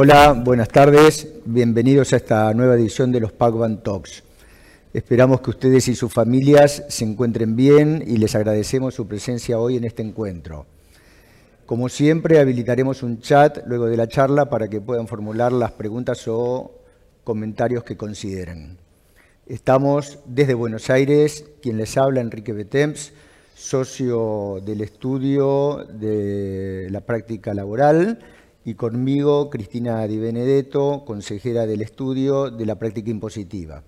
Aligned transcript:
Hola, 0.00 0.32
buenas 0.32 0.68
tardes. 0.68 1.26
Bienvenidos 1.44 2.12
a 2.12 2.18
esta 2.18 2.54
nueva 2.54 2.76
edición 2.76 3.10
de 3.10 3.18
los 3.18 3.32
Pacban 3.32 3.82
Talks. 3.82 4.22
Esperamos 4.94 5.40
que 5.40 5.50
ustedes 5.50 5.88
y 5.88 5.96
sus 5.96 6.12
familias 6.12 6.84
se 6.88 7.04
encuentren 7.04 7.56
bien 7.56 8.04
y 8.06 8.16
les 8.18 8.36
agradecemos 8.36 8.94
su 8.94 9.08
presencia 9.08 9.58
hoy 9.58 9.76
en 9.76 9.82
este 9.82 10.04
encuentro. 10.04 10.66
Como 11.66 11.88
siempre, 11.88 12.38
habilitaremos 12.38 13.02
un 13.02 13.18
chat 13.20 13.66
luego 13.66 13.86
de 13.86 13.96
la 13.96 14.06
charla 14.06 14.48
para 14.48 14.68
que 14.68 14.80
puedan 14.80 15.08
formular 15.08 15.50
las 15.50 15.72
preguntas 15.72 16.28
o 16.28 16.70
comentarios 17.24 17.82
que 17.82 17.96
consideren. 17.96 18.78
Estamos 19.48 20.20
desde 20.26 20.54
Buenos 20.54 20.90
Aires, 20.90 21.44
quien 21.60 21.76
les 21.76 21.96
habla, 21.96 22.20
Enrique 22.20 22.52
Betemps, 22.52 23.12
socio 23.56 24.60
del 24.64 24.80
estudio 24.80 25.84
de 25.92 26.86
la 26.88 27.00
práctica 27.00 27.52
laboral 27.52 28.20
y 28.68 28.74
conmigo 28.74 29.48
Cristina 29.48 30.06
Di 30.06 30.18
Benedetto, 30.18 31.04
consejera 31.06 31.64
del 31.64 31.80
estudio 31.80 32.50
de 32.50 32.66
la 32.66 32.74
práctica 32.74 33.08
impositiva. 33.08 33.82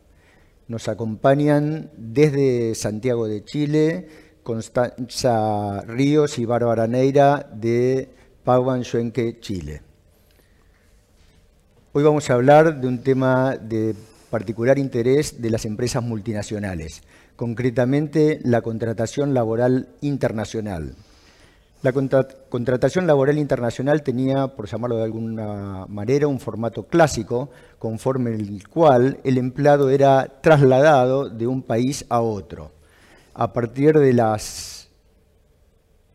Nos 0.69 0.89
acompañan 0.89 1.91
desde 1.99 2.75
Santiago 2.75 3.29
de 3.29 3.45
Chile 3.45 4.09
Constanza 4.43 5.83
Ríos 5.83 6.39
y 6.39 6.47
Bárbara 6.47 6.87
Neira 6.87 7.47
de 7.53 8.09
Paguan 8.43 8.83
Xuenque, 8.83 9.39
Chile. 9.41 9.83
Hoy 11.93 12.03
vamos 12.03 12.31
a 12.31 12.35
hablar 12.35 12.81
de 12.81 12.89
un 12.89 13.03
tema 13.03 13.59
de 13.59 13.95
particular 14.31 14.79
interés 14.79 15.43
de 15.43 15.51
las 15.51 15.67
empresas 15.67 16.03
multinacionales, 16.03 17.03
concretamente 17.37 18.41
la 18.45 18.63
contratación 18.63 19.35
laboral 19.35 19.91
internacional. 20.01 20.95
La 21.83 21.93
contratación 21.93 23.07
laboral 23.07 23.39
internacional 23.39 24.03
tenía, 24.03 24.49
por 24.49 24.69
llamarlo 24.69 24.99
de 24.99 25.05
alguna 25.05 25.87
manera, 25.89 26.29
un 26.29 26.39
formato 26.39 26.83
clásico, 26.83 27.49
conforme 27.79 28.35
el 28.35 28.69
cual 28.69 29.19
el 29.25 29.39
empleado 29.39 29.89
era 29.89 30.41
trasladado 30.43 31.31
de 31.31 31.47
un 31.47 31.63
país 31.63 32.05
a 32.11 32.21
otro. 32.21 32.71
A 33.33 33.55
partir 33.55 33.99
de 33.99 34.13
las 34.13 34.91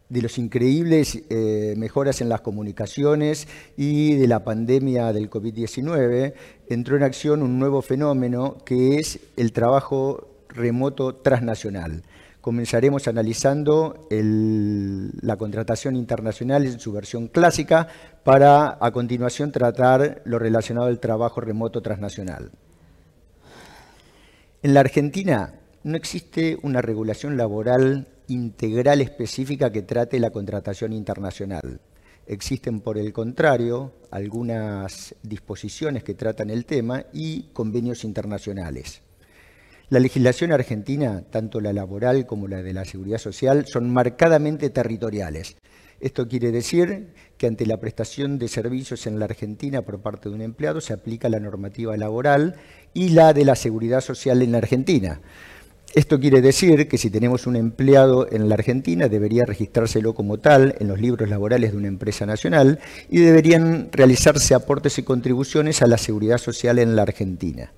de 0.07 0.21
los 0.21 0.37
increíbles 0.37 1.23
eh, 1.31 1.73
mejoras 1.77 2.21
en 2.21 2.29
las 2.29 2.41
comunicaciones 2.41 3.47
y 3.75 4.13
de 4.13 4.27
la 4.27 4.43
pandemia 4.43 5.11
del 5.13 5.31
COVID-19, 5.31 6.35
entró 6.69 6.95
en 6.95 7.01
acción 7.01 7.41
un 7.41 7.57
nuevo 7.57 7.81
fenómeno 7.81 8.57
que 8.65 8.99
es 8.99 9.19
el 9.35 9.51
trabajo 9.51 10.27
remoto 10.47 11.15
transnacional 11.15 12.03
comenzaremos 12.45 13.07
analizando 13.07 14.07
la 14.11 15.35
contratación 15.35 15.95
internacional 15.95 16.67
en 16.67 16.79
su 16.79 16.91
versión 16.91 17.27
clásica 17.27 17.87
para 18.23 18.77
a 18.79 18.91
continuación 18.91 19.51
tratar 19.51 20.21
lo 20.25 20.37
relacionado 20.37 20.85
al 20.85 20.99
trabajo 20.99 21.41
remoto 21.41 21.81
transnacional. 21.81 22.51
En 24.61 24.75
la 24.75 24.81
Argentina 24.81 25.55
no 25.81 25.97
existe 25.97 26.59
una 26.61 26.83
regulación 26.83 27.35
laboral 27.35 28.09
integral 28.27 29.01
específica 29.01 29.71
que 29.71 29.81
trate 29.81 30.19
la 30.19 30.29
contratación 30.29 30.93
internacional. 30.93 31.81
Existen, 32.27 32.79
por 32.79 32.99
el 32.99 33.11
contrario, 33.11 33.91
algunas 34.11 35.15
disposiciones 35.23 36.03
que 36.03 36.13
tratan 36.13 36.51
el 36.51 36.65
tema 36.65 37.05
y 37.11 37.49
convenios 37.53 38.03
internacionales. 38.03 39.01
La 39.87 39.99
legislación 39.99 40.51
argentina, 40.51 41.23
tanto 41.29 41.61
la 41.61 41.71
laboral 41.71 42.25
como 42.25 42.47
la 42.47 42.63
de 42.63 42.73
la 42.73 42.85
seguridad 42.85 43.19
social, 43.19 43.67
son 43.67 43.93
marcadamente 43.93 44.71
territoriales. 44.71 45.57
Esto 45.99 46.27
quiere 46.27 46.51
decir 46.51 47.13
que 47.37 47.45
ante 47.45 47.67
la 47.67 47.79
prestación 47.79 48.39
de 48.39 48.47
servicios 48.47 49.05
en 49.05 49.19
la 49.19 49.25
Argentina 49.25 49.83
por 49.83 50.01
parte 50.01 50.27
de 50.27 50.35
un 50.35 50.41
empleado 50.41 50.81
se 50.81 50.93
aplica 50.93 51.29
la 51.29 51.39
normativa 51.39 51.95
laboral 51.97 52.55
y 52.95 53.09
la 53.09 53.31
de 53.33 53.45
la 53.45 53.55
seguridad 53.55 54.01
social 54.01 54.41
en 54.41 54.53
la 54.53 54.57
Argentina. 54.57 55.21
Esto 55.93 56.19
quiere 56.19 56.41
decir 56.41 56.87
que 56.87 56.97
si 56.97 57.11
tenemos 57.11 57.45
un 57.45 57.55
empleado 57.55 58.27
en 58.31 58.49
la 58.49 58.55
Argentina 58.55 59.07
debería 59.07 59.45
registrárselo 59.45 60.15
como 60.15 60.39
tal 60.39 60.75
en 60.79 60.87
los 60.87 60.99
libros 60.99 61.29
laborales 61.29 61.71
de 61.71 61.77
una 61.77 61.89
empresa 61.89 62.25
nacional 62.25 62.79
y 63.07 63.19
deberían 63.19 63.89
realizarse 63.91 64.55
aportes 64.55 64.97
y 64.97 65.03
contribuciones 65.03 65.83
a 65.83 65.87
la 65.87 65.99
seguridad 65.99 66.39
social 66.39 66.79
en 66.79 66.95
la 66.95 67.03
Argentina. 67.03 67.71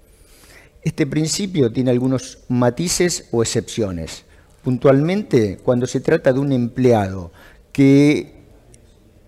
Este 0.87 1.05
principio 1.05 1.69
tiene 1.69 1.91
algunos 1.91 2.45
matices 2.47 3.27
o 3.31 3.43
excepciones. 3.43 4.23
Puntualmente, 4.63 5.57
cuando 5.61 5.85
se 5.85 5.99
trata 5.99 6.31
de 6.31 6.39
un 6.39 6.53
empleado 6.53 7.33
que 7.73 8.37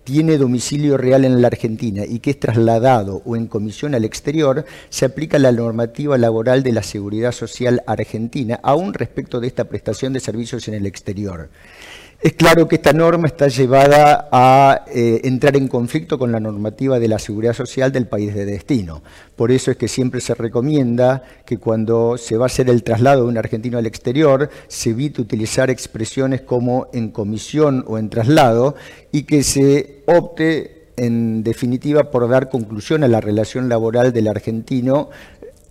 tiene 0.02 0.38
domicilio 0.38 0.96
real 0.96 1.26
en 1.26 1.42
la 1.42 1.48
Argentina 1.48 2.06
y 2.08 2.20
que 2.20 2.30
es 2.30 2.40
trasladado 2.40 3.20
o 3.26 3.36
en 3.36 3.46
comisión 3.46 3.94
al 3.94 4.06
exterior, 4.06 4.64
se 4.88 5.04
aplica 5.04 5.38
la 5.38 5.52
normativa 5.52 6.16
laboral 6.16 6.62
de 6.62 6.72
la 6.72 6.82
Seguridad 6.82 7.32
Social 7.32 7.82
Argentina, 7.86 8.58
aún 8.62 8.94
respecto 8.94 9.38
de 9.38 9.48
esta 9.48 9.64
prestación 9.64 10.14
de 10.14 10.20
servicios 10.20 10.66
en 10.66 10.72
el 10.72 10.86
exterior. 10.86 11.50
Es 12.22 12.34
claro 12.34 12.68
que 12.68 12.74
esta 12.74 12.92
norma 12.92 13.28
está 13.28 13.48
llevada 13.48 14.28
a 14.30 14.84
eh, 14.94 15.22
entrar 15.24 15.56
en 15.56 15.68
conflicto 15.68 16.18
con 16.18 16.30
la 16.30 16.38
normativa 16.38 16.98
de 16.98 17.08
la 17.08 17.18
seguridad 17.18 17.54
social 17.54 17.92
del 17.92 18.08
país 18.08 18.34
de 18.34 18.44
destino. 18.44 19.02
Por 19.36 19.50
eso 19.50 19.70
es 19.70 19.78
que 19.78 19.88
siempre 19.88 20.20
se 20.20 20.34
recomienda 20.34 21.22
que 21.46 21.56
cuando 21.56 22.18
se 22.18 22.36
va 22.36 22.44
a 22.44 22.46
hacer 22.46 22.68
el 22.68 22.82
traslado 22.82 23.22
de 23.22 23.28
un 23.28 23.38
argentino 23.38 23.78
al 23.78 23.86
exterior, 23.86 24.50
se 24.68 24.90
evite 24.90 25.22
utilizar 25.22 25.70
expresiones 25.70 26.42
como 26.42 26.88
en 26.92 27.10
comisión 27.10 27.86
o 27.88 27.96
en 27.96 28.10
traslado 28.10 28.74
y 29.12 29.22
que 29.22 29.42
se 29.42 30.02
opte 30.04 30.90
en 30.98 31.42
definitiva 31.42 32.10
por 32.10 32.28
dar 32.28 32.50
conclusión 32.50 33.02
a 33.02 33.08
la 33.08 33.22
relación 33.22 33.70
laboral 33.70 34.12
del 34.12 34.28
argentino 34.28 35.08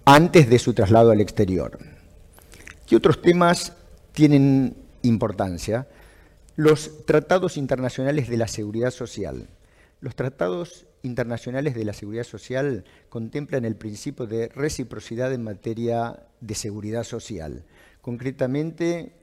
antes 0.04 0.50
de 0.50 0.58
su 0.58 0.74
traslado 0.74 1.12
al 1.12 1.22
exterior. 1.22 1.78
¿Qué 2.88 2.96
otros 2.96 3.22
temas 3.22 3.74
tienen 4.14 4.74
importancia? 5.04 5.86
Los 6.59 7.06
tratados 7.06 7.56
internacionales 7.56 8.28
de 8.28 8.36
la 8.36 8.50
seguridad 8.50 8.92
social. 8.92 9.47
Los 10.02 10.14
tratados 10.14 10.88
internacionales 11.03 11.74
de 11.74 11.86
la 11.86 11.94
seguridad 11.94 12.25
social 12.25 12.84
contemplan 13.08 13.64
el 13.64 13.78
principio 13.78 14.25
de 14.25 14.50
reciprocidad 14.50 15.31
en 15.31 15.42
materia 15.42 16.22
de 16.42 16.56
seguridad 16.56 17.06
social. 17.06 17.64
Concretamente, 18.02 19.14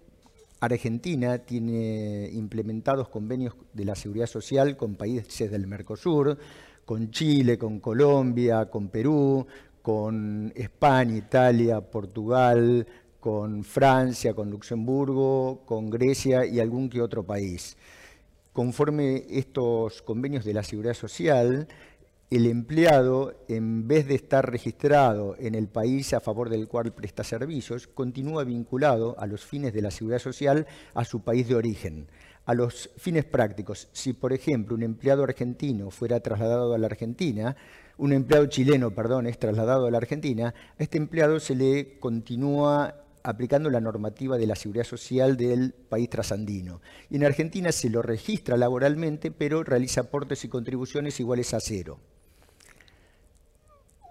Argentina 0.60 1.36
tiene 1.36 2.30
implementados 2.32 3.10
convenios 3.10 3.54
de 3.74 3.84
la 3.84 3.96
seguridad 3.96 4.28
social 4.28 4.78
con 4.78 4.94
países 4.94 5.50
del 5.50 5.66
Mercosur, 5.66 6.38
con 6.86 7.10
Chile, 7.10 7.58
con 7.58 7.80
Colombia, 7.80 8.70
con 8.70 8.88
Perú, 8.88 9.46
con 9.82 10.54
España, 10.56 11.14
Italia, 11.14 11.82
Portugal, 11.82 12.86
con 13.26 13.64
Francia, 13.64 14.34
con 14.34 14.52
Luxemburgo, 14.52 15.62
con 15.66 15.90
Grecia 15.90 16.46
y 16.46 16.60
algún 16.60 16.88
que 16.88 17.02
otro 17.02 17.24
país. 17.24 17.76
Conforme 18.52 19.24
estos 19.28 20.00
convenios 20.02 20.44
de 20.44 20.54
la 20.54 20.62
Seguridad 20.62 20.94
Social, 20.94 21.66
el 22.30 22.46
empleado, 22.46 23.34
en 23.48 23.88
vez 23.88 24.06
de 24.06 24.14
estar 24.14 24.48
registrado 24.48 25.34
en 25.40 25.56
el 25.56 25.66
país 25.66 26.14
a 26.14 26.20
favor 26.20 26.50
del 26.50 26.68
cual 26.68 26.92
presta 26.92 27.24
servicios, 27.24 27.88
continúa 27.88 28.44
vinculado 28.44 29.18
a 29.18 29.26
los 29.26 29.44
fines 29.44 29.74
de 29.74 29.82
la 29.82 29.90
seguridad 29.90 30.20
social 30.20 30.64
a 30.94 31.04
su 31.04 31.22
país 31.22 31.48
de 31.48 31.56
origen. 31.56 32.06
A 32.44 32.54
los 32.54 32.90
fines 32.96 33.24
prácticos, 33.24 33.88
si 33.90 34.12
por 34.12 34.34
ejemplo 34.34 34.76
un 34.76 34.84
empleado 34.84 35.24
argentino 35.24 35.90
fuera 35.90 36.20
trasladado 36.20 36.74
a 36.74 36.78
la 36.78 36.86
Argentina, 36.86 37.56
un 37.98 38.12
empleado 38.12 38.46
chileno, 38.46 38.92
perdón, 38.92 39.26
es 39.26 39.36
trasladado 39.36 39.86
a 39.86 39.90
la 39.90 39.98
Argentina, 39.98 40.54
a 40.78 40.82
este 40.84 40.96
empleado 40.96 41.40
se 41.40 41.56
le 41.56 41.98
continúa 41.98 43.02
aplicando 43.26 43.70
la 43.70 43.80
normativa 43.80 44.38
de 44.38 44.46
la 44.46 44.54
seguridad 44.54 44.84
social 44.84 45.36
del 45.36 45.72
país 45.72 46.08
trasandino. 46.08 46.80
Y 47.10 47.16
en 47.16 47.24
Argentina 47.24 47.72
se 47.72 47.90
lo 47.90 48.00
registra 48.00 48.56
laboralmente, 48.56 49.32
pero 49.32 49.64
realiza 49.64 50.02
aportes 50.02 50.44
y 50.44 50.48
contribuciones 50.48 51.18
iguales 51.18 51.52
a 51.52 51.60
cero. 51.60 51.98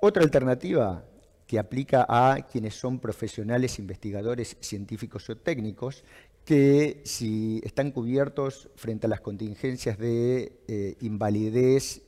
Otra 0.01 0.21
alternativa 0.21 1.05
que 1.47 1.59
aplica 1.59 2.05
a 2.09 2.45
quienes 2.51 2.75
son 2.75 2.99
profesionales, 2.99 3.79
investigadores, 3.79 4.57
científicos 4.59 5.29
o 5.29 5.37
técnicos, 5.37 6.03
que 6.43 7.01
si 7.05 7.61
están 7.63 7.91
cubiertos 7.91 8.69
frente 8.75 9.07
a 9.07 9.09
las 9.09 9.21
contingencias 9.21 9.97
de 9.97 10.59
eh, 10.67 10.95
invalidez 10.99 12.01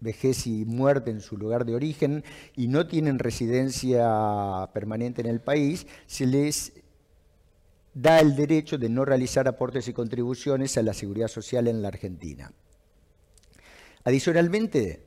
vejez 0.00 0.46
y 0.46 0.64
muerte 0.64 1.10
en 1.10 1.20
su 1.20 1.36
lugar 1.36 1.64
de 1.64 1.74
origen 1.74 2.24
y 2.54 2.68
no 2.68 2.86
tienen 2.86 3.18
residencia 3.18 4.70
permanente 4.72 5.20
en 5.20 5.28
el 5.28 5.40
país, 5.40 5.86
se 6.06 6.26
les 6.26 6.72
da 7.94 8.20
el 8.20 8.36
derecho 8.36 8.78
de 8.78 8.88
no 8.88 9.04
realizar 9.04 9.48
aportes 9.48 9.88
y 9.88 9.92
contribuciones 9.92 10.76
a 10.78 10.82
la 10.82 10.94
seguridad 10.94 11.28
social 11.28 11.66
en 11.66 11.82
la 11.82 11.88
Argentina. 11.88 12.52
Adicionalmente, 14.04 15.04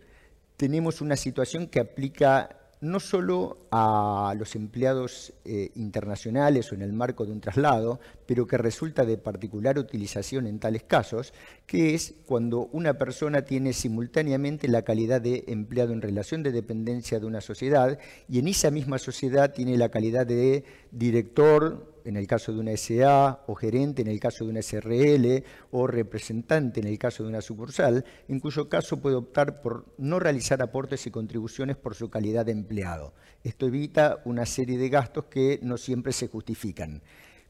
tenemos 0.57 1.01
una 1.01 1.15
situación 1.15 1.67
que 1.67 1.79
aplica 1.79 2.60
no 2.81 2.99
solo 2.99 3.67
a 3.71 4.33
los 4.37 4.55
empleados 4.55 5.33
eh, 5.45 5.71
internacionales 5.75 6.71
o 6.71 6.75
en 6.75 6.81
el 6.81 6.93
marco 6.93 7.25
de 7.25 7.31
un 7.31 7.39
traslado, 7.39 7.99
pero 8.25 8.47
que 8.47 8.57
resulta 8.57 9.05
de 9.05 9.17
particular 9.17 9.77
utilización 9.77 10.47
en 10.47 10.59
tales 10.59 10.83
casos, 10.83 11.33
que 11.67 11.93
es 11.93 12.15
cuando 12.25 12.67
una 12.71 12.95
persona 12.95 13.43
tiene 13.43 13.73
simultáneamente 13.73 14.67
la 14.67 14.81
calidad 14.81 15.21
de 15.21 15.43
empleado 15.47 15.93
en 15.93 16.01
relación 16.01 16.41
de 16.41 16.51
dependencia 16.51 17.19
de 17.19 17.27
una 17.27 17.41
sociedad 17.41 17.99
y 18.27 18.39
en 18.39 18.47
esa 18.47 18.71
misma 18.71 18.97
sociedad 18.97 19.53
tiene 19.53 19.77
la 19.77 19.89
calidad 19.89 20.25
de 20.25 20.63
director, 20.91 21.90
en 22.05 22.17
el 22.17 22.27
caso 22.27 22.53
de 22.53 22.59
una 22.59 22.75
SA, 22.77 23.43
o 23.47 23.55
gerente 23.55 24.01
en 24.01 24.07
el 24.07 24.19
caso 24.19 24.43
de 24.45 24.51
una 24.51 24.61
SRL, 24.61 25.43
o 25.71 25.87
representante 25.87 26.79
en 26.79 26.87
el 26.87 26.97
caso 26.97 27.23
de 27.23 27.29
una 27.29 27.41
sucursal, 27.41 28.05
en 28.27 28.39
cuyo 28.39 28.69
caso 28.69 29.01
puede 29.01 29.15
optar 29.15 29.61
por 29.61 29.85
no 29.97 30.19
realizar 30.19 30.61
aportes 30.61 31.07
y 31.07 31.11
contribuciones 31.11 31.77
por 31.77 31.95
su 31.95 32.09
calidad 32.09 32.45
de 32.45 32.51
empleado. 32.51 33.13
Esto 33.43 33.67
evita 33.67 34.21
una 34.25 34.45
serie 34.45 34.77
de 34.77 34.89
gastos 34.89 35.25
que 35.25 35.59
no 35.61 35.77
siempre 35.77 36.13
se 36.13 36.27
justifican. 36.27 37.01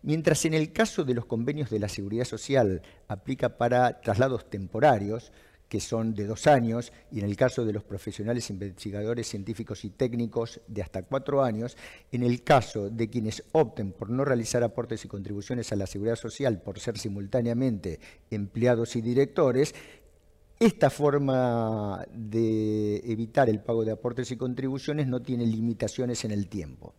Mientras 0.04 0.46
en 0.46 0.56
el 0.56 0.72
caso 0.74 1.04
de 1.04 1.14
los 1.14 1.26
convenios 1.26 1.70
de 1.70 1.80
la 1.80 1.88
Seguridad 1.88 2.26
Social 2.26 2.82
aplica 3.08 3.58
para 3.58 4.02
traslados 4.02 4.50
temporarios, 4.50 5.32
que 5.72 5.80
son 5.80 6.14
de 6.14 6.28
dos 6.28 6.48
años, 6.48 6.92
y 7.14 7.20
en 7.20 7.26
el 7.26 7.38
caso 7.38 7.64
de 7.64 7.72
los 7.72 7.86
profesionales 7.86 8.50
investigadores 8.50 9.26
científicos 9.26 9.86
y 9.86 9.92
técnicos 9.92 10.60
de 10.68 10.82
hasta 10.82 11.04
cuatro 11.04 11.42
años, 11.42 11.78
en 12.12 12.24
el 12.24 12.44
caso 12.44 12.90
de 12.90 13.10
quienes 13.10 13.42
opten 13.54 13.94
por 13.94 14.10
no 14.10 14.26
realizar 14.26 14.66
aportes 14.66 15.06
y 15.06 15.08
contribuciones 15.08 15.72
a 15.72 15.78
la 15.78 15.88
seguridad 15.88 16.18
social 16.18 16.62
por 16.62 16.78
ser 16.78 16.98
simultáneamente 16.98 18.02
empleados 18.30 18.98
y 18.98 19.02
directores, 19.02 19.74
esta 20.60 20.90
forma 20.90 22.06
de 22.14 22.98
evitar 23.10 23.50
el 23.50 23.62
pago 23.62 23.86
de 23.86 23.94
aportes 23.94 24.30
y 24.32 24.36
contribuciones 24.36 25.08
no 25.08 25.22
tiene 25.22 25.46
limitaciones 25.46 26.26
en 26.26 26.32
el 26.32 26.50
tiempo. 26.50 26.94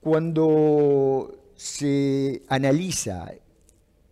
Cuando 0.00 1.52
se 1.54 2.42
analiza 2.48 3.30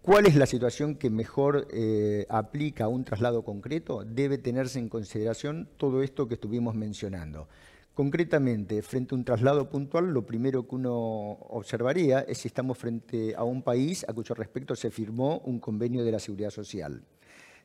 ¿Cuál 0.08 0.24
es 0.24 0.36
la 0.36 0.46
situación 0.46 0.94
que 0.94 1.10
mejor 1.10 1.68
eh, 1.70 2.24
aplica 2.30 2.84
a 2.84 2.88
un 2.88 3.04
traslado 3.04 3.44
concreto? 3.44 4.04
Debe 4.06 4.38
tenerse 4.38 4.78
en 4.78 4.88
consideración 4.88 5.68
todo 5.76 6.02
esto 6.02 6.26
que 6.26 6.32
estuvimos 6.32 6.74
mencionando. 6.74 7.46
Concretamente, 7.92 8.80
frente 8.80 9.14
a 9.14 9.18
un 9.18 9.24
traslado 9.26 9.68
puntual, 9.68 10.06
lo 10.06 10.24
primero 10.24 10.66
que 10.66 10.76
uno 10.76 10.94
observaría 11.50 12.20
es 12.20 12.38
si 12.38 12.48
estamos 12.48 12.78
frente 12.78 13.34
a 13.36 13.44
un 13.44 13.60
país 13.60 14.06
a 14.08 14.14
cuyo 14.14 14.34
respecto 14.34 14.74
se 14.74 14.90
firmó 14.90 15.40
un 15.44 15.60
convenio 15.60 16.02
de 16.02 16.12
la 16.12 16.20
Seguridad 16.20 16.52
Social. 16.52 17.02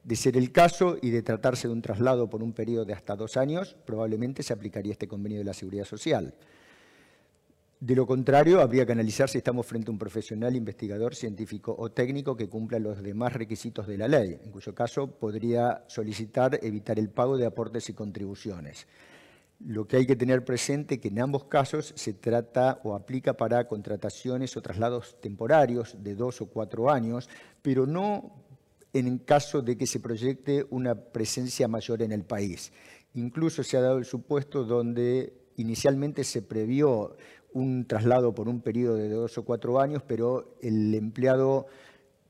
De 0.04 0.18
ser 0.18 0.36
el 0.36 0.52
caso 0.52 0.98
y 1.02 1.12
de 1.12 1.22
tratarse 1.22 1.70
de 1.70 1.74
un 1.74 1.82
traslado 1.82 2.30
por 2.30 2.44
un 2.44 2.52
periodo 2.52 2.84
de 2.84 2.92
hasta 2.92 3.16
dos 3.16 3.38
años, 3.38 3.78
probablemente 3.86 4.44
se 4.44 4.52
aplicaría 4.52 4.92
este 4.92 5.08
convenio 5.08 5.38
de 5.40 5.46
la 5.46 5.54
Seguridad 5.54 5.86
Social. 5.86 6.34
De 7.84 7.98
lo 7.98 8.08
contrario, 8.08 8.62
habría 8.62 8.86
que 8.86 8.94
analizar 8.94 9.28
si 9.28 9.40
estamos 9.40 9.66
frente 9.66 9.90
a 9.90 9.92
un 9.92 10.00
profesional, 10.00 10.56
investigador, 10.56 11.16
científico 11.16 11.76
o 11.78 11.92
técnico 11.92 12.38
que 12.38 12.48
cumpla 12.48 12.80
los 12.80 13.04
demás 13.04 13.34
requisitos 13.34 13.88
de 13.88 13.98
la 13.98 14.08
ley, 14.08 14.40
en 14.42 14.52
cuyo 14.52 14.74
caso 14.74 15.08
podría 15.08 15.84
solicitar 15.88 16.58
evitar 16.64 16.98
el 16.98 17.10
pago 17.10 17.36
de 17.36 17.46
aportes 17.46 17.90
y 17.90 17.94
contribuciones. 17.94 18.88
Lo 19.60 19.86
que 19.86 19.98
hay 19.98 20.06
que 20.06 20.16
tener 20.16 20.46
presente 20.46 20.96
es 20.96 21.02
que 21.02 21.10
en 21.10 21.20
ambos 21.20 21.44
casos 21.44 21.92
se 21.98 22.14
trata 22.14 22.80
o 22.86 22.96
aplica 22.96 23.34
para 23.34 23.68
contrataciones 23.68 24.56
o 24.56 24.62
traslados 24.62 25.20
temporarios 25.20 26.02
de 26.02 26.16
dos 26.16 26.40
o 26.40 26.46
cuatro 26.46 26.90
años, 26.90 27.28
pero 27.62 27.86
no 27.86 28.32
en 28.94 29.18
caso 29.18 29.62
de 29.62 29.78
que 29.78 29.88
se 29.88 30.00
proyecte 30.00 30.66
una 30.70 30.96
presencia 30.96 31.68
mayor 31.68 32.02
en 32.02 32.14
el 32.14 32.24
país. 32.24 32.72
Incluso 33.14 33.62
se 33.62 33.76
ha 33.76 33.82
dado 33.82 33.98
el 33.98 34.06
supuesto 34.06 34.64
donde 34.64 35.34
inicialmente 35.58 36.24
se 36.24 36.42
previó 36.42 37.16
un 37.54 37.86
traslado 37.88 38.34
por 38.34 38.48
un 38.50 38.62
periodo 38.62 38.96
de 38.96 39.10
dos 39.10 39.38
o 39.38 39.46
cuatro 39.46 39.80
años, 39.80 40.04
pero 40.06 40.56
el 40.62 40.94
empleado 40.94 41.68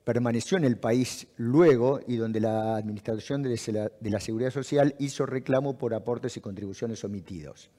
permaneció 0.04 0.58
en 0.58 0.66
el 0.66 0.78
país 0.78 1.28
luego 1.38 2.00
y 2.08 2.18
donde 2.18 2.42
la 2.42 2.76
Administración 2.76 3.42
de 3.42 3.90
la 4.02 4.20
Seguridad 4.20 4.52
Social 4.52 4.96
hizo 5.00 5.26
reclamo 5.26 5.78
por 5.78 5.94
aportes 5.94 6.36
y 6.38 6.42
contribuciones 6.42 7.04
omitidos. 7.04 7.70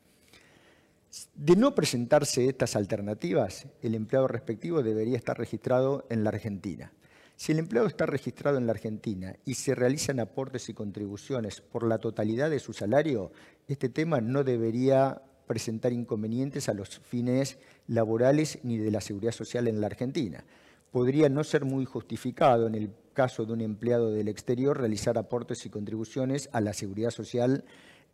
De 1.34 1.54
no 1.54 1.74
presentarse 1.74 2.48
estas 2.48 2.74
alternativas, 2.74 3.66
el 3.82 3.94
empleado 3.94 4.26
respectivo 4.26 4.82
debería 4.82 5.16
estar 5.16 5.38
registrado 5.38 6.06
en 6.10 6.24
la 6.24 6.30
Argentina. 6.30 6.92
Si 7.36 7.52
el 7.52 7.58
empleado 7.58 7.86
está 7.86 8.06
registrado 8.06 8.58
en 8.58 8.66
la 8.66 8.72
Argentina 8.72 9.36
y 9.44 9.54
se 9.54 9.74
realizan 9.74 10.20
aportes 10.20 10.68
y 10.68 10.74
contribuciones 10.74 11.60
por 11.60 11.86
la 11.86 11.98
totalidad 11.98 12.48
de 12.48 12.60
su 12.60 12.72
salario, 12.72 13.32
este 13.68 13.88
tema 13.88 14.20
no 14.20 14.44
debería 14.44 15.20
presentar 15.46 15.92
inconvenientes 15.92 16.68
a 16.68 16.74
los 16.74 17.00
fines 17.00 17.58
laborales 17.86 18.58
ni 18.62 18.78
de 18.78 18.90
la 18.90 19.00
seguridad 19.00 19.32
social 19.32 19.68
en 19.68 19.80
la 19.80 19.86
Argentina. 19.86 20.44
Podría 20.90 21.28
no 21.28 21.44
ser 21.44 21.64
muy 21.64 21.84
justificado 21.84 22.66
en 22.66 22.74
el 22.74 22.90
caso 23.12 23.44
de 23.44 23.52
un 23.52 23.60
empleado 23.60 24.10
del 24.10 24.28
exterior 24.28 24.78
realizar 24.78 25.18
aportes 25.18 25.66
y 25.66 25.70
contribuciones 25.70 26.48
a 26.52 26.60
la 26.60 26.72
seguridad 26.72 27.10
social 27.10 27.64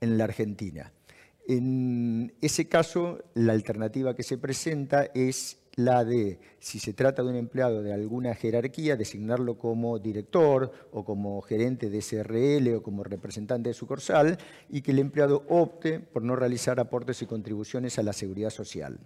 en 0.01 0.19
la 0.19 0.25
Argentina. 0.25 0.93
En 1.47 2.33
ese 2.41 2.69
caso, 2.69 3.25
la 3.35 3.53
alternativa 3.53 4.15
que 4.15 4.23
se 4.23 4.39
presenta 4.39 5.05
es 5.15 5.59
la 5.77 6.05
de, 6.05 6.39
si 6.59 6.79
se 6.79 6.93
trata 6.93 7.23
de 7.23 7.31
un 7.31 7.37
empleado 7.37 7.83
de 7.83 7.93
alguna 7.93 8.35
jerarquía, 8.35 8.97
designarlo 8.97 9.59
como 9.59 9.99
director 9.99 10.73
o 10.93 11.05
como 11.05 11.41
gerente 11.43 11.91
de 11.91 12.03
SRL 12.03 12.75
o 12.75 12.83
como 12.83 13.05
representante 13.05 13.71
de 13.71 13.75
sucursal 13.75 14.39
y 14.69 14.83
que 14.83 14.91
el 14.91 14.99
empleado 14.99 15.45
opte 15.49 16.01
por 16.01 16.23
no 16.23 16.37
realizar 16.37 16.81
aportes 16.81 17.23
y 17.23 17.27
contribuciones 17.27 17.99
a 17.99 18.03
la 18.03 18.13
seguridad 18.13 18.51
social. 18.51 18.99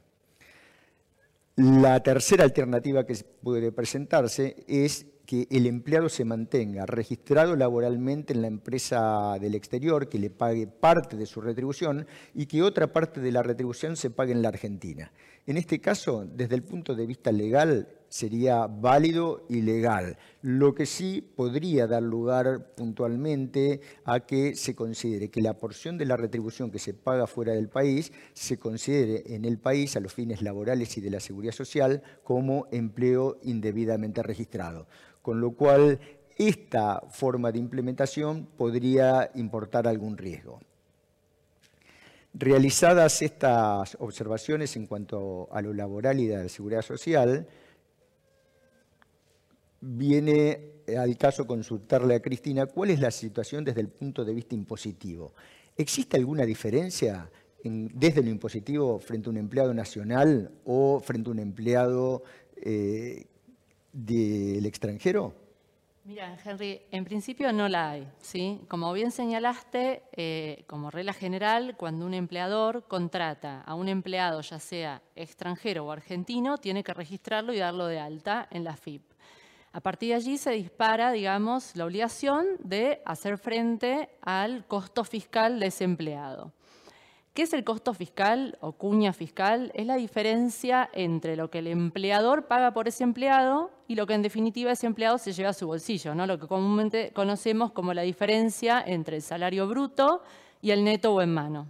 La 1.56 2.02
tercera 2.02 2.42
alternativa 2.42 3.06
que 3.06 3.14
puede 3.40 3.70
presentarse 3.70 4.64
es 4.66 5.06
que 5.24 5.46
el 5.52 5.66
empleado 5.66 6.08
se 6.08 6.24
mantenga 6.24 6.84
registrado 6.84 7.54
laboralmente 7.54 8.32
en 8.32 8.42
la 8.42 8.48
empresa 8.48 9.38
del 9.40 9.54
exterior, 9.54 10.08
que 10.08 10.18
le 10.18 10.30
pague 10.30 10.66
parte 10.66 11.16
de 11.16 11.26
su 11.26 11.40
retribución 11.40 12.08
y 12.34 12.46
que 12.46 12.62
otra 12.62 12.92
parte 12.92 13.20
de 13.20 13.30
la 13.30 13.44
retribución 13.44 13.96
se 13.96 14.10
pague 14.10 14.32
en 14.32 14.42
la 14.42 14.48
Argentina. 14.48 15.12
En 15.46 15.56
este 15.56 15.80
caso, 15.80 16.26
desde 16.26 16.56
el 16.56 16.64
punto 16.64 16.96
de 16.96 17.06
vista 17.06 17.30
legal, 17.30 17.88
sería 18.14 18.68
válido 18.68 19.44
y 19.48 19.62
legal, 19.62 20.18
lo 20.40 20.72
que 20.72 20.86
sí 20.86 21.20
podría 21.20 21.88
dar 21.88 22.04
lugar 22.04 22.72
puntualmente 22.76 23.80
a 24.04 24.20
que 24.20 24.54
se 24.54 24.76
considere 24.76 25.30
que 25.30 25.42
la 25.42 25.58
porción 25.58 25.98
de 25.98 26.04
la 26.04 26.16
retribución 26.16 26.70
que 26.70 26.78
se 26.78 26.94
paga 26.94 27.26
fuera 27.26 27.54
del 27.54 27.68
país 27.68 28.12
se 28.32 28.56
considere 28.56 29.34
en 29.34 29.44
el 29.44 29.58
país 29.58 29.96
a 29.96 30.00
los 30.00 30.12
fines 30.12 30.42
laborales 30.42 30.96
y 30.96 31.00
de 31.00 31.10
la 31.10 31.18
seguridad 31.18 31.54
social 31.54 32.04
como 32.22 32.68
empleo 32.70 33.38
indebidamente 33.42 34.22
registrado 34.22 34.86
con 35.20 35.40
lo 35.40 35.50
cual 35.50 35.98
esta 36.36 37.00
forma 37.10 37.50
de 37.50 37.58
implementación 37.58 38.46
podría 38.56 39.28
importar 39.34 39.88
algún 39.88 40.16
riesgo. 40.16 40.60
Realizadas 42.32 43.22
estas 43.22 43.96
observaciones 43.98 44.76
en 44.76 44.86
cuanto 44.86 45.48
a 45.50 45.62
lo 45.62 45.72
laboral 45.72 46.20
y 46.20 46.28
de 46.28 46.44
la 46.44 46.48
seguridad 46.48 46.82
social, 46.82 47.48
viene 49.84 50.74
al 50.98 51.16
caso 51.16 51.46
consultarle 51.46 52.14
a 52.14 52.22
Cristina 52.22 52.66
cuál 52.66 52.90
es 52.90 53.00
la 53.00 53.10
situación 53.10 53.64
desde 53.64 53.80
el 53.80 53.88
punto 53.88 54.24
de 54.24 54.34
vista 54.34 54.54
impositivo. 54.54 55.34
¿Existe 55.76 56.16
alguna 56.16 56.44
diferencia 56.44 57.30
desde 57.62 58.22
lo 58.22 58.30
impositivo 58.30 58.98
frente 58.98 59.28
a 59.28 59.30
un 59.30 59.38
empleado 59.38 59.72
nacional 59.72 60.50
o 60.64 61.00
frente 61.00 61.30
a 61.30 61.32
un 61.32 61.38
empleado 61.38 62.22
eh, 62.56 63.26
del 63.92 64.66
extranjero? 64.66 65.34
Mira, 66.04 66.36
Henry, 66.44 66.82
en 66.90 67.06
principio 67.06 67.50
no 67.50 67.66
la 67.66 67.92
hay. 67.92 68.06
¿sí? 68.20 68.60
Como 68.68 68.92
bien 68.92 69.10
señalaste, 69.10 70.02
eh, 70.12 70.64
como 70.66 70.90
regla 70.90 71.14
general, 71.14 71.76
cuando 71.78 72.04
un 72.04 72.12
empleador 72.12 72.84
contrata 72.86 73.62
a 73.62 73.74
un 73.74 73.88
empleado, 73.88 74.42
ya 74.42 74.58
sea 74.58 75.02
extranjero 75.16 75.86
o 75.86 75.90
argentino, 75.90 76.58
tiene 76.58 76.84
que 76.84 76.92
registrarlo 76.92 77.54
y 77.54 77.58
darlo 77.58 77.86
de 77.86 78.00
alta 78.00 78.46
en 78.50 78.64
la 78.64 78.76
FIP. 78.76 79.13
A 79.74 79.80
partir 79.80 80.10
de 80.10 80.14
allí 80.14 80.38
se 80.38 80.52
dispara, 80.52 81.10
digamos, 81.10 81.74
la 81.74 81.84
obligación 81.84 82.46
de 82.60 83.02
hacer 83.04 83.38
frente 83.38 84.08
al 84.22 84.64
costo 84.68 85.02
fiscal 85.02 85.58
de 85.58 85.66
ese 85.66 85.82
empleado. 85.82 86.52
¿Qué 87.32 87.42
es 87.42 87.52
el 87.52 87.64
costo 87.64 87.92
fiscal 87.92 88.56
o 88.60 88.70
cuña 88.70 89.12
fiscal? 89.12 89.72
Es 89.74 89.84
la 89.84 89.96
diferencia 89.96 90.88
entre 90.92 91.34
lo 91.34 91.50
que 91.50 91.58
el 91.58 91.66
empleador 91.66 92.46
paga 92.46 92.72
por 92.72 92.86
ese 92.86 93.02
empleado 93.02 93.72
y 93.88 93.96
lo 93.96 94.06
que 94.06 94.14
en 94.14 94.22
definitiva 94.22 94.70
ese 94.70 94.86
empleado 94.86 95.18
se 95.18 95.32
lleva 95.32 95.48
a 95.48 95.52
su 95.52 95.66
bolsillo, 95.66 96.14
¿no? 96.14 96.24
lo 96.28 96.38
que 96.38 96.46
comúnmente 96.46 97.10
conocemos 97.12 97.72
como 97.72 97.92
la 97.94 98.02
diferencia 98.02 98.80
entre 98.86 99.16
el 99.16 99.22
salario 99.22 99.66
bruto 99.66 100.22
y 100.62 100.70
el 100.70 100.84
neto 100.84 101.14
o 101.14 101.20
en 101.20 101.34
mano. 101.34 101.66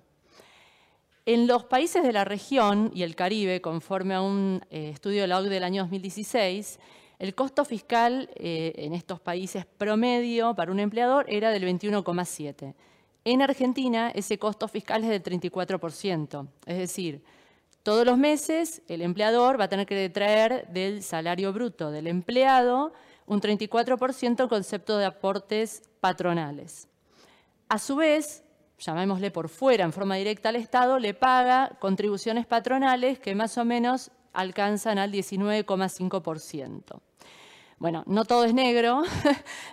En 1.25 1.47
los 1.47 1.65
países 1.65 2.03
de 2.03 2.13
la 2.13 2.27
región 2.27 2.91
y 2.95 3.03
el 3.03 3.17
Caribe, 3.17 3.63
conforme 3.63 4.13
a 4.13 4.21
un 4.21 4.61
eh, 4.69 4.91
estudio 4.91 5.23
de 5.23 5.29
la 5.29 5.39
OCDE 5.39 5.49
del 5.49 5.65
año 5.65 5.85
2016, 5.85 6.79
el 7.25 7.35
costo 7.35 7.65
fiscal 7.65 8.29
eh, 8.35 8.75
en 8.77 8.93
estos 8.93 9.19
países 9.19 9.65
promedio 9.65 10.55
para 10.55 10.71
un 10.71 10.79
empleador 10.79 11.25
era 11.27 11.49
del 11.53 11.65
21,7 11.65 12.75
En 13.25 13.41
Argentina 13.41 14.13
ese 14.15 14.39
costo 14.39 14.69
fiscal 14.69 15.03
es 15.05 15.09
del 15.09 15.23
34%, 15.23 16.47
es 16.67 16.77
decir, 16.77 17.25
todos 17.83 18.05
los 18.05 18.19
meses 18.19 18.83
el 18.89 19.01
empleador 19.01 19.59
va 19.59 19.65
a 19.65 19.69
tener 19.69 19.87
que 19.87 19.95
detraer 19.95 20.69
del 20.69 21.03
salario 21.03 21.51
bruto 21.55 21.91
del 21.91 22.09
empleado 22.09 22.93
un 23.25 23.41
34% 23.41 24.43
en 24.43 24.49
concepto 24.49 24.99
de 24.99 25.07
aportes 25.07 25.83
patronales. 26.01 26.89
A 27.71 27.79
su 27.79 27.97
vez, 27.97 28.45
llamémosle 28.79 29.31
por 29.31 29.49
fuera, 29.49 29.87
en 29.87 29.95
forma 29.95 30.17
directa 30.17 30.51
al 30.51 30.57
Estado, 30.57 30.99
le 30.99 31.15
paga 31.15 31.79
contribuciones 31.81 32.45
patronales 32.45 33.19
que 33.19 33.35
más 33.35 33.57
o 33.57 33.65
menos 33.65 34.11
alcanzan 34.35 34.99
al 34.99 35.13
19,5%. 35.13 37.01
Bueno, 37.79 38.03
no 38.07 38.25
todo 38.25 38.45
es 38.45 38.55
negro. 38.55 39.03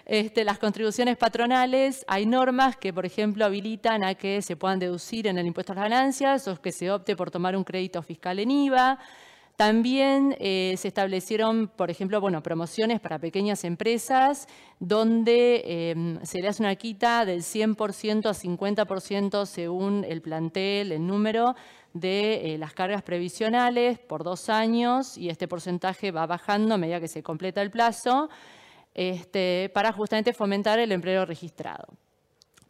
Este, 0.06 0.44
las 0.44 0.60
contribuciones 0.60 1.16
patronales, 1.16 2.04
hay 2.06 2.26
normas 2.26 2.76
que, 2.76 2.92
por 2.92 3.06
ejemplo, 3.06 3.46
habilitan 3.46 4.04
a 4.04 4.16
que 4.16 4.42
se 4.42 4.58
puedan 4.58 4.78
deducir 4.78 5.26
en 5.28 5.38
el 5.38 5.48
impuesto 5.48 5.72
a 5.72 5.76
las 5.76 5.86
ganancias 5.86 6.50
o 6.50 6.62
que 6.62 6.74
se 6.74 6.92
opte 6.92 7.16
por 7.16 7.32
tomar 7.32 7.56
un 7.56 7.64
crédito 7.64 8.02
fiscal 8.02 8.40
en 8.40 8.52
IVA. 8.52 9.00
También 9.56 10.36
eh, 10.40 10.76
se 10.78 10.90
establecieron, 10.90 11.68
por 11.68 11.90
ejemplo, 11.90 12.20
bueno, 12.20 12.44
promociones 12.44 13.00
para 13.00 13.20
pequeñas 13.20 13.64
empresas 13.64 14.48
donde 14.80 15.92
em, 15.92 16.20
se 16.26 16.42
le 16.42 16.50
hace 16.50 16.64
una 16.64 16.76
quita 16.76 17.24
del 17.26 17.42
100% 17.42 18.26
a 18.26 18.34
50% 18.34 19.46
según 19.46 20.04
el 20.04 20.22
plantel, 20.22 20.92
el 20.92 21.06
número 21.06 21.56
de 21.94 22.54
eh, 22.54 22.58
las 22.58 22.74
cargas 22.74 23.04
previsionales 23.04 24.00
por 24.00 24.24
dos 24.24 24.50
años 24.50 25.18
y 25.18 25.30
este 25.30 25.48
porcentaje 25.48 26.12
va 26.12 26.26
bajando 26.26 26.76
a 26.76 26.78
medida 26.78 27.00
que 27.00 27.08
se 27.08 27.24
completa 27.24 27.62
el 27.62 27.72
plazo 27.72 28.30
este, 28.94 29.70
para 29.74 29.92
justamente 29.92 30.34
fomentar 30.34 30.80
el 30.80 30.92
empleo 30.92 31.26
registrado. 31.26 31.88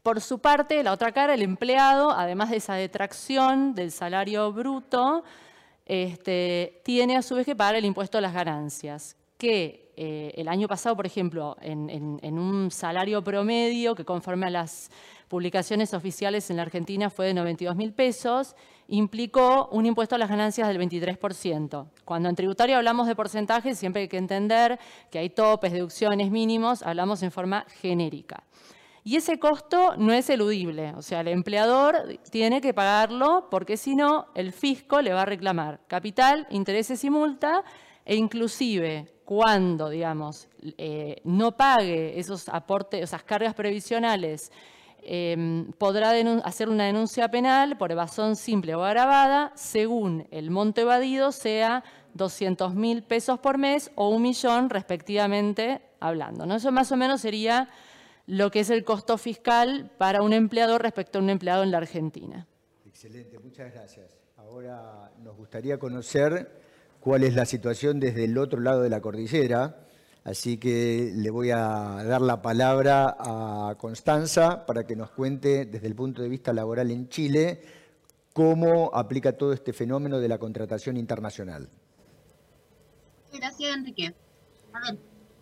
Por 0.03 0.19
su 0.21 0.39
parte, 0.39 0.81
la 0.81 0.93
otra 0.93 1.11
cara, 1.11 1.35
el 1.35 1.43
empleado, 1.43 2.11
además 2.11 2.49
de 2.49 2.57
esa 2.57 2.73
detracción 2.73 3.75
del 3.75 3.91
salario 3.91 4.51
bruto, 4.51 5.23
este, 5.85 6.81
tiene 6.83 7.17
a 7.17 7.21
su 7.21 7.35
vez 7.35 7.45
que 7.45 7.55
pagar 7.55 7.75
el 7.75 7.85
impuesto 7.85 8.17
a 8.17 8.21
las 8.21 8.33
ganancias, 8.33 9.15
que 9.37 9.90
eh, 10.03 10.33
el 10.35 10.47
año 10.47 10.67
pasado, 10.67 10.95
por 10.95 11.05
ejemplo, 11.05 11.55
en, 11.61 12.39
un 12.39 12.71
salario 12.71 13.23
promedio 13.23 13.93
que 13.93 14.03
conforme 14.03 14.47
a 14.47 14.49
las 14.49 14.89
publicaciones 15.27 15.93
oficiales 15.93 16.49
en 16.49 16.55
la 16.55 16.63
Argentina 16.63 17.11
fue 17.11 17.27
de 17.27 17.35
92 17.35 17.75
mil 17.75 17.93
pesos, 17.93 18.55
implicó 18.87 19.69
un 19.71 19.85
impuesto 19.85 20.15
a 20.15 20.17
las 20.17 20.27
ganancias 20.27 20.67
del 20.67 20.79
23%. 20.79 21.85
Cuando 22.03 22.29
en 22.29 22.35
tributario 22.35 22.77
hablamos 22.77 23.05
de 23.05 23.15
porcentajes, 23.15 23.77
siempre 23.77 24.01
hay 24.01 24.07
que 24.07 24.17
entender 24.17 24.79
que 25.11 25.19
hay 25.19 25.29
topes, 25.29 25.71
deducciones 25.71 26.31
mínimos, 26.31 26.81
hablamos 26.81 27.21
en 27.21 27.29
forma 27.29 27.67
genérica. 27.79 28.43
Y 29.03 29.17
ese 29.17 29.37
costo 29.37 29.93
no 29.97 30.13
es 30.13 30.31
eludible, 30.31 30.95
o 30.95 31.03
sea, 31.03 31.19
el 31.19 31.27
empleador 31.27 32.19
tiene 32.31 32.59
que 32.59 32.73
pagarlo 32.73 33.49
porque 33.51 33.77
si 33.77 33.95
no, 33.95 34.29
el 34.33 34.51
fisco 34.51 34.99
le 35.03 35.13
va 35.13 35.21
a 35.21 35.25
reclamar 35.25 35.79
capital, 35.85 36.47
intereses 36.49 37.03
y 37.03 37.11
multa, 37.11 37.63
e 38.03 38.15
inclusive 38.15 39.20
cuando, 39.31 39.87
digamos, 39.87 40.49
eh, 40.77 41.21
no 41.23 41.53
pague 41.53 42.19
esos 42.19 42.49
aportes, 42.49 43.01
esas 43.01 43.23
cargas 43.23 43.53
previsionales, 43.53 44.51
em, 45.03 45.71
podrá 45.77 46.11
hacer 46.43 46.67
una 46.67 46.83
denuncia 46.83 47.29
penal 47.29 47.77
por 47.77 47.93
evasión 47.93 48.35
simple 48.35 48.75
o 48.75 48.83
agravada, 48.83 49.53
según 49.55 50.27
el 50.31 50.51
monto 50.51 50.81
evadido 50.81 51.31
sea 51.31 51.81
200 52.13 52.75
mil 52.75 53.03
pesos 53.03 53.39
por 53.39 53.57
mes 53.57 53.89
o 53.95 54.09
un 54.09 54.21
millón 54.21 54.69
respectivamente 54.69 55.79
hablando. 56.01 56.43
Eso 56.53 56.73
más 56.73 56.91
o 56.91 56.97
menos 56.97 57.21
sería 57.21 57.69
lo 58.27 58.51
que 58.51 58.59
es 58.59 58.69
el 58.69 58.83
costo 58.83 59.17
fiscal 59.17 59.89
para 59.97 60.23
un 60.23 60.33
empleador 60.33 60.81
respecto 60.81 61.19
a 61.19 61.21
un 61.21 61.29
empleado 61.29 61.63
en 61.63 61.71
la 61.71 61.77
Argentina. 61.77 62.45
Excelente, 62.85 63.39
muchas 63.39 63.71
gracias. 63.73 64.11
Ahora 64.35 65.09
nos 65.23 65.37
gustaría 65.37 65.77
conocer 65.77 66.60
cuál 67.01 67.23
es 67.23 67.33
la 67.33 67.45
situación 67.45 67.99
desde 67.99 68.23
el 68.23 68.37
otro 68.37 68.61
lado 68.61 68.81
de 68.81 68.89
la 68.89 69.01
cordillera, 69.01 69.87
así 70.23 70.57
que 70.57 71.11
le 71.13 71.29
voy 71.31 71.49
a 71.49 72.03
dar 72.05 72.21
la 72.21 72.41
palabra 72.41 73.17
a 73.19 73.75
Constanza 73.77 74.65
para 74.65 74.85
que 74.85 74.95
nos 74.95 75.09
cuente 75.11 75.65
desde 75.65 75.87
el 75.87 75.95
punto 75.95 76.21
de 76.21 76.29
vista 76.29 76.53
laboral 76.53 76.91
en 76.91 77.09
Chile 77.09 77.61
cómo 78.33 78.91
aplica 78.93 79.33
todo 79.33 79.51
este 79.51 79.73
fenómeno 79.73 80.19
de 80.19 80.29
la 80.29 80.37
contratación 80.37 80.95
internacional. 80.95 81.67
Gracias, 83.33 83.75
Enrique. 83.75 84.13
A 84.73 84.91
ver, 84.91 84.99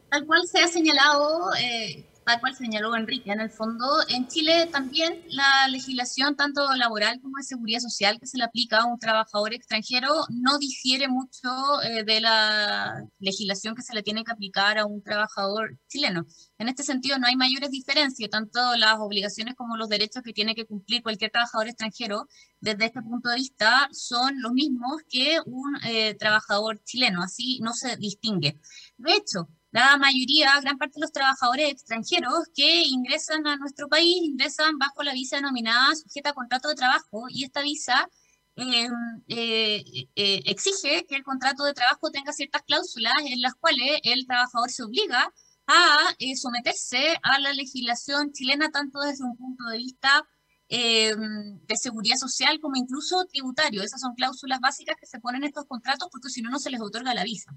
tal 0.10 0.25
cual 0.25 0.48
se 0.48 0.60
ha 0.60 0.68
señalado, 0.68 1.54
eh, 1.62 2.06
tal 2.29 2.39
cual 2.41 2.55
señaló 2.55 2.95
Enrique, 2.95 3.31
en 3.31 3.39
el 3.39 3.50
fondo, 3.50 3.88
en 4.07 4.27
Chile 4.27 4.67
también 4.67 5.24
la 5.29 5.67
legislación, 5.67 6.36
tanto 6.36 6.62
laboral 6.75 7.19
como 7.21 7.38
de 7.38 7.43
seguridad 7.43 7.79
social, 7.79 8.19
que 8.19 8.27
se 8.27 8.38
le 8.38 8.43
aplica 8.43 8.81
a 8.81 8.86
un 8.86 9.00
trabajador 9.00 9.55
extranjero, 9.55 10.09
no 10.29 10.59
difiere 10.59 11.07
mucho 11.07 11.50
eh, 11.81 12.03
de 12.03 12.21
la 12.21 13.03
legislación 13.17 13.74
que 13.74 13.81
se 13.81 13.95
le 13.95 14.03
tiene 14.03 14.24
que 14.24 14.31
aplicar 14.31 14.77
a 14.77 14.86
un 14.86 15.01
trabajador 15.01 15.75
chileno. 15.88 16.27
En 16.59 16.69
este 16.69 16.83
sentido, 16.83 17.17
no 17.17 17.25
hay 17.25 17.36
mayores 17.36 17.71
diferencias, 17.71 18.29
tanto 18.29 18.75
las 18.75 19.00
obligaciones 19.00 19.55
como 19.55 19.75
los 19.75 19.89
derechos 19.89 20.21
que 20.21 20.31
tiene 20.31 20.53
que 20.53 20.67
cumplir 20.67 21.01
cualquier 21.01 21.31
trabajador 21.31 21.67
extranjero, 21.67 22.27
desde 22.59 22.86
este 22.86 23.01
punto 23.01 23.29
de 23.29 23.38
vista, 23.38 23.89
son 23.91 24.39
los 24.39 24.51
mismos 24.51 25.01
que 25.09 25.39
un 25.48 25.77
eh, 25.83 26.13
trabajador 26.13 26.79
chileno, 26.83 27.24
así 27.24 27.59
no 27.63 27.74
se 27.74 27.98
distingue. 27.98 28.59
De 28.98 29.13
hecho, 29.13 29.50
la 29.72 29.98
mayoría, 29.98 30.60
gran 30.62 30.78
parte 30.78 30.96
de 30.96 31.02
los 31.02 31.12
trabajadores 31.12 31.70
extranjeros 31.72 32.46
que 32.56 32.84
ingresan 32.86 33.46
a 33.46 33.56
nuestro 33.58 33.88
país 33.88 34.18
ingresan 34.24 34.80
bajo 34.80 35.04
la 35.04 35.14
visa 35.14 35.36
denominada 35.36 35.96
sujeta 35.96 36.32
a 36.32 36.34
contrato 36.34 36.70
de 36.70 36.76
trabajo 36.76 37.26
y 37.30 37.44
esta 37.44 37.62
visa 37.62 38.10
em, 38.56 38.92
eh, 39.28 39.84
eh, 40.16 40.42
exige 40.46 41.06
que 41.08 41.16
el 41.16 41.24
contrato 41.24 41.64
de 41.66 41.74
trabajo 41.74 42.10
tenga 42.12 42.34
ciertas 42.34 42.64
cláusulas 42.64 43.14
en 43.26 43.42
las 43.42 43.54
cuales 43.56 44.00
el 44.04 44.26
trabajador 44.26 44.72
se 44.72 44.84
obliga 44.84 45.32
a 45.68 46.16
eh, 46.18 46.36
someterse 46.36 47.18
a 47.22 47.40
la 47.40 47.54
legislación 47.54 48.34
chilena 48.34 48.72
tanto 48.72 49.00
desde 49.02 49.24
un 49.24 49.38
punto 49.38 49.66
de 49.66 49.78
vista 49.78 50.28
em, 50.68 51.60
de 51.66 51.76
seguridad 51.78 52.18
social 52.18 52.60
como 52.60 52.76
incluso 52.76 53.26
tributario. 53.26 53.84
Esas 53.84 54.02
son 54.02 54.16
cláusulas 54.16 54.60
básicas 54.60 54.96
que 55.00 55.06
se 55.06 55.20
ponen 55.20 55.44
en 55.44 55.50
estos 55.50 55.66
contratos 55.66 56.10
porque 56.12 56.30
si 56.30 56.42
no, 56.42 56.50
no 56.50 56.60
se 56.60 56.72
les 56.72 56.82
otorga 56.82 57.14
la 57.14 57.24
visa. 57.24 57.52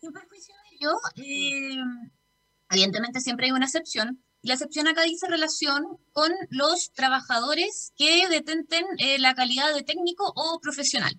Sin 0.00 0.12
perjuicio 0.12 0.54
de 0.84 0.92
ello, 0.92 0.98
eh, 1.16 1.84
evidentemente 2.70 3.20
siempre 3.20 3.46
hay 3.46 3.52
una 3.52 3.66
excepción. 3.66 4.22
La 4.42 4.54
excepción 4.54 4.86
acá 4.86 5.02
dice 5.02 5.26
relación 5.26 5.84
con 6.12 6.30
los 6.50 6.92
trabajadores 6.92 7.92
que 7.96 8.28
detenten 8.28 8.84
eh, 8.98 9.18
la 9.18 9.34
calidad 9.34 9.74
de 9.74 9.82
técnico 9.82 10.32
o 10.36 10.60
profesional. 10.60 11.14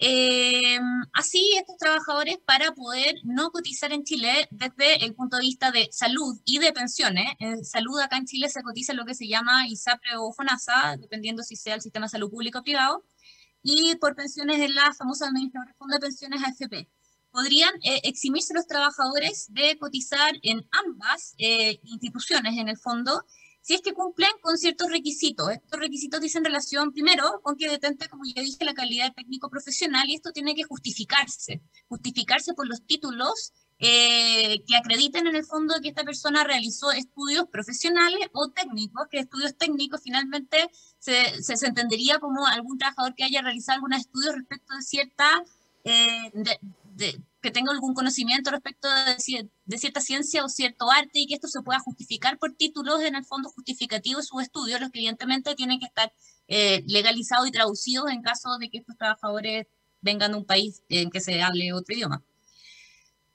Eh, 0.00 0.78
así, 1.12 1.50
estos 1.58 1.76
trabajadores, 1.76 2.38
para 2.46 2.72
poder 2.72 3.16
no 3.24 3.50
cotizar 3.50 3.92
en 3.92 4.04
Chile 4.04 4.48
desde 4.50 5.04
el 5.04 5.14
punto 5.14 5.36
de 5.36 5.42
vista 5.42 5.72
de 5.72 5.88
salud 5.90 6.40
y 6.44 6.58
de 6.58 6.72
pensiones, 6.72 7.26
en 7.40 7.64
salud 7.64 7.98
acá 8.00 8.16
en 8.16 8.26
Chile 8.26 8.48
se 8.48 8.62
cotiza 8.62 8.92
lo 8.94 9.04
que 9.04 9.14
se 9.14 9.26
llama 9.26 9.66
ISAPRE 9.66 10.16
o 10.16 10.32
FONASA, 10.32 10.96
dependiendo 10.98 11.42
si 11.42 11.56
sea 11.56 11.74
el 11.74 11.82
sistema 11.82 12.06
de 12.06 12.10
salud 12.10 12.30
público 12.30 12.60
o 12.60 12.62
privado, 12.62 13.04
y 13.62 13.96
por 13.96 14.14
pensiones 14.14 14.60
en 14.60 14.74
la 14.74 14.94
famosa 14.94 15.26
administración 15.26 15.90
de 15.90 15.98
pensiones 15.98 16.42
AFP 16.44 16.88
podrían 17.30 17.74
eh, 17.82 18.00
eximirse 18.04 18.54
los 18.54 18.66
trabajadores 18.66 19.46
de 19.50 19.76
cotizar 19.78 20.34
en 20.42 20.66
ambas 20.70 21.34
eh, 21.38 21.80
instituciones, 21.84 22.56
en 22.58 22.68
el 22.68 22.76
fondo, 22.76 23.24
si 23.60 23.74
es 23.74 23.82
que 23.82 23.92
cumplen 23.92 24.30
con 24.40 24.56
ciertos 24.56 24.90
requisitos. 24.90 25.50
Estos 25.50 25.78
requisitos 25.78 26.20
dicen 26.20 26.44
relación, 26.44 26.92
primero, 26.92 27.40
con 27.42 27.56
que 27.56 27.68
detente, 27.68 28.08
como 28.08 28.22
ya 28.24 28.40
dije, 28.40 28.64
la 28.64 28.72
calidad 28.72 29.12
técnico 29.14 29.50
profesional 29.50 30.08
y 30.08 30.14
esto 30.14 30.32
tiene 30.32 30.54
que 30.54 30.64
justificarse, 30.64 31.60
justificarse 31.86 32.54
por 32.54 32.66
los 32.66 32.86
títulos 32.86 33.52
eh, 33.80 34.64
que 34.66 34.76
acrediten 34.76 35.26
en 35.26 35.36
el 35.36 35.44
fondo 35.44 35.74
que 35.80 35.90
esta 35.90 36.02
persona 36.02 36.42
realizó 36.44 36.90
estudios 36.90 37.46
profesionales 37.48 38.28
o 38.32 38.48
técnicos, 38.48 39.06
que 39.08 39.20
estudios 39.20 39.56
técnicos 39.56 40.00
finalmente 40.02 40.68
se, 40.98 41.42
se, 41.42 41.66
entendería 41.66 42.18
como 42.18 42.46
algún 42.46 42.78
trabajador 42.78 43.14
que 43.14 43.24
haya 43.24 43.42
realizado 43.42 43.76
algunos 43.76 44.00
estudios 44.00 44.34
respecto 44.34 44.74
de 44.74 44.82
cierta 44.82 45.44
que 47.40 47.50
tenga 47.50 47.72
algún 47.72 47.94
conocimiento 47.94 48.50
respecto 48.50 48.88
de, 48.88 49.78
cierta 49.78 50.00
ciencia 50.00 50.44
o 50.44 50.48
cierto 50.48 50.90
arte 50.90 51.20
y 51.20 51.26
que 51.26 51.34
esto 51.34 51.48
se 51.48 51.62
pueda 51.62 51.78
justificar 51.78 52.38
por 52.38 52.54
títulos 52.54 53.00
en 53.02 53.14
el 53.14 53.24
fondo 53.24 53.48
justificativo 53.50 54.18
de 54.18 54.26
sus 54.26 54.42
estudios, 54.42 54.80
los 54.80 54.90
que 54.90 54.98
evidentemente 54.98 55.54
tienen 55.54 55.78
que 55.78 55.86
estar 55.86 56.12
eh, 56.48 56.82
legalizados 56.86 57.46
y 57.48 57.52
traducidos 57.52 58.10
en 58.10 58.22
caso 58.22 58.58
de 58.58 58.68
que 58.68 58.78
estos 58.78 58.96
trabajadores 58.96 59.66
vengan 60.00 60.32
de 60.32 60.38
un 60.38 60.44
país 60.44 60.82
en 60.88 61.10
que 61.10 61.20
se 61.20 61.40
hable 61.42 61.72
otro 61.72 61.94
idioma. 61.94 62.22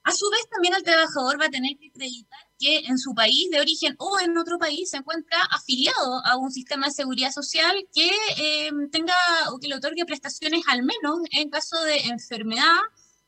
A 0.03 0.11
su 0.11 0.29
vez, 0.29 0.49
también 0.49 0.73
el 0.73 0.83
trabajador 0.83 1.39
va 1.39 1.45
a 1.45 1.49
tener 1.49 1.77
que 1.77 1.87
acreditar 1.87 2.39
que 2.59 2.79
en 2.79 2.97
su 2.97 3.13
país 3.13 3.49
de 3.51 3.61
origen 3.61 3.95
o 3.99 4.19
en 4.19 4.37
otro 4.37 4.59
país 4.59 4.89
se 4.89 4.97
encuentra 4.97 5.37
afiliado 5.49 6.25
a 6.25 6.35
un 6.35 6.51
sistema 6.51 6.87
de 6.87 6.93
seguridad 6.93 7.31
social 7.31 7.73
que 7.93 8.11
eh, 8.37 8.71
tenga 8.91 9.15
o 9.53 9.59
que 9.59 9.69
le 9.69 9.75
otorgue 9.75 10.05
prestaciones 10.05 10.61
al 10.67 10.83
menos 10.83 11.19
en 11.31 11.49
caso 11.49 11.81
de 11.83 11.99
enfermedad, 11.99 12.79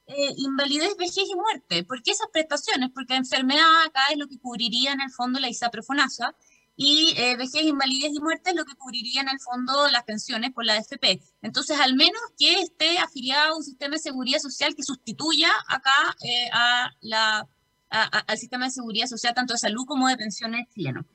eh, 0.07 0.33
invalidez, 0.38 0.95
vejez 0.97 1.25
y 1.29 1.35
muerte. 1.35 1.83
¿Por 1.83 2.03
qué 2.03 2.12
esas 2.12 2.27
prestaciones? 2.31 2.91
Porque 2.93 3.15
enfermedad 3.15 3.83
acá 3.85 4.01
es 4.12 4.17
lo 4.17 4.27
que 4.27 4.39
cubriría 4.39 4.91
en 4.91 5.01
el 5.01 5.12
fondo 5.12 5.39
la 5.39 5.50
ISAPRE-FONASA 5.50 6.35
y 6.75 7.13
eh, 7.17 7.38
vejez, 7.38 7.63
invalidez 7.63 8.12
y 8.13 8.19
muerte 8.19 8.51
es 8.51 8.55
lo 8.55 8.65
que 8.65 8.75
cubriría 8.75 9.21
en 9.21 9.29
el 9.29 9.39
fondo 9.39 9.88
las 9.89 10.03
pensiones 10.03 10.51
por 10.51 10.65
la 10.65 10.74
AFP. 10.74 11.21
Entonces, 11.41 11.79
al 11.79 11.95
menos 11.95 12.21
que 12.38 12.59
esté 12.62 12.97
afiliado 13.00 13.53
a 13.53 13.57
un 13.57 13.63
sistema 13.63 13.93
de 13.93 14.00
seguridad 14.00 14.39
social 14.39 14.75
que 14.75 14.83
sustituya 14.83 15.50
acá 15.67 16.15
eh, 16.21 16.50
a 16.51 16.91
la, 17.01 17.47
al 17.89 18.38
sistema 18.38 18.65
de 18.65 18.71
seguridad 18.71 19.07
social, 19.07 19.33
tanto 19.33 19.53
de 19.53 19.59
salud 19.59 19.85
como 19.85 20.07
de 20.07 20.17
pensiones 20.17 20.67
chileno. 20.74 21.05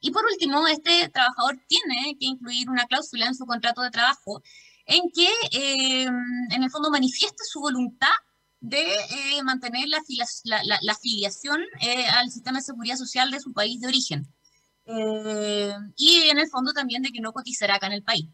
Y 0.00 0.10
por 0.10 0.24
último, 0.24 0.66
este 0.66 1.08
trabajador 1.10 1.60
tiene 1.68 2.16
que 2.18 2.26
incluir 2.26 2.68
una 2.70 2.86
cláusula 2.86 3.26
en 3.26 3.34
su 3.34 3.46
contrato 3.46 3.82
de 3.82 3.90
trabajo 3.90 4.42
en 4.94 5.02
que, 5.14 5.28
eh, 5.52 6.04
en 6.04 6.62
el 6.62 6.70
fondo, 6.70 6.90
manifieste 6.90 7.44
su 7.44 7.60
voluntad 7.60 8.14
de 8.60 8.86
mantener 9.42 9.88
la, 9.88 10.00
la 10.64 10.92
afiliación 10.92 11.60
al 12.12 12.30
sistema 12.30 12.58
de 12.58 12.64
seguridad 12.64 12.96
social 12.96 13.30
de 13.30 13.40
su 13.40 13.52
país 13.52 13.80
de 13.80 13.88
origen. 13.88 14.32
Eh, 14.84 15.74
y 15.96 16.22
en 16.28 16.38
el 16.38 16.48
fondo 16.48 16.72
también 16.72 17.02
de 17.02 17.12
que 17.12 17.20
no 17.20 17.32
cotizará 17.32 17.76
acá 17.76 17.86
en 17.86 17.92
el 17.92 18.02
país. 18.02 18.28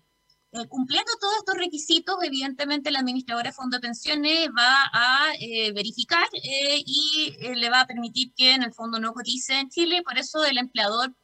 Eh, 0.53 0.67
cumpliendo 0.67 1.13
todos 1.21 1.35
estos 1.39 1.57
requisitos, 1.57 2.17
evidentemente 2.23 2.91
la 2.91 3.01
administradora 3.01 3.51
de 3.51 3.55
fondo 3.55 3.77
de 3.77 3.83
pensiones 3.83 4.49
va 4.57 4.91
a 4.93 5.33
eh, 5.39 5.73
verificar 5.73 6.27
y 6.33 7.37
le 7.55 7.69
va 7.69 7.81
a 7.81 7.87
permitir 7.87 8.33
que 8.35 8.55
en 8.55 8.63
el 8.63 8.73
fondo 8.73 8.99
no 8.99 9.13
cotice 9.13 9.59
en 9.59 9.69
Chile, 9.69 10.03
por 10.03 10.17
eso 10.17 10.45
el 10.45 10.57
empleador 10.57 11.15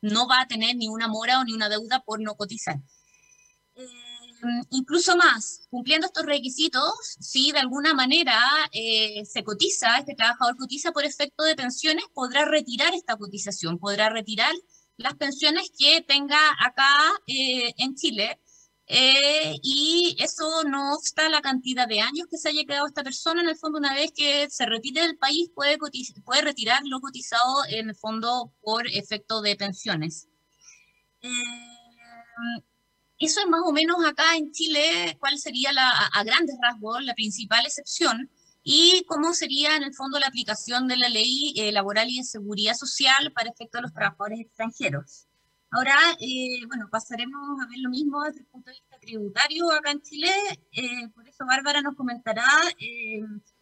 no 0.00 0.28
va 0.28 0.42
a 0.42 0.46
tener 0.46 0.76
ni 0.76 0.88
una 0.88 1.08
mora 1.08 1.40
o 1.40 1.44
ni 1.44 1.52
una 1.52 1.68
deuda 1.68 2.02
por 2.04 2.20
no 2.20 2.36
cotizar. 2.36 2.76
Mm, 4.42 4.62
incluso 4.70 5.16
más, 5.16 5.66
cumpliendo 5.70 6.06
estos 6.06 6.24
requisitos, 6.24 6.92
si 7.20 7.52
de 7.52 7.58
alguna 7.58 7.92
manera 7.94 8.38
eh, 8.72 9.24
se 9.26 9.44
cotiza, 9.44 9.98
este 9.98 10.14
trabajador 10.14 10.56
cotiza 10.56 10.92
por 10.92 11.04
efecto 11.04 11.44
de 11.44 11.56
pensiones, 11.56 12.04
podrá 12.14 12.44
retirar 12.46 12.94
esta 12.94 13.16
cotización, 13.16 13.78
podrá 13.78 14.08
retirar 14.08 14.54
las 14.96 15.14
pensiones 15.14 15.70
que 15.76 16.02
tenga 16.02 16.38
acá 16.60 16.90
eh, 17.26 17.74
en 17.78 17.94
Chile. 17.94 18.38
Eh, 18.92 19.56
y 19.62 20.16
eso 20.18 20.64
no 20.64 20.94
obsta 20.94 21.28
la 21.28 21.40
cantidad 21.42 21.86
de 21.86 22.00
años 22.00 22.26
que 22.28 22.38
se 22.38 22.48
haya 22.48 22.64
quedado 22.64 22.86
esta 22.86 23.04
persona, 23.04 23.40
en 23.42 23.48
el 23.48 23.56
fondo 23.56 23.78
una 23.78 23.94
vez 23.94 24.10
que 24.12 24.50
se 24.50 24.66
retire 24.66 25.02
del 25.02 25.16
país 25.16 25.50
puede, 25.54 25.78
puede 26.24 26.42
retirar 26.42 26.82
lo 26.84 27.00
cotizado 27.00 27.64
en 27.68 27.90
el 27.90 27.94
fondo 27.94 28.52
por 28.62 28.88
efecto 28.88 29.42
de 29.42 29.54
pensiones. 29.56 30.26
Eso 33.20 33.40
es 33.40 33.46
más 33.48 33.60
o 33.66 33.72
menos 33.72 34.02
acá 34.04 34.34
en 34.34 34.50
Chile, 34.50 35.16
cuál 35.20 35.38
sería 35.38 35.72
la, 35.72 35.90
a 35.90 36.24
grandes 36.24 36.56
rasgos 36.60 37.04
la 37.04 37.12
principal 37.12 37.66
excepción 37.66 38.30
y 38.62 39.04
cómo 39.06 39.34
sería 39.34 39.76
en 39.76 39.82
el 39.82 39.94
fondo 39.94 40.18
la 40.18 40.26
aplicación 40.26 40.88
de 40.88 40.96
la 40.96 41.10
ley 41.10 41.52
eh, 41.56 41.70
laboral 41.70 42.08
y 42.08 42.16
de 42.16 42.24
seguridad 42.24 42.72
social 42.74 43.30
para 43.34 43.50
efecto 43.50 43.76
de 43.76 43.82
los 43.82 43.92
trabajadores 43.92 44.40
extranjeros. 44.40 45.26
Ahora, 45.70 45.94
eh, 46.18 46.66
bueno, 46.66 46.88
pasaremos 46.90 47.60
a 47.62 47.68
ver 47.68 47.78
lo 47.80 47.90
mismo 47.90 48.24
desde 48.24 48.40
el 48.40 48.46
punto 48.46 48.70
de 48.70 48.76
vista 48.76 48.98
tributario 48.98 49.70
acá 49.70 49.90
en 49.90 50.00
Chile. 50.00 50.30
Eh, 50.72 51.08
por 51.14 51.28
eso 51.28 51.44
Bárbara 51.44 51.82
nos 51.82 51.96
comentará 51.96 52.46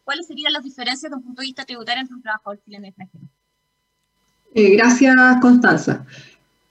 cuáles 0.05 0.25
serían 0.25 0.53
las 0.53 0.63
diferencias 0.63 1.03
desde 1.03 1.17
un 1.17 1.23
punto 1.23 1.41
de 1.41 1.47
vista 1.47 1.65
tributario 1.65 2.01
entre 2.01 2.15
un 2.15 2.21
trabajador 2.21 2.61
chileno 2.63 2.85
y 2.85 2.89
extranjero. 2.89 3.25
gracias, 4.53 5.15
Constanza. 5.41 6.05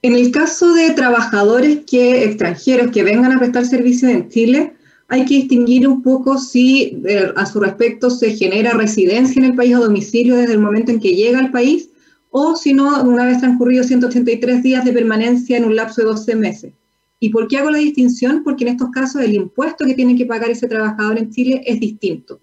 En 0.01 0.13
el 0.13 0.31
caso 0.31 0.73
de 0.73 0.91
trabajadores 0.91 1.79
que, 1.85 2.23
extranjeros 2.23 2.91
que 2.91 3.03
vengan 3.03 3.33
a 3.33 3.39
prestar 3.39 3.65
servicios 3.65 4.09
en 4.09 4.29
Chile, 4.29 4.73
hay 5.09 5.25
que 5.25 5.35
distinguir 5.35 5.87
un 5.87 6.01
poco 6.01 6.37
si 6.37 7.01
eh, 7.05 7.33
a 7.35 7.45
su 7.45 7.59
respecto 7.59 8.09
se 8.09 8.31
genera 8.31 8.71
residencia 8.71 9.39
en 9.39 9.49
el 9.49 9.55
país 9.55 9.75
o 9.75 9.81
domicilio 9.81 10.35
desde 10.35 10.53
el 10.53 10.59
momento 10.59 10.91
en 10.91 11.01
que 11.01 11.15
llega 11.15 11.39
al 11.39 11.51
país, 11.51 11.89
o 12.29 12.55
si 12.55 12.73
no, 12.73 13.03
una 13.03 13.25
vez 13.25 13.39
transcurridos 13.39 13.87
183 13.87 14.63
días 14.63 14.85
de 14.85 14.93
permanencia 14.93 15.57
en 15.57 15.65
un 15.65 15.75
lapso 15.75 16.01
de 16.01 16.07
12 16.07 16.35
meses. 16.35 16.73
¿Y 17.19 17.31
por 17.31 17.49
qué 17.49 17.57
hago 17.57 17.71
la 17.71 17.79
distinción? 17.79 18.43
Porque 18.43 18.63
en 18.63 18.69
estos 18.69 18.91
casos 18.91 19.21
el 19.21 19.33
impuesto 19.33 19.85
que 19.85 19.95
tiene 19.95 20.15
que 20.15 20.25
pagar 20.25 20.49
ese 20.49 20.67
trabajador 20.67 21.17
en 21.17 21.31
Chile 21.31 21.61
es 21.65 21.79
distinto. 21.79 22.39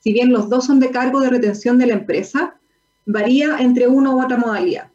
Si 0.00 0.12
bien 0.12 0.32
los 0.32 0.48
dos 0.48 0.66
son 0.66 0.80
de 0.80 0.90
cargo 0.90 1.20
de 1.20 1.30
retención 1.30 1.78
de 1.78 1.86
la 1.86 1.94
empresa, 1.94 2.56
varía 3.04 3.58
entre 3.58 3.86
una 3.86 4.10
u 4.10 4.24
otra 4.24 4.38
modalidad. 4.38 4.90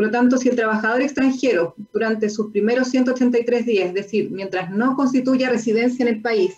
Por 0.00 0.06
lo 0.06 0.12
tanto, 0.12 0.38
si 0.38 0.48
el 0.48 0.56
trabajador 0.56 1.02
extranjero 1.02 1.74
durante 1.92 2.30
sus 2.30 2.50
primeros 2.50 2.88
183 2.88 3.66
días, 3.66 3.88
es 3.88 3.92
decir, 3.92 4.30
mientras 4.30 4.70
no 4.70 4.96
constituya 4.96 5.50
residencia 5.50 6.02
en 6.02 6.14
el 6.14 6.22
país, 6.22 6.56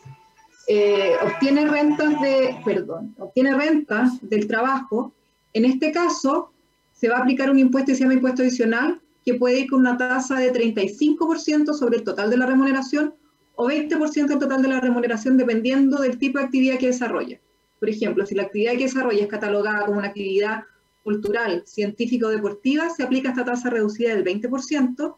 eh, 0.68 1.14
obtiene 1.24 1.66
rentas 1.66 2.20
de, 2.20 2.57
perdón, 2.64 3.16
obtiene 3.18 3.52
rentas 3.52 4.12
del 4.22 4.46
trabajo, 4.46 5.12
en 5.55 5.64
este 5.64 5.90
caso 5.90 6.52
se 6.92 7.09
va 7.09 7.16
a 7.16 7.22
aplicar 7.22 7.50
un 7.50 7.59
impuesto 7.59 7.90
que 7.90 7.96
se 7.96 8.02
llama 8.02 8.14
impuesto 8.14 8.42
adicional, 8.42 9.00
que 9.24 9.35
puede 9.35 9.59
ir 9.59 9.70
con 9.70 9.81
una 9.81 9.96
tasa 9.96 10.38
de 10.38 10.52
35% 10.52 11.74
sobre 11.74 11.96
el 11.96 12.05
total 12.05 12.31
de 12.31 12.37
la 12.37 12.46
remuneración 12.46 13.12
o 13.57 13.66
20% 13.66 14.28
del 14.28 14.38
total 14.38 14.62
de 14.62 14.68
la 14.68 14.78
remuneración 14.78 15.37
dependiendo 15.37 16.00
del 16.00 16.16
tipo 16.16 16.38
de 16.38 16.44
actividad 16.44 16.78
que 16.78 16.87
desarrolla. 16.87 17.40
Por 17.81 17.88
ejemplo, 17.88 18.24
si 18.24 18.37
la 18.37 18.44
actividad 18.44 18.74
que 18.74 18.85
desarrolla 18.85 19.22
es 19.22 19.28
catalogada 19.28 19.85
como 19.85 19.98
una 19.98 20.07
actividad 20.07 20.62
cultural, 21.02 21.62
científico, 21.66 22.28
deportiva, 22.28 22.90
se 22.90 23.02
aplica 23.02 23.30
esta 23.30 23.44
tasa 23.44 23.70
reducida 23.70 24.14
del 24.14 24.24
20%, 24.24 25.16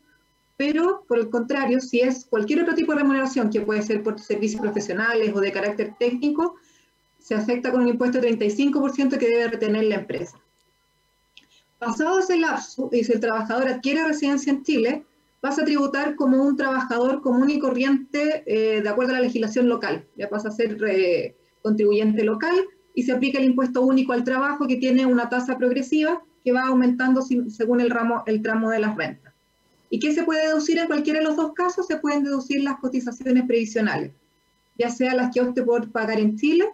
pero 0.56 1.04
por 1.08 1.18
el 1.18 1.30
contrario, 1.30 1.80
si 1.80 2.00
es 2.00 2.24
cualquier 2.24 2.62
otro 2.62 2.74
tipo 2.74 2.92
de 2.92 2.98
remuneración, 2.98 3.50
que 3.50 3.60
puede 3.60 3.82
ser 3.82 4.02
por 4.02 4.18
servicios 4.20 4.60
profesionales 4.60 5.32
o 5.34 5.40
de 5.40 5.52
carácter 5.52 5.94
técnico, 5.98 6.56
se 7.18 7.34
afecta 7.34 7.70
con 7.70 7.82
un 7.82 7.88
impuesto 7.88 8.20
de 8.20 8.38
35% 8.38 9.18
que 9.18 9.28
debe 9.28 9.48
retener 9.48 9.84
la 9.84 9.96
empresa. 9.96 10.38
Pasado 11.78 12.18
ese 12.18 12.38
lapso, 12.38 12.88
y 12.92 13.02
si 13.02 13.12
el 13.12 13.20
trabajador 13.20 13.68
adquiere 13.68 14.06
residencia 14.06 14.52
en 14.52 14.62
Chile, 14.62 15.04
pasa 15.40 15.62
a 15.62 15.64
tributar 15.64 16.14
como 16.16 16.42
un 16.42 16.56
trabajador 16.56 17.20
común 17.20 17.50
y 17.50 17.58
corriente 17.58 18.42
eh, 18.46 18.80
de 18.80 18.88
acuerdo 18.88 19.12
a 19.12 19.16
la 19.16 19.22
legislación 19.22 19.68
local. 19.68 20.06
Ya 20.16 20.28
pasa 20.30 20.48
a 20.48 20.52
ser 20.52 20.78
eh, 20.88 21.34
contribuyente 21.62 22.24
local 22.24 22.54
y 22.94 23.02
se 23.02 23.12
aplica 23.12 23.38
el 23.38 23.44
impuesto 23.44 23.82
único 23.82 24.12
al 24.12 24.24
trabajo 24.24 24.66
que 24.66 24.76
tiene 24.76 25.04
una 25.04 25.28
tasa 25.28 25.58
progresiva 25.58 26.22
que 26.44 26.52
va 26.52 26.66
aumentando 26.66 27.22
según 27.22 27.80
el, 27.80 27.90
ramo, 27.90 28.22
el 28.26 28.40
tramo 28.42 28.70
de 28.70 28.78
las 28.78 28.96
rentas. 28.96 29.32
¿Y 29.90 29.98
qué 29.98 30.12
se 30.12 30.22
puede 30.22 30.46
deducir 30.46 30.78
en 30.78 30.86
cualquiera 30.86 31.20
de 31.20 31.24
los 31.24 31.36
dos 31.36 31.52
casos? 31.54 31.86
Se 31.86 31.96
pueden 31.96 32.24
deducir 32.24 32.62
las 32.62 32.78
cotizaciones 32.78 33.44
previsionales, 33.46 34.12
ya 34.78 34.90
sea 34.90 35.14
las 35.14 35.32
que 35.32 35.40
opte 35.40 35.62
por 35.62 35.90
pagar 35.90 36.20
en 36.20 36.36
Chile 36.36 36.68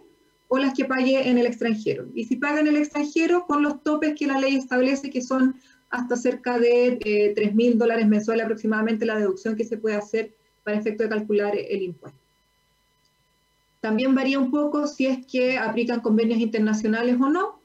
o 0.47 0.57
las 0.57 0.73
que 0.73 0.85
pague 0.85 1.29
en 1.29 1.37
el 1.37 1.45
extranjero. 1.45 2.07
Y 2.13 2.25
si 2.25 2.35
paga 2.35 2.59
en 2.59 2.67
el 2.67 2.77
extranjero, 2.77 3.45
con 3.45 3.63
los 3.63 3.83
topes 3.83 4.15
que 4.17 4.27
la 4.27 4.39
ley 4.39 4.55
establece, 4.55 5.09
que 5.09 5.21
son 5.21 5.55
hasta 5.89 6.15
cerca 6.15 6.57
de 6.57 6.99
eh, 7.03 7.33
3 7.35 7.55
mil 7.55 7.77
dólares 7.77 8.07
mensuales 8.07 8.45
aproximadamente 8.45 9.05
la 9.05 9.17
deducción 9.17 9.55
que 9.55 9.65
se 9.65 9.77
puede 9.77 9.95
hacer 9.95 10.33
para 10.63 10.77
efecto 10.77 11.03
de 11.03 11.09
calcular 11.09 11.53
el 11.55 11.81
impuesto. 11.83 12.20
También 13.81 14.15
varía 14.15 14.39
un 14.39 14.51
poco 14.51 14.87
si 14.87 15.07
es 15.07 15.25
que 15.25 15.57
aplican 15.57 15.99
convenios 15.99 16.39
internacionales 16.39 17.17
o 17.19 17.29
no. 17.29 17.59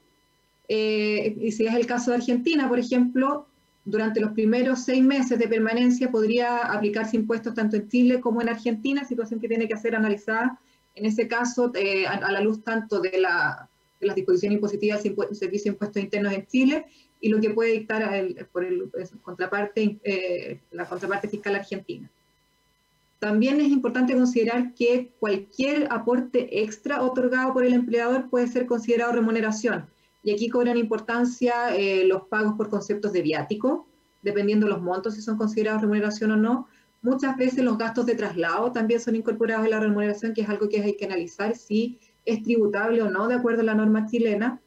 Eh, 0.67 1.37
y 1.39 1.51
si 1.51 1.65
es 1.65 1.73
el 1.73 1.85
caso 1.85 2.11
de 2.11 2.17
Argentina, 2.17 2.67
por 2.67 2.79
ejemplo, 2.79 3.47
durante 3.85 4.19
los 4.19 4.31
primeros 4.33 4.83
seis 4.83 5.01
meses 5.01 5.39
de 5.39 5.47
permanencia 5.47 6.11
podría 6.11 6.57
aplicarse 6.57 7.15
impuestos 7.15 7.53
tanto 7.53 7.77
en 7.77 7.87
Chile 7.87 8.19
como 8.19 8.41
en 8.41 8.49
Argentina, 8.49 9.05
situación 9.05 9.39
que 9.39 9.47
tiene 9.47 9.67
que 9.67 9.77
ser 9.77 9.95
analizada 9.95 10.59
en 10.97 11.05
ese 11.05 11.27
caso 11.27 11.71
a, 12.09 12.31
la 12.31 12.41
luz 12.41 12.63
tanto 12.63 12.99
de, 12.99 13.19
la, 13.19 13.69
las 13.99 14.15
disposiciones 14.15 14.55
impositivas 14.55 15.03
del 15.03 15.15
servicio 15.33 15.71
de 15.71 15.75
impuestos 15.75 16.03
internos 16.03 16.33
en 16.33 16.47
Chile 16.47 16.85
y 17.21 17.29
lo 17.29 17.39
que 17.39 17.51
puede 17.51 17.71
dictar 17.73 18.25
por 18.51 18.65
eh, 18.65 20.61
la 20.71 20.85
contraparte 20.85 21.29
fiscal 21.29 21.55
argentina. 21.55 22.09
También 23.19 23.59
es 23.59 23.69
importante 23.69 24.13
considerar 24.13 24.75
que 24.75 25.11
cualquier 25.19 25.87
aporte 25.91 26.61
extra 26.61 27.01
otorgado 27.01 27.51
por 27.51 27.65
el 27.65 27.73
empleador 27.73 28.29
puede 28.29 28.47
ser 28.47 28.67
considerado 28.67 29.11
remuneración. 29.11 29.87
Y 30.23 30.31
aquí 30.31 30.49
cobran 30.49 30.77
importancia 30.77 31.75
eh, 31.75 32.05
los 32.05 32.23
pagos 32.23 32.53
por 32.55 32.69
conceptos 32.69 33.13
de 33.13 33.23
viático, 33.23 33.87
dependiendo 34.21 34.67
de 34.67 34.73
los 34.73 34.81
montos, 34.81 35.15
si 35.15 35.21
son 35.21 35.37
considerados 35.37 35.81
remuneración 35.81 36.31
o 36.31 36.37
no. 36.37 36.67
Muchas 37.01 37.37
veces 37.37 37.63
los 37.63 37.77
gastos 37.77 38.05
de 38.05 38.15
traslado 38.15 38.71
también 38.71 38.99
son 38.99 39.15
incorporados 39.15 39.65
en 39.65 39.71
la 39.71 39.79
remuneración, 39.79 40.33
que 40.33 40.41
es 40.41 40.49
algo 40.49 40.69
que 40.69 40.81
hay 40.81 40.95
que 40.95 41.05
analizar 41.05 41.55
si 41.55 41.99
es 42.25 42.43
tributable 42.43 43.01
o 43.01 43.09
no 43.09 43.27
de 43.27 43.35
acuerdo 43.35 43.61
a 43.61 43.65
la 43.65 43.75
norma 43.75 44.05
chilena. 44.05 44.61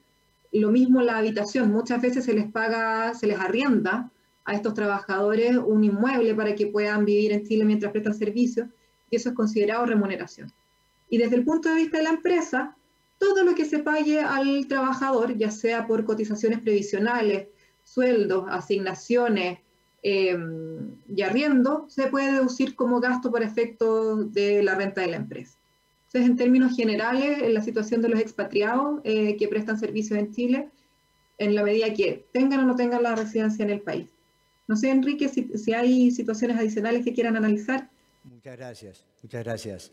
Lo 0.50 0.70
mismo 0.70 1.02
la 1.02 1.18
habitación, 1.18 1.70
muchas 1.70 2.02
veces 2.02 2.24
se 2.24 2.34
les 2.34 2.50
paga, 2.50 3.14
se 3.14 3.28
les 3.28 3.38
arrienda 3.38 4.10
a 4.50 4.54
estos 4.54 4.74
trabajadores 4.74 5.56
un 5.56 5.84
inmueble 5.84 6.34
para 6.34 6.56
que 6.56 6.66
puedan 6.66 7.04
vivir 7.04 7.30
en 7.30 7.46
Chile 7.46 7.64
mientras 7.64 7.92
prestan 7.92 8.14
servicios, 8.14 8.66
y 9.08 9.14
eso 9.14 9.28
es 9.28 9.34
considerado 9.36 9.86
remuneración. 9.86 10.52
Y 11.08 11.18
desde 11.18 11.36
el 11.36 11.44
punto 11.44 11.68
de 11.68 11.76
vista 11.76 11.98
de 11.98 12.04
la 12.04 12.10
empresa, 12.10 12.76
todo 13.18 13.44
lo 13.44 13.54
que 13.54 13.64
se 13.64 13.78
pague 13.78 14.20
al 14.20 14.66
trabajador, 14.66 15.36
ya 15.36 15.52
sea 15.52 15.86
por 15.86 16.04
cotizaciones 16.04 16.60
previsionales, 16.62 17.46
sueldos, 17.84 18.46
asignaciones 18.50 19.60
em, 20.02 20.96
y 21.14 21.22
arriendo, 21.22 21.84
se 21.88 22.08
puede 22.08 22.32
deducir 22.32 22.74
como 22.74 22.98
gasto 22.98 23.30
por 23.30 23.44
efecto 23.44 24.16
de 24.16 24.64
la 24.64 24.74
renta 24.74 25.02
de 25.02 25.12
la 25.12 25.18
empresa. 25.18 25.58
Entonces, 26.06 26.28
en 26.28 26.36
términos 26.36 26.74
generales, 26.74 27.40
en 27.40 27.54
la 27.54 27.60
situación 27.60 28.02
de 28.02 28.08
los 28.08 28.18
expatriados 28.18 29.00
eh, 29.04 29.36
que 29.36 29.46
prestan 29.46 29.78
servicios 29.78 30.18
en 30.18 30.32
Chile, 30.32 30.70
en 31.38 31.54
la 31.54 31.62
medida 31.62 31.94
que 31.94 32.26
tengan 32.32 32.60
o 32.60 32.62
no 32.64 32.74
tengan 32.74 33.04
la 33.04 33.14
residencia 33.14 33.62
en 33.62 33.70
el 33.70 33.80
país. 33.80 34.10
No 34.70 34.76
sé, 34.76 34.88
Enrique, 34.90 35.28
si, 35.28 35.72
hay 35.72 36.12
situaciones 36.12 36.56
adicionales 36.56 37.04
que 37.04 37.12
quieran 37.12 37.37
analizar. 37.37 37.90
Muchas 38.22 38.56
gracias, 38.56 39.04
muchas 39.20 39.42
gracias. 39.42 39.92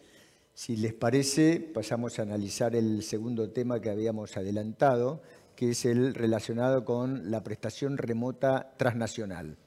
Si 0.54 0.78
les 0.78 0.94
parece, 0.94 1.60
pasamos 1.60 2.20
a 2.20 2.22
analizar 2.22 2.76
el 2.76 3.02
segundo 3.02 3.50
tema 3.50 3.82
que 3.82 3.90
habíamos 3.90 4.38
adelantado, 4.38 5.24
que 5.56 5.72
es 5.72 5.84
el 5.86 6.14
relacionado 6.14 6.86
con 6.86 7.32
la 7.32 7.44
prestación 7.44 7.98
remota 7.98 8.72
transnacional. 8.78 9.58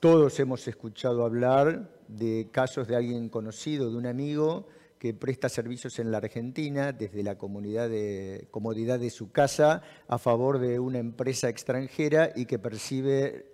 Todos 0.00 0.40
hemos 0.40 0.66
escuchado 0.66 1.24
hablar 1.24 1.88
de 2.08 2.48
casos 2.50 2.88
de 2.88 2.96
alguien 2.96 3.28
conocido, 3.28 3.92
de 3.92 3.96
un 3.96 4.06
amigo 4.06 4.66
que 4.98 5.14
presta 5.14 5.48
servicios 5.48 6.00
en 6.00 6.10
la 6.10 6.18
Argentina 6.18 6.90
desde 6.90 7.22
la 7.22 7.38
comunidad 7.38 7.88
de, 7.88 8.48
comodidad 8.50 8.98
de 8.98 9.10
su 9.10 9.30
casa 9.30 9.82
a 10.08 10.18
favor 10.18 10.58
de 10.58 10.80
una 10.80 10.98
empresa 10.98 11.48
extranjera 11.48 12.32
y 12.34 12.46
que 12.46 12.58
percibe 12.58 13.49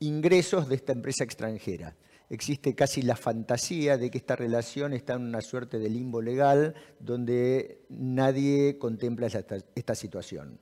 ingresos 0.00 0.68
de 0.68 0.76
esta 0.76 0.92
empresa 0.92 1.24
extranjera. 1.24 1.94
Existe 2.30 2.74
casi 2.74 3.02
la 3.02 3.16
fantasía 3.16 3.98
de 3.98 4.10
que 4.10 4.18
esta 4.18 4.36
relación 4.36 4.92
está 4.92 5.14
en 5.14 5.22
una 5.22 5.40
suerte 5.40 5.78
de 5.78 5.90
limbo 5.90 6.22
legal 6.22 6.74
donde 6.98 7.82
nadie 7.88 8.78
contempla 8.78 9.26
esta, 9.26 9.94
situación. 9.94 10.58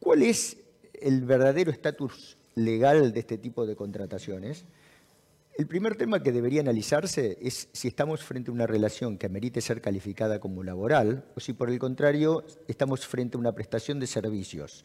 ¿Cuál 0.00 0.22
es 0.22 0.58
el 0.92 1.24
verdadero 1.24 1.70
estatus 1.70 2.36
legal 2.54 3.12
de 3.12 3.20
este 3.20 3.38
tipo 3.38 3.64
de 3.64 3.76
contrataciones? 3.76 4.64
El 5.56 5.66
primer 5.66 5.96
tema 5.96 6.22
que 6.22 6.32
debería 6.32 6.60
analizarse 6.60 7.38
es 7.40 7.68
si 7.72 7.88
estamos 7.88 8.22
frente 8.22 8.50
a 8.50 8.54
una 8.54 8.66
relación 8.66 9.16
que 9.16 9.26
amerite 9.26 9.62
ser 9.62 9.80
calificada 9.80 10.40
como 10.40 10.62
laboral 10.62 11.24
o 11.34 11.40
si 11.40 11.54
por 11.54 11.70
el 11.70 11.78
contrario 11.78 12.44
estamos 12.68 13.06
frente 13.06 13.36
a 13.36 13.40
una 13.40 13.54
prestación 13.54 13.98
de 13.98 14.06
servicios. 14.06 14.84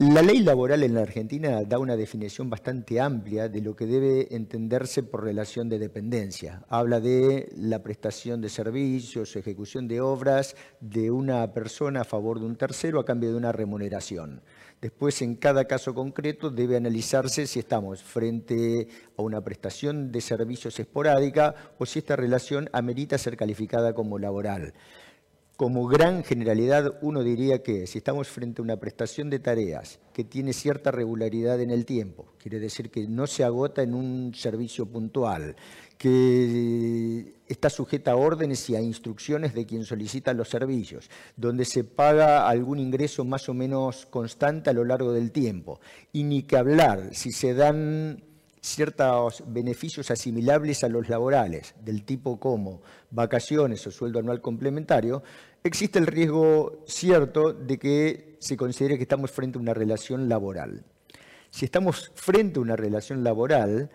La 0.00 0.22
ley 0.22 0.44
laboral 0.44 0.84
en 0.84 0.94
la 0.94 1.00
Argentina 1.00 1.64
da 1.64 1.80
una 1.80 1.96
definición 1.96 2.48
bastante 2.48 3.00
amplia 3.00 3.48
de 3.48 3.60
lo 3.60 3.74
que 3.74 3.84
debe 3.84 4.32
entenderse 4.32 5.02
por 5.02 5.24
relación 5.24 5.68
de 5.68 5.80
dependencia. 5.80 6.62
Habla 6.68 7.00
de 7.00 7.48
la 7.56 7.82
prestación 7.82 8.40
de 8.40 8.48
servicios, 8.48 9.34
ejecución 9.34 9.88
de 9.88 10.00
obras 10.00 10.54
de 10.78 11.10
una 11.10 11.52
persona 11.52 12.02
a 12.02 12.04
favor 12.04 12.38
de 12.38 12.46
un 12.46 12.54
tercero 12.54 13.00
a 13.00 13.04
cambio 13.04 13.30
de 13.30 13.38
una 13.38 13.50
remuneración. 13.50 14.40
Después, 14.80 15.20
en 15.20 15.34
cada 15.34 15.64
caso 15.64 15.92
concreto, 15.96 16.50
debe 16.50 16.76
analizarse 16.76 17.48
si 17.48 17.58
estamos 17.58 18.00
frente 18.00 18.86
a 19.16 19.22
una 19.22 19.40
prestación 19.40 20.12
de 20.12 20.20
servicios 20.20 20.78
esporádica 20.78 21.56
o 21.76 21.86
si 21.86 21.98
esta 21.98 22.14
relación 22.14 22.70
amerita 22.72 23.18
ser 23.18 23.36
calificada 23.36 23.94
como 23.94 24.20
laboral. 24.20 24.74
Como 25.58 25.88
gran 25.88 26.22
generalidad, 26.22 27.00
uno 27.02 27.24
diría 27.24 27.64
que 27.64 27.88
si 27.88 27.98
estamos 27.98 28.28
frente 28.28 28.60
a 28.60 28.62
una 28.62 28.76
prestación 28.76 29.28
de 29.28 29.40
tareas 29.40 29.98
que 30.12 30.22
tiene 30.22 30.52
cierta 30.52 30.92
regularidad 30.92 31.60
en 31.60 31.72
el 31.72 31.84
tiempo, 31.84 32.26
quiere 32.38 32.60
decir 32.60 32.92
que 32.92 33.08
no 33.08 33.26
se 33.26 33.42
agota 33.42 33.82
en 33.82 33.92
un 33.92 34.32
servicio 34.36 34.86
puntual, 34.86 35.56
que 35.98 37.34
está 37.48 37.70
sujeta 37.70 38.12
a 38.12 38.16
órdenes 38.16 38.70
y 38.70 38.76
a 38.76 38.80
instrucciones 38.80 39.52
de 39.52 39.66
quien 39.66 39.84
solicita 39.84 40.32
los 40.32 40.48
servicios, 40.48 41.10
donde 41.36 41.64
se 41.64 41.82
paga 41.82 42.48
algún 42.48 42.78
ingreso 42.78 43.24
más 43.24 43.48
o 43.48 43.54
menos 43.54 44.06
constante 44.06 44.70
a 44.70 44.74
lo 44.74 44.84
largo 44.84 45.10
del 45.12 45.32
tiempo, 45.32 45.80
y 46.12 46.22
ni 46.22 46.44
que 46.44 46.56
hablar 46.56 47.16
si 47.16 47.32
se 47.32 47.54
dan 47.54 48.22
ciertos 48.60 49.44
beneficios 49.46 50.10
asimilables 50.10 50.84
a 50.84 50.88
los 50.88 51.08
laborales, 51.08 51.74
del 51.84 52.04
tipo 52.04 52.38
como 52.38 52.82
vacaciones 53.10 53.86
o 53.86 53.90
sueldo 53.90 54.18
anual 54.18 54.40
complementario, 54.40 55.22
existe 55.64 55.98
el 55.98 56.06
riesgo 56.06 56.84
cierto 56.86 57.52
de 57.52 57.78
que 57.78 58.36
se 58.38 58.56
considere 58.56 58.96
que 58.96 59.02
estamos 59.02 59.30
frente 59.30 59.58
a 59.58 59.60
una 59.60 59.74
relación 59.74 60.28
laboral. 60.28 60.84
Si 61.50 61.64
estamos 61.64 62.12
frente 62.14 62.58
a 62.58 62.62
una 62.62 62.76
relación 62.76 63.24
laboral, 63.24 63.90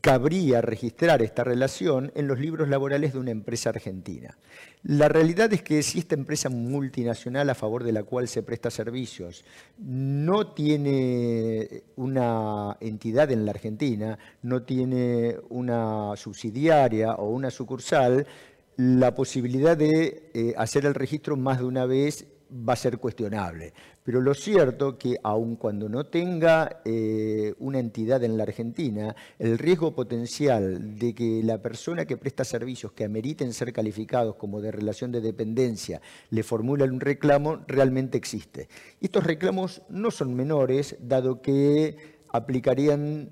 cabría 0.00 0.60
registrar 0.60 1.22
esta 1.22 1.42
relación 1.42 2.12
en 2.14 2.28
los 2.28 2.38
libros 2.38 2.68
laborales 2.68 3.12
de 3.12 3.18
una 3.18 3.32
empresa 3.32 3.70
argentina. 3.70 4.38
La 4.84 5.08
realidad 5.08 5.52
es 5.52 5.62
que 5.62 5.82
si 5.82 5.98
esta 5.98 6.14
empresa 6.14 6.48
multinacional 6.48 7.50
a 7.50 7.56
favor 7.56 7.82
de 7.82 7.90
la 7.90 8.04
cual 8.04 8.28
se 8.28 8.44
presta 8.44 8.70
servicios 8.70 9.44
no 9.78 10.52
tiene 10.52 11.82
una 11.96 12.76
entidad 12.80 13.32
en 13.32 13.44
la 13.44 13.50
Argentina, 13.50 14.16
no 14.42 14.62
tiene 14.62 15.36
una 15.48 16.14
subsidiaria 16.14 17.14
o 17.14 17.30
una 17.30 17.50
sucursal, 17.50 18.24
la 18.76 19.14
posibilidad 19.14 19.76
de 19.76 20.30
eh, 20.34 20.54
hacer 20.56 20.84
el 20.86 20.94
registro 20.94 21.36
más 21.36 21.58
de 21.58 21.64
una 21.64 21.86
vez 21.86 22.26
va 22.50 22.74
a 22.74 22.76
ser 22.76 22.98
cuestionable. 22.98 23.72
Pero 24.04 24.20
lo 24.20 24.34
cierto 24.34 24.98
que 24.98 25.16
aun 25.22 25.56
cuando 25.56 25.88
no 25.88 26.06
tenga 26.06 26.80
eh, 26.84 27.54
una 27.58 27.80
entidad 27.80 28.22
en 28.22 28.36
la 28.36 28.44
Argentina, 28.44 29.16
el 29.38 29.58
riesgo 29.58 29.94
potencial 29.94 30.96
de 30.96 31.14
que 31.14 31.42
la 31.42 31.60
persona 31.60 32.04
que 32.04 32.16
presta 32.16 32.44
servicios 32.44 32.92
que 32.92 33.04
ameriten 33.04 33.52
ser 33.52 33.72
calificados 33.72 34.36
como 34.36 34.60
de 34.60 34.70
relación 34.70 35.10
de 35.10 35.20
dependencia 35.20 36.00
le 36.30 36.44
formule 36.44 36.84
un 36.84 37.00
reclamo 37.00 37.64
realmente 37.66 38.16
existe. 38.16 38.68
Estos 39.00 39.24
reclamos 39.24 39.82
no 39.88 40.12
son 40.12 40.34
menores, 40.34 40.96
dado 41.00 41.42
que 41.42 41.96
aplicarían 42.28 43.30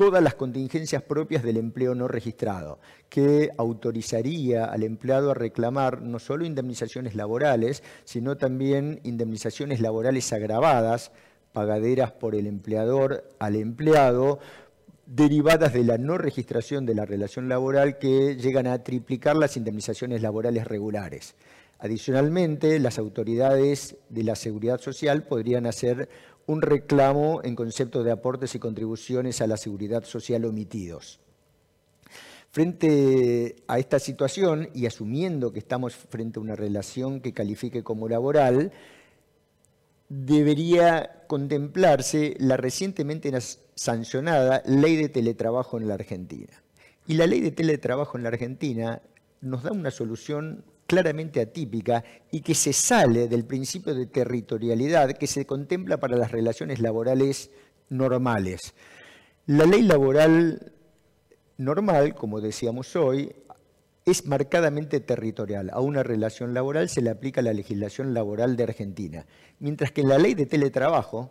todas 0.00 0.22
las 0.22 0.34
contingencias 0.34 1.02
propias 1.02 1.42
del 1.42 1.58
empleo 1.58 1.94
no 1.94 2.08
registrado, 2.08 2.78
que 3.10 3.50
autorizaría 3.58 4.64
al 4.64 4.82
empleado 4.82 5.30
a 5.30 5.34
reclamar 5.34 6.00
no 6.00 6.18
solo 6.18 6.46
indemnizaciones 6.46 7.14
laborales, 7.14 7.82
sino 8.04 8.38
también 8.38 9.00
indemnizaciones 9.04 9.78
laborales 9.78 10.32
agravadas, 10.32 11.12
pagaderas 11.52 12.12
por 12.12 12.34
el 12.34 12.46
empleador 12.46 13.28
al 13.38 13.56
empleado, 13.56 14.38
derivadas 15.04 15.74
de 15.74 15.84
la 15.84 15.98
no 15.98 16.16
registración 16.16 16.86
de 16.86 16.94
la 16.94 17.04
relación 17.04 17.50
laboral 17.50 17.98
que 17.98 18.36
llegan 18.36 18.68
a 18.68 18.82
triplicar 18.82 19.36
las 19.36 19.58
indemnizaciones 19.58 20.22
laborales 20.22 20.66
regulares. 20.66 21.34
Adicionalmente, 21.78 22.78
las 22.78 22.98
autoridades 22.98 23.96
de 24.08 24.24
la 24.24 24.34
seguridad 24.34 24.80
social 24.80 25.24
podrían 25.24 25.66
hacer 25.66 26.08
un 26.50 26.62
reclamo 26.62 27.40
en 27.44 27.54
concepto 27.54 28.02
de 28.02 28.10
aportes 28.10 28.56
y 28.56 28.58
contribuciones 28.58 29.40
a 29.40 29.46
la 29.46 29.56
seguridad 29.56 30.02
social 30.02 30.44
omitidos. 30.44 31.20
Frente 32.50 33.62
a 33.68 33.78
esta 33.78 34.00
situación 34.00 34.68
y 34.74 34.86
asumiendo 34.86 35.52
que 35.52 35.60
estamos 35.60 35.94
frente 35.94 36.40
a 36.40 36.42
una 36.42 36.56
relación 36.56 37.20
que 37.20 37.32
califique 37.32 37.84
como 37.84 38.08
laboral, 38.08 38.72
debería 40.08 41.22
contemplarse 41.28 42.34
la 42.40 42.56
recientemente 42.56 43.32
sancionada 43.76 44.64
ley 44.66 44.96
de 44.96 45.08
teletrabajo 45.08 45.78
en 45.78 45.86
la 45.86 45.94
Argentina. 45.94 46.64
Y 47.06 47.14
la 47.14 47.28
ley 47.28 47.40
de 47.40 47.52
teletrabajo 47.52 48.18
en 48.18 48.24
la 48.24 48.30
Argentina 48.30 49.00
nos 49.40 49.62
da 49.62 49.70
una 49.70 49.92
solución 49.92 50.64
claramente 50.90 51.40
atípica 51.40 52.02
y 52.32 52.40
que 52.40 52.56
se 52.56 52.72
sale 52.72 53.28
del 53.28 53.44
principio 53.44 53.94
de 53.94 54.06
territorialidad 54.06 55.12
que 55.12 55.28
se 55.28 55.46
contempla 55.46 55.98
para 55.98 56.16
las 56.16 56.32
relaciones 56.32 56.80
laborales 56.80 57.52
normales. 57.90 58.74
La 59.46 59.66
ley 59.66 59.82
laboral 59.82 60.72
normal, 61.58 62.16
como 62.16 62.40
decíamos 62.40 62.96
hoy, 62.96 63.32
es 64.04 64.26
marcadamente 64.26 64.98
territorial. 64.98 65.70
A 65.72 65.78
una 65.78 66.02
relación 66.02 66.54
laboral 66.54 66.88
se 66.88 67.02
le 67.02 67.10
aplica 67.10 67.40
la 67.40 67.52
legislación 67.52 68.12
laboral 68.12 68.56
de 68.56 68.64
Argentina, 68.64 69.26
mientras 69.60 69.92
que 69.92 70.02
la 70.02 70.18
ley 70.18 70.34
de 70.34 70.46
teletrabajo 70.46 71.30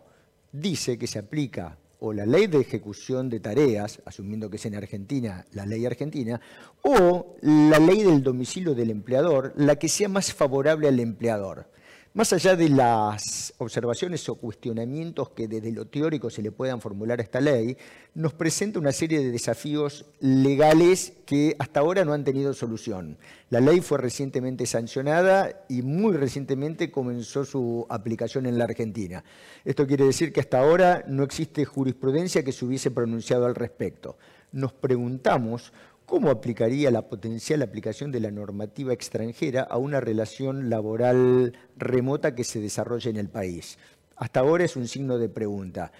dice 0.52 0.96
que 0.96 1.06
se 1.06 1.18
aplica 1.18 1.76
o 2.00 2.12
la 2.12 2.26
ley 2.26 2.46
de 2.46 2.60
ejecución 2.60 3.28
de 3.28 3.40
tareas, 3.40 4.00
asumiendo 4.04 4.50
que 4.50 4.56
es 4.56 4.66
en 4.66 4.74
Argentina 4.74 5.46
la 5.52 5.66
ley 5.66 5.86
argentina, 5.86 6.40
o 6.82 7.36
la 7.42 7.78
ley 7.78 8.02
del 8.02 8.22
domicilio 8.22 8.74
del 8.74 8.90
empleador, 8.90 9.52
la 9.56 9.76
que 9.76 9.88
sea 9.88 10.08
más 10.08 10.32
favorable 10.32 10.88
al 10.88 10.98
empleador. 10.98 11.66
Más 12.12 12.32
allá 12.32 12.56
de 12.56 12.68
las 12.68 13.54
observaciones 13.58 14.28
o 14.28 14.34
cuestionamientos 14.34 15.30
que 15.30 15.46
desde 15.46 15.70
lo 15.70 15.86
teórico 15.86 16.28
se 16.28 16.42
le 16.42 16.50
puedan 16.50 16.80
formular 16.80 17.20
a 17.20 17.22
esta 17.22 17.40
ley, 17.40 17.76
nos 18.14 18.34
presenta 18.34 18.80
una 18.80 18.90
serie 18.90 19.20
de 19.20 19.30
desafíos 19.30 20.06
legales 20.18 21.12
que 21.24 21.54
hasta 21.60 21.78
ahora 21.78 22.04
no 22.04 22.12
han 22.12 22.24
tenido 22.24 22.52
solución. 22.52 23.16
La 23.48 23.60
ley 23.60 23.80
fue 23.80 23.98
recientemente 23.98 24.66
sancionada 24.66 25.64
y 25.68 25.82
muy 25.82 26.16
recientemente 26.16 26.90
comenzó 26.90 27.44
su 27.44 27.86
aplicación 27.88 28.46
en 28.46 28.58
la 28.58 28.64
Argentina. 28.64 29.22
Esto 29.64 29.86
quiere 29.86 30.04
decir 30.04 30.32
que 30.32 30.40
hasta 30.40 30.58
ahora 30.58 31.04
no 31.06 31.22
existe 31.22 31.64
jurisprudencia 31.64 32.42
que 32.42 32.50
se 32.50 32.64
hubiese 32.64 32.90
pronunciado 32.90 33.46
al 33.46 33.54
respecto. 33.54 34.18
Nos 34.50 34.72
preguntamos 34.72 35.72
¿Cómo 36.10 36.30
aplicaría 36.30 36.90
la 36.90 37.08
potencial 37.08 37.62
aplicación 37.62 38.10
de 38.10 38.18
la 38.18 38.32
normativa 38.32 38.92
extranjera 38.92 39.62
a 39.62 39.76
una 39.78 40.00
relación 40.00 40.68
laboral 40.68 41.56
remota 41.76 42.34
que 42.34 42.42
se 42.42 42.58
desarrolle 42.60 43.10
en 43.10 43.16
el 43.16 43.28
país? 43.28 43.78
Hasta 44.16 44.40
ahora 44.40 44.64
es 44.64 44.74
un 44.74 44.88
signo 44.88 45.18
de 45.18 45.28
pregunta. 45.28 45.92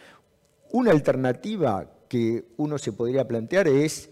Una 0.73 0.91
alternativa 0.91 1.89
que 2.09 2.45
uno 2.57 2.77
se 2.79 2.91
podría 2.91 3.29
plantear 3.29 3.69
es 3.69 4.11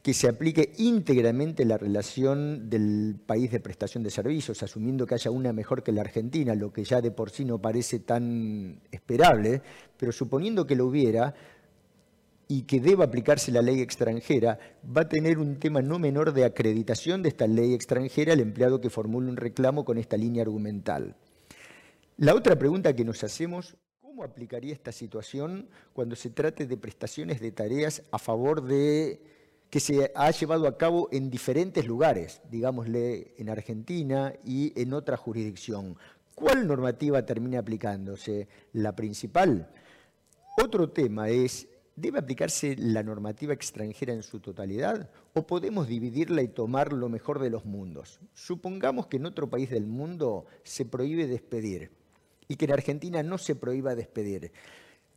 que 0.00 0.14
se 0.14 0.28
aplique 0.28 0.74
íntegramente 0.78 1.64
la 1.64 1.76
relación 1.76 2.70
del 2.70 3.16
país 3.26 3.50
de 3.50 3.58
prestación 3.58 4.04
de 4.04 4.12
servicios, 4.12 4.62
asumiendo 4.62 5.06
que 5.06 5.16
haya 5.16 5.32
una 5.32 5.52
mejor 5.52 5.82
que 5.82 5.90
la 5.90 6.02
Argentina, 6.02 6.54
lo 6.54 6.72
que 6.72 6.84
ya 6.84 7.00
de 7.00 7.10
por 7.10 7.30
sí 7.30 7.44
no 7.44 7.58
parece 7.58 7.98
tan 7.98 8.78
esperable, 8.92 9.60
pero 9.96 10.12
suponiendo 10.12 10.68
que 10.68 10.76
lo 10.76 10.86
hubiera 10.86 11.34
y 12.50 12.62
que 12.62 12.80
deba 12.80 13.04
aplicarse 13.04 13.52
la 13.52 13.62
ley 13.62 13.80
extranjera, 13.80 14.58
va 14.84 15.02
a 15.02 15.08
tener 15.08 15.38
un 15.38 15.60
tema 15.60 15.82
no 15.82 16.00
menor 16.00 16.32
de 16.32 16.44
acreditación 16.44 17.22
de 17.22 17.28
esta 17.28 17.46
ley 17.46 17.74
extranjera 17.74 18.32
el 18.32 18.40
empleado 18.40 18.80
que 18.80 18.90
formule 18.90 19.28
un 19.28 19.36
reclamo 19.36 19.84
con 19.84 19.98
esta 19.98 20.16
línea 20.16 20.42
argumental. 20.42 21.14
La 22.16 22.34
otra 22.34 22.58
pregunta 22.58 22.96
que 22.96 23.04
nos 23.04 23.22
hacemos, 23.22 23.76
¿cómo 24.00 24.24
aplicaría 24.24 24.72
esta 24.72 24.90
situación 24.90 25.68
cuando 25.92 26.16
se 26.16 26.30
trate 26.30 26.66
de 26.66 26.76
prestaciones 26.76 27.40
de 27.40 27.52
tareas 27.52 28.02
a 28.10 28.18
favor 28.18 28.64
de 28.64 29.22
que 29.70 29.78
se 29.78 30.10
ha 30.16 30.32
llevado 30.32 30.66
a 30.66 30.76
cabo 30.76 31.08
en 31.12 31.30
diferentes 31.30 31.86
lugares, 31.86 32.42
digámosle 32.50 33.32
en 33.38 33.48
Argentina 33.48 34.34
y 34.44 34.72
en 34.74 34.92
otra 34.92 35.16
jurisdicción. 35.16 35.96
¿Cuál 36.34 36.66
normativa 36.66 37.24
termina 37.24 37.60
aplicándose? 37.60 38.48
¿La 38.72 38.96
principal? 38.96 39.70
Otro 40.60 40.90
tema 40.90 41.30
es, 41.30 41.68
¿debe 41.96 42.18
aplicarse 42.18 42.76
la 42.76 43.02
normativa 43.02 43.52
extranjera 43.52 44.12
en 44.12 44.22
su 44.22 44.40
totalidad 44.40 45.10
o 45.34 45.46
podemos 45.46 45.88
dividirla 45.88 46.42
y 46.42 46.48
tomar 46.48 46.92
lo 46.92 47.08
mejor 47.08 47.38
de 47.38 47.50
los 47.50 47.64
mundos? 47.64 48.20
Supongamos 48.34 49.06
que 49.06 49.16
en 49.16 49.26
otro 49.26 49.48
país 49.50 49.70
del 49.70 49.86
mundo 49.86 50.46
se 50.62 50.84
prohíbe 50.84 51.26
despedir 51.26 51.90
y 52.48 52.56
que 52.56 52.64
en 52.64 52.72
Argentina 52.72 53.22
no 53.22 53.38
se 53.38 53.54
prohíba 53.54 53.94
despedir. 53.94 54.52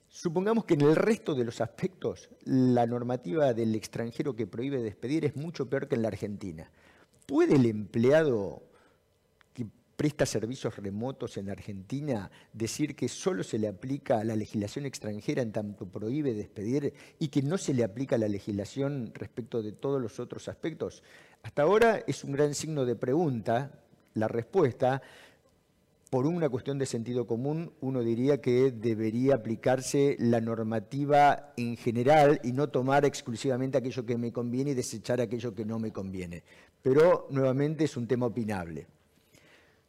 Supongamos 0.08 0.66
que 0.66 0.76
en 0.76 0.82
el 0.82 0.96
resto 0.96 1.34
de 1.34 1.44
los 1.44 1.60
aspectos 1.62 2.30
la 2.46 2.86
normativa 2.86 3.54
del 3.54 3.74
extranjero 3.74 4.36
que 4.36 4.46
prohíbe 4.46 4.84
despedir 4.84 5.26
es 5.26 5.36
mucho 5.36 5.68
peor 5.68 5.88
que 5.88 5.96
en 5.96 6.04
la 6.04 6.10
Argentina. 6.10 6.70
¿Puede 7.26 7.56
el 7.56 7.66
empleado 7.66 8.62
presta 9.96 10.26
servicios 10.26 10.78
remotos 10.78 11.38
en 11.38 11.50
Argentina 11.50 12.32
decir 12.52 12.96
que 12.96 13.08
solo 13.08 13.44
se 13.44 13.60
le 13.60 13.68
aplica 13.68 14.24
la 14.24 14.36
legislación 14.36 14.86
extranjera 14.86 15.42
en 15.42 15.52
tanto 15.52 15.86
prohíbe 15.86 16.34
despedir 16.34 16.94
y 17.20 17.28
que 17.28 17.42
no 17.42 17.58
se 17.58 17.74
le 17.74 17.84
aplica 17.84 18.18
la 18.18 18.28
legislación 18.28 19.12
respecto 19.14 19.62
de 19.62 19.72
todos 19.72 20.02
los 20.02 20.20
otros 20.20 20.48
aspectos? 20.48 21.04
Hasta 21.44 21.64
ahora 21.64 22.04
es 22.08 22.24
un 22.24 22.32
gran 22.32 22.54
signo 22.54 22.86
de 22.86 22.96
pregunta 22.96 23.84
la 24.14 24.28
respuesta, 24.28 25.02
por 26.14 26.28
una 26.28 26.48
cuestión 26.48 26.78
de 26.78 26.86
sentido 26.86 27.26
común, 27.26 27.74
uno 27.82 28.04
diría 28.04 28.40
que 28.40 28.70
debería 28.70 29.34
aplicarse 29.34 30.16
la 30.20 30.42
normativa 30.42 31.54
en 31.58 31.76
general 31.76 32.40
y 32.44 32.52
no 32.52 32.70
tomar 32.70 33.04
exclusivamente 33.04 33.80
aquello 33.80 34.06
que 34.06 34.16
me 34.16 34.32
conviene 34.32 34.72
y 34.72 34.76
desechar 34.76 35.22
aquello 35.22 35.56
que 35.56 35.66
no 35.66 35.80
me 35.80 35.92
conviene. 35.92 36.44
Pero 36.84 37.26
nuevamente 37.32 37.86
es 37.86 37.98
un 37.98 38.06
tema 38.06 38.28
opinable. 38.28 38.86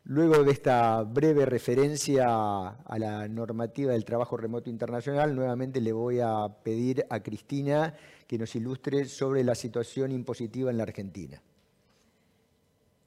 Luego 0.07 0.45
de 0.45 0.53
esta 0.53 1.03
breve 1.03 1.47
referencia 1.47 2.27
a 2.29 2.99
la 2.99 3.27
normativa 3.27 3.93
del 3.93 4.05
trabajo 4.05 4.37
remoto 4.37 4.69
internacional, 4.69 5.35
nuevamente 5.35 5.81
le 5.81 5.93
voy 5.93 6.21
a 6.21 6.47
pedir 6.63 7.07
a 7.09 7.21
Cristina 7.21 7.95
que 8.27 8.37
nos 8.37 8.55
ilustre 8.55 9.07
sobre 9.07 9.43
la 9.43 9.55
situación 9.55 10.13
impositiva 10.13 10.71
en 10.71 10.77
la 10.77 10.83
Argentina. 10.83 11.41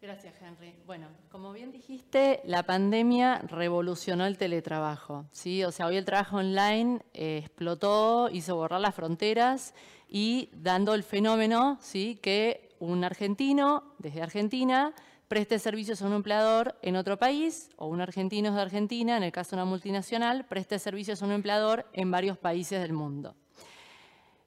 Gracias, 0.01 0.41
Henry. 0.41 0.73
Bueno, 0.87 1.07
como 1.31 1.53
bien 1.53 1.71
dijiste, 1.71 2.41
la 2.45 2.63
pandemia 2.63 3.39
revolucionó 3.47 4.25
el 4.25 4.39
teletrabajo, 4.39 5.25
¿sí? 5.31 5.63
O 5.65 5.71
sea, 5.71 5.85
hoy 5.85 5.97
el 5.97 6.05
trabajo 6.05 6.37
online 6.37 7.01
eh, 7.13 7.39
explotó, 7.39 8.29
hizo 8.31 8.55
borrar 8.55 8.81
las 8.81 8.95
fronteras 8.95 9.75
y 10.09 10.49
dando 10.53 10.95
el 10.95 11.03
fenómeno, 11.03 11.77
¿sí? 11.79 12.17
Que 12.23 12.69
un 12.79 13.03
argentino 13.03 13.95
desde 13.99 14.21
Argentina 14.21 14.93
preste 15.27 15.59
servicios 15.59 16.01
a 16.01 16.07
un 16.07 16.13
empleador 16.13 16.77
en 16.81 16.95
otro 16.95 17.17
país 17.17 17.69
o 17.75 17.87
un 17.87 18.01
argentino 18.01 18.53
de 18.53 18.61
Argentina, 18.61 19.17
en 19.17 19.23
el 19.23 19.31
caso 19.31 19.51
de 19.51 19.61
una 19.61 19.69
multinacional, 19.69 20.45
preste 20.45 20.79
servicios 20.79 21.21
a 21.21 21.25
un 21.25 21.31
empleador 21.31 21.85
en 21.93 22.11
varios 22.11 22.37
países 22.37 22.81
del 22.81 22.93
mundo. 22.93 23.35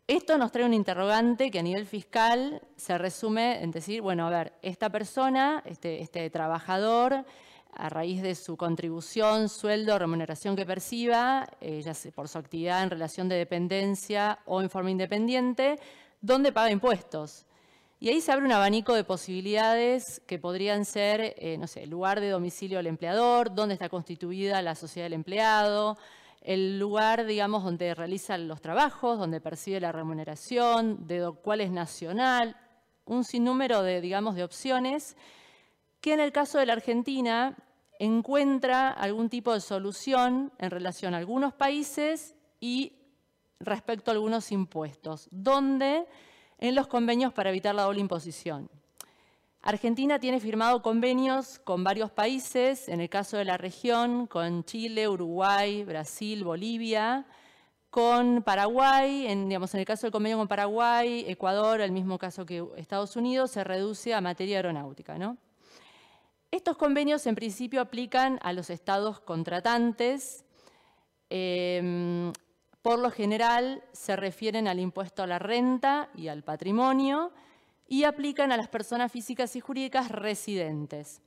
Esto 0.07 0.39
nos 0.39 0.51
trae 0.51 0.65
un 0.65 0.75
interrogante 0.75 1.51
que 1.51 1.61
a 1.61 1.63
nivel 1.63 1.87
fiscal 1.87 2.63
se 2.77 2.99
resume 2.99 3.63
en 3.63 3.71
decir, 3.71 4.03
bueno, 4.03 4.27
a 4.27 4.31
ver, 4.31 4.53
esta 4.61 4.91
persona, 4.91 5.63
este, 5.67 6.03
este 6.03 6.29
trabajador, 6.31 7.25
a 7.73 7.89
raíz 7.89 8.21
de 8.23 8.35
su 8.35 8.57
contribución, 8.57 9.49
sueldo, 9.49 9.99
remuneración 9.99 10.57
que 10.57 10.67
perciba, 10.67 11.49
eh, 11.61 11.81
ya 11.83 11.95
sea 11.95 12.11
por 12.11 12.27
su 12.27 12.39
actividad 12.39 12.83
en 12.83 12.91
relación 12.91 13.29
de 13.29 13.37
dependencia 13.37 14.41
o 14.47 14.61
en 14.61 14.71
forma 14.71 14.91
independiente, 14.91 15.79
¿dónde 16.21 16.51
paga 16.51 16.73
impuestos? 16.73 17.47
Y 18.03 18.09
ahí 18.09 18.23
se 18.23 18.33
abre 18.33 18.47
un 18.47 18.53
abanico 18.53 18.95
de 18.95 19.05
posibilidades 19.05 20.23
que 20.27 20.39
podrían 20.39 20.87
ser, 20.87 21.35
eh, 21.37 21.59
no 21.59 21.67
sé, 21.67 21.87
lugar 21.87 22.19
de 22.19 22.31
domicilio 22.31 22.79
del 22.79 22.87
empleador, 22.87 23.55
dónde 23.55 23.75
está 23.75 23.91
constituida 23.91 24.63
la 24.63 24.75
sociedad 24.75 25.05
del 25.05 25.13
empleado, 25.13 25.99
el 26.41 26.79
lugar, 26.79 27.27
digamos, 27.27 27.63
donde 27.63 27.95
realizan 27.95 28.49
los 28.49 28.63
trabajos, 28.63 29.19
donde 29.19 29.43
percibe 29.43 29.81
la 29.81 29.93
remuneración, 29.93 31.07
de 31.07 31.31
cuál 31.43 31.61
es 31.61 31.71
nacional, 31.71 32.57
un 33.05 33.23
sinnúmero 33.23 33.83
de, 33.83 34.01
digamos, 34.01 34.35
de 34.35 34.45
opciones 34.45 35.15
que 36.01 36.15
en 36.15 36.21
el 36.21 36.33
caso 36.33 36.59
de 36.59 36.65
la 36.65 36.73
Argentina 36.73 37.55
encuentra 37.99 38.89
algún 38.89 39.29
tipo 39.29 39.53
de 39.53 39.61
solución 39.61 40.55
en 40.57 40.71
relación 40.71 41.13
a 41.13 41.19
algunos 41.19 41.53
países 41.53 42.35
y 42.61 42.95
respecto 43.59 44.11
a 44.11 44.15
algunos 44.15 44.53
impuestos, 44.53 45.29
donde 45.31 46.07
en 46.61 46.75
los 46.75 46.87
convenios 46.87 47.33
para 47.33 47.51
evitar 47.51 47.75
la 47.75 47.83
doble 47.83 48.01
imposición. 48.01 48.71
Argentina 49.63 50.19
tiene 50.19 50.41
firmado 50.41 50.81
convenios 50.83 51.59
con 51.59 51.83
varios 51.83 52.11
países, 52.11 52.89
en 52.89 53.01
el 53.01 53.11
caso 53.11 53.37
de 53.37 53.45
la 53.45 53.59
región, 53.59 54.27
con 54.27 54.65
Chile, 54.65 55.09
Uruguay, 55.09 55.85
Brasil, 55.85 56.45
Bolivia, 56.45 57.27
con 57.91 58.43
Paraguay, 58.43 59.27
en, 59.27 59.51
el 59.51 59.85
caso 59.85 60.07
del 60.07 60.13
convenio 60.13 60.39
con 60.39 60.49
Paraguay, 60.49 61.25
Ecuador, 61.27 61.81
el 61.81 61.93
mismo 61.93 62.19
caso 62.19 62.47
que 62.47 62.65
Estados 62.77 63.17
Unidos, 63.17 63.51
se 63.51 63.65
reduce 63.65 64.15
a 64.15 64.21
materia 64.21 64.57
aeronáutica. 64.57 65.17
Estos 66.51 66.77
convenios 66.77 67.27
en 67.27 67.35
principio 67.35 67.81
aplican 67.81 68.39
a 68.43 68.53
los 68.53 68.71
estados 68.71 69.21
contratantes, 69.21 70.45
em, 71.29 72.33
por 72.83 72.99
lo 72.99 73.11
general 73.11 73.83
se 73.93 74.17
refieren 74.17 74.69
al 74.69 74.79
impuesto 74.79 75.23
a 75.23 75.27
la 75.27 75.39
renta 75.39 76.09
y 76.15 76.29
al 76.29 76.43
patrimonio, 76.43 77.33
y 77.91 78.05
aplican 78.05 78.53
a 78.53 78.57
las 78.57 78.69
personas 78.69 79.11
físicas 79.11 79.57
y 79.57 79.61
jurídicas 79.61 80.11
residentes. 80.11 81.21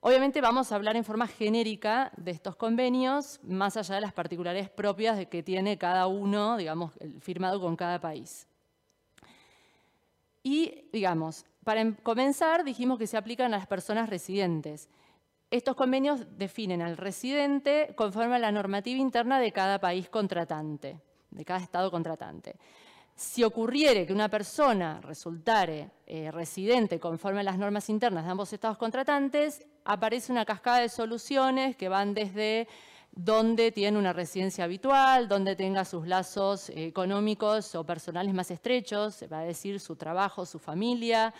Obviamente 0.00 0.40
vamos 0.40 0.72
a 0.72 0.76
hablar 0.76 0.96
en 0.96 1.04
forma 1.04 1.26
genérica 1.26 2.10
de 2.16 2.30
estos 2.30 2.56
convenios, 2.56 3.38
más 3.42 3.76
allá 3.76 3.94
de 3.94 4.00
las 4.00 4.12
particularidades 4.12 4.70
propias 4.70 5.16
de 5.16 5.26
que 5.26 5.42
tiene 5.42 5.78
cada 5.78 6.06
uno, 6.06 6.56
digamos, 6.56 6.92
firmado 7.20 7.60
con 7.60 7.76
cada 7.76 8.00
país. 8.00 8.46
Y, 10.42 10.88
digamos, 10.92 11.46
para 11.64 11.80
em, 11.80 11.94
comenzar, 11.94 12.64
dijimos 12.64 12.98
que 12.98 13.06
se 13.06 13.16
aplican 13.16 13.52
a 13.52 13.58
las 13.58 13.66
personas 13.66 14.10
residentes. 14.10 14.88
Estos 15.54 15.76
convenios 15.76 16.36
definen 16.36 16.82
al 16.82 16.96
residente 16.96 17.94
conforme 17.94 18.34
a 18.34 18.38
la 18.40 18.50
normativa 18.50 18.98
interna 18.98 19.38
de 19.38 19.52
cada 19.52 19.78
país 19.78 20.08
contratante, 20.08 21.00
de 21.30 21.44
cada 21.44 21.60
estado 21.60 21.92
contratante. 21.92 22.56
Si 23.14 23.44
ocurriere 23.44 24.04
que 24.04 24.12
una 24.12 24.28
persona 24.28 25.00
resultare 25.00 25.92
eh, 26.08 26.32
residente 26.32 26.98
conforme 26.98 27.38
a 27.38 27.44
las 27.44 27.56
normas 27.56 27.88
internas 27.88 28.24
de 28.24 28.32
ambos 28.32 28.52
estados 28.52 28.78
contratantes, 28.78 29.64
aparece 29.84 30.32
una 30.32 30.44
cascada 30.44 30.80
de 30.80 30.88
soluciones 30.88 31.76
que 31.76 31.88
van 31.88 32.14
desde 32.14 32.66
donde 33.12 33.70
tiene 33.70 33.96
una 33.96 34.12
residencia 34.12 34.64
habitual, 34.64 35.28
donde 35.28 35.54
tenga 35.54 35.84
sus 35.84 36.08
lazos 36.08 36.68
económicos 36.70 37.76
o 37.76 37.86
personales 37.86 38.34
más 38.34 38.50
estrechos, 38.50 39.14
se 39.14 39.28
va 39.28 39.38
a 39.38 39.44
decir 39.44 39.78
su 39.78 39.94
trabajo, 39.94 40.46
su 40.46 40.58
familia, 40.58 41.32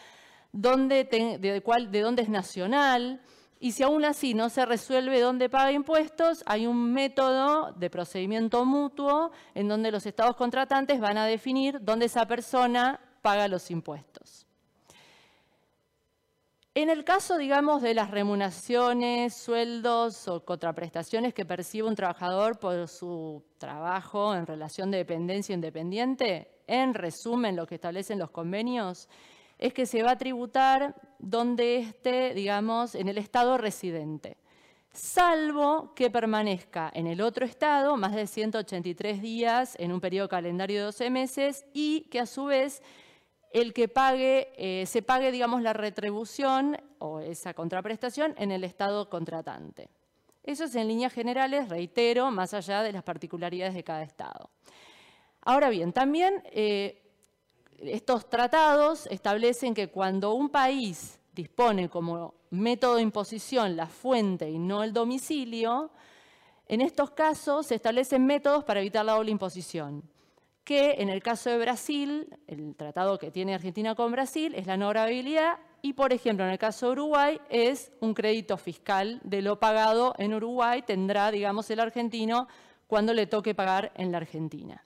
de 0.52 0.60
dónde 0.60 2.22
es 2.22 2.28
nacional, 2.28 3.20
y 3.60 3.72
si 3.72 3.82
aún 3.82 4.04
así 4.04 4.34
no 4.34 4.50
se 4.50 4.66
resuelve 4.66 5.20
dónde 5.20 5.48
paga 5.48 5.72
impuestos, 5.72 6.42
hay 6.46 6.66
un 6.66 6.92
método 6.92 7.72
de 7.72 7.88
procedimiento 7.90 8.64
mutuo 8.64 9.30
en 9.54 9.68
donde 9.68 9.90
los 9.90 10.06
estados 10.06 10.36
contratantes 10.36 11.00
van 11.00 11.18
a 11.18 11.26
definir 11.26 11.78
dónde 11.80 12.06
esa 12.06 12.26
persona 12.26 13.00
paga 13.22 13.48
los 13.48 13.70
impuestos. 13.70 14.46
En 16.76 16.90
el 16.90 17.04
caso, 17.04 17.38
digamos, 17.38 17.82
de 17.82 17.94
las 17.94 18.10
remuneraciones, 18.10 19.32
sueldos 19.36 20.26
o 20.26 20.44
contraprestaciones 20.44 21.32
que 21.32 21.44
percibe 21.44 21.86
un 21.86 21.94
trabajador 21.94 22.58
por 22.58 22.88
su 22.88 23.44
trabajo 23.58 24.34
en 24.34 24.44
relación 24.44 24.90
de 24.90 24.98
dependencia 24.98 25.54
independiente, 25.54 26.50
en 26.66 26.92
resumen 26.92 27.54
lo 27.54 27.64
que 27.64 27.76
establecen 27.76 28.18
los 28.18 28.32
convenios, 28.32 29.08
es 29.64 29.72
que 29.72 29.86
se 29.86 30.02
va 30.02 30.10
a 30.10 30.18
tributar 30.18 30.94
donde 31.18 31.78
esté, 31.78 32.34
digamos, 32.34 32.94
en 32.94 33.08
el 33.08 33.16
estado 33.16 33.56
residente, 33.56 34.36
salvo 34.92 35.94
que 35.94 36.10
permanezca 36.10 36.90
en 36.92 37.06
el 37.06 37.22
otro 37.22 37.46
estado 37.46 37.96
más 37.96 38.14
de 38.14 38.26
183 38.26 39.22
días 39.22 39.74
en 39.80 39.90
un 39.90 40.02
periodo 40.02 40.28
calendario 40.28 40.80
de 40.80 40.84
12 40.84 41.08
meses 41.08 41.64
y 41.72 42.02
que 42.10 42.20
a 42.20 42.26
su 42.26 42.44
vez 42.44 42.82
el 43.54 43.72
que 43.72 43.88
pague, 43.88 44.52
eh, 44.58 44.84
se 44.84 45.00
pague, 45.00 45.32
digamos, 45.32 45.62
la 45.62 45.72
retribución 45.72 46.76
o 46.98 47.20
esa 47.20 47.54
contraprestación 47.54 48.34
en 48.36 48.52
el 48.52 48.64
Estado 48.64 49.08
contratante. 49.08 49.88
Eso 50.42 50.64
es 50.64 50.74
en 50.74 50.88
líneas 50.88 51.14
generales, 51.14 51.70
reitero, 51.70 52.30
más 52.30 52.52
allá 52.52 52.82
de 52.82 52.92
las 52.92 53.02
particularidades 53.02 53.72
de 53.72 53.82
cada 53.82 54.02
Estado. 54.02 54.50
Ahora 55.40 55.70
bien, 55.70 55.94
también 55.94 56.42
eh, 56.52 57.03
estos 57.86 58.28
tratados 58.28 59.06
establecen 59.06 59.74
que 59.74 59.88
cuando 59.88 60.34
un 60.34 60.48
país 60.48 61.18
dispone 61.32 61.88
como 61.88 62.34
método 62.50 62.96
de 62.96 63.02
imposición 63.02 63.76
la 63.76 63.86
fuente 63.86 64.50
y 64.50 64.58
no 64.58 64.82
el 64.82 64.92
domicilio, 64.92 65.90
en 66.66 66.80
estos 66.80 67.10
casos 67.10 67.66
se 67.66 67.74
establecen 67.74 68.24
métodos 68.24 68.64
para 68.64 68.80
evitar 68.80 69.04
la 69.04 69.12
doble 69.12 69.30
imposición 69.30 70.02
que 70.64 70.92
en 70.98 71.10
el 71.10 71.22
caso 71.22 71.50
de 71.50 71.58
Brasil, 71.58 72.26
el 72.46 72.74
tratado 72.74 73.18
que 73.18 73.30
tiene 73.30 73.54
Argentina 73.54 73.94
con 73.94 74.10
Brasil 74.10 74.54
es 74.54 74.66
la 74.66 74.76
no 74.76 74.88
gravabilidad 74.88 75.58
y, 75.82 75.92
por 75.92 76.12
ejemplo, 76.14 76.44
en 76.44 76.52
el 76.52 76.58
caso 76.58 76.86
de 76.86 76.92
Uruguay 76.92 77.40
es 77.50 77.92
un 78.00 78.14
crédito 78.14 78.56
fiscal 78.56 79.20
de 79.22 79.42
lo 79.42 79.60
pagado 79.60 80.14
en 80.16 80.32
Uruguay, 80.32 80.82
tendrá, 80.82 81.30
digamos, 81.30 81.68
el 81.70 81.80
argentino 81.80 82.48
cuando 82.86 83.12
le 83.12 83.26
toque 83.26 83.54
pagar 83.54 83.92
en 83.94 84.10
la 84.10 84.18
Argentina. 84.18 84.83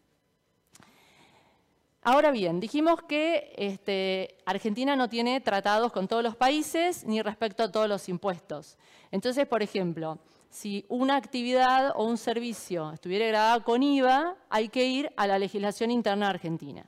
Ahora 2.11 2.31
bien, 2.31 2.59
dijimos 2.59 3.03
que 3.03 3.53
este, 3.59 4.39
Argentina 4.47 4.97
no 4.97 5.11
tiene 5.11 5.43
tratados 5.43 5.93
con 5.93 6.09
todos 6.09 6.23
los 6.23 6.37
países 6.37 7.05
ni 7.05 7.21
respecto 7.21 7.63
a 7.63 7.71
todos 7.71 7.87
los 7.87 8.09
impuestos. 8.09 8.79
Entonces, 9.11 9.47
por 9.47 9.63
ejemplo, 9.63 10.19
si 10.49 10.87
una 10.89 11.17
actividad 11.17 11.93
o 11.95 12.05
un 12.05 12.17
servicio 12.17 12.93
estuviera 12.93 13.27
grabada 13.27 13.61
con 13.63 13.83
IVA, 13.83 14.39
hay 14.49 14.71
que 14.71 14.87
ir 14.87 15.13
a 15.19 15.27
la 15.27 15.39
legislación 15.39 15.91
interna 15.91 16.31
argentina. 16.31 16.87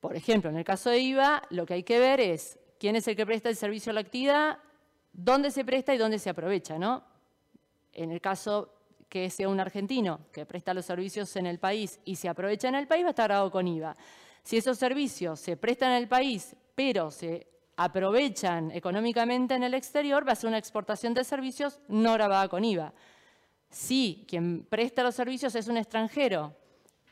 Por 0.00 0.16
ejemplo, 0.16 0.48
en 0.48 0.56
el 0.56 0.64
caso 0.64 0.88
de 0.88 1.00
IVA, 1.00 1.42
lo 1.50 1.66
que 1.66 1.74
hay 1.74 1.82
que 1.82 1.98
ver 1.98 2.18
es 2.18 2.58
quién 2.80 2.96
es 2.96 3.06
el 3.08 3.16
que 3.16 3.26
presta 3.26 3.50
el 3.50 3.56
servicio 3.56 3.90
a 3.90 3.96
la 3.96 4.00
actividad, 4.00 4.60
dónde 5.12 5.50
se 5.50 5.62
presta 5.62 5.94
y 5.94 5.98
dónde 5.98 6.18
se 6.18 6.30
aprovecha, 6.30 6.78
¿no? 6.78 7.04
En 7.92 8.10
el 8.10 8.22
caso 8.22 8.72
que 9.12 9.28
sea 9.28 9.46
un 9.46 9.60
argentino 9.60 10.20
que 10.32 10.46
presta 10.46 10.72
los 10.72 10.86
servicios 10.86 11.36
en 11.36 11.44
el 11.44 11.58
país 11.58 12.00
y 12.06 12.16
se 12.16 12.30
aprovecha 12.30 12.68
en 12.68 12.76
el 12.76 12.86
país, 12.86 13.04
va 13.04 13.08
a 13.08 13.10
estar 13.10 13.28
grabado 13.28 13.50
con 13.50 13.68
IVA. 13.68 13.94
Si 14.42 14.56
esos 14.56 14.78
servicios 14.78 15.38
se 15.38 15.58
prestan 15.58 15.90
en 15.90 15.98
el 15.98 16.08
país, 16.08 16.56
pero 16.74 17.10
se 17.10 17.46
aprovechan 17.76 18.70
económicamente 18.70 19.52
en 19.52 19.64
el 19.64 19.74
exterior, 19.74 20.26
va 20.26 20.32
a 20.32 20.34
ser 20.34 20.48
una 20.48 20.56
exportación 20.56 21.12
de 21.12 21.24
servicios 21.24 21.78
no 21.88 22.14
grabada 22.14 22.48
con 22.48 22.64
IVA. 22.64 22.94
Si 23.68 24.24
quien 24.26 24.64
presta 24.64 25.02
los 25.02 25.14
servicios 25.14 25.54
es 25.56 25.68
un 25.68 25.76
extranjero 25.76 26.56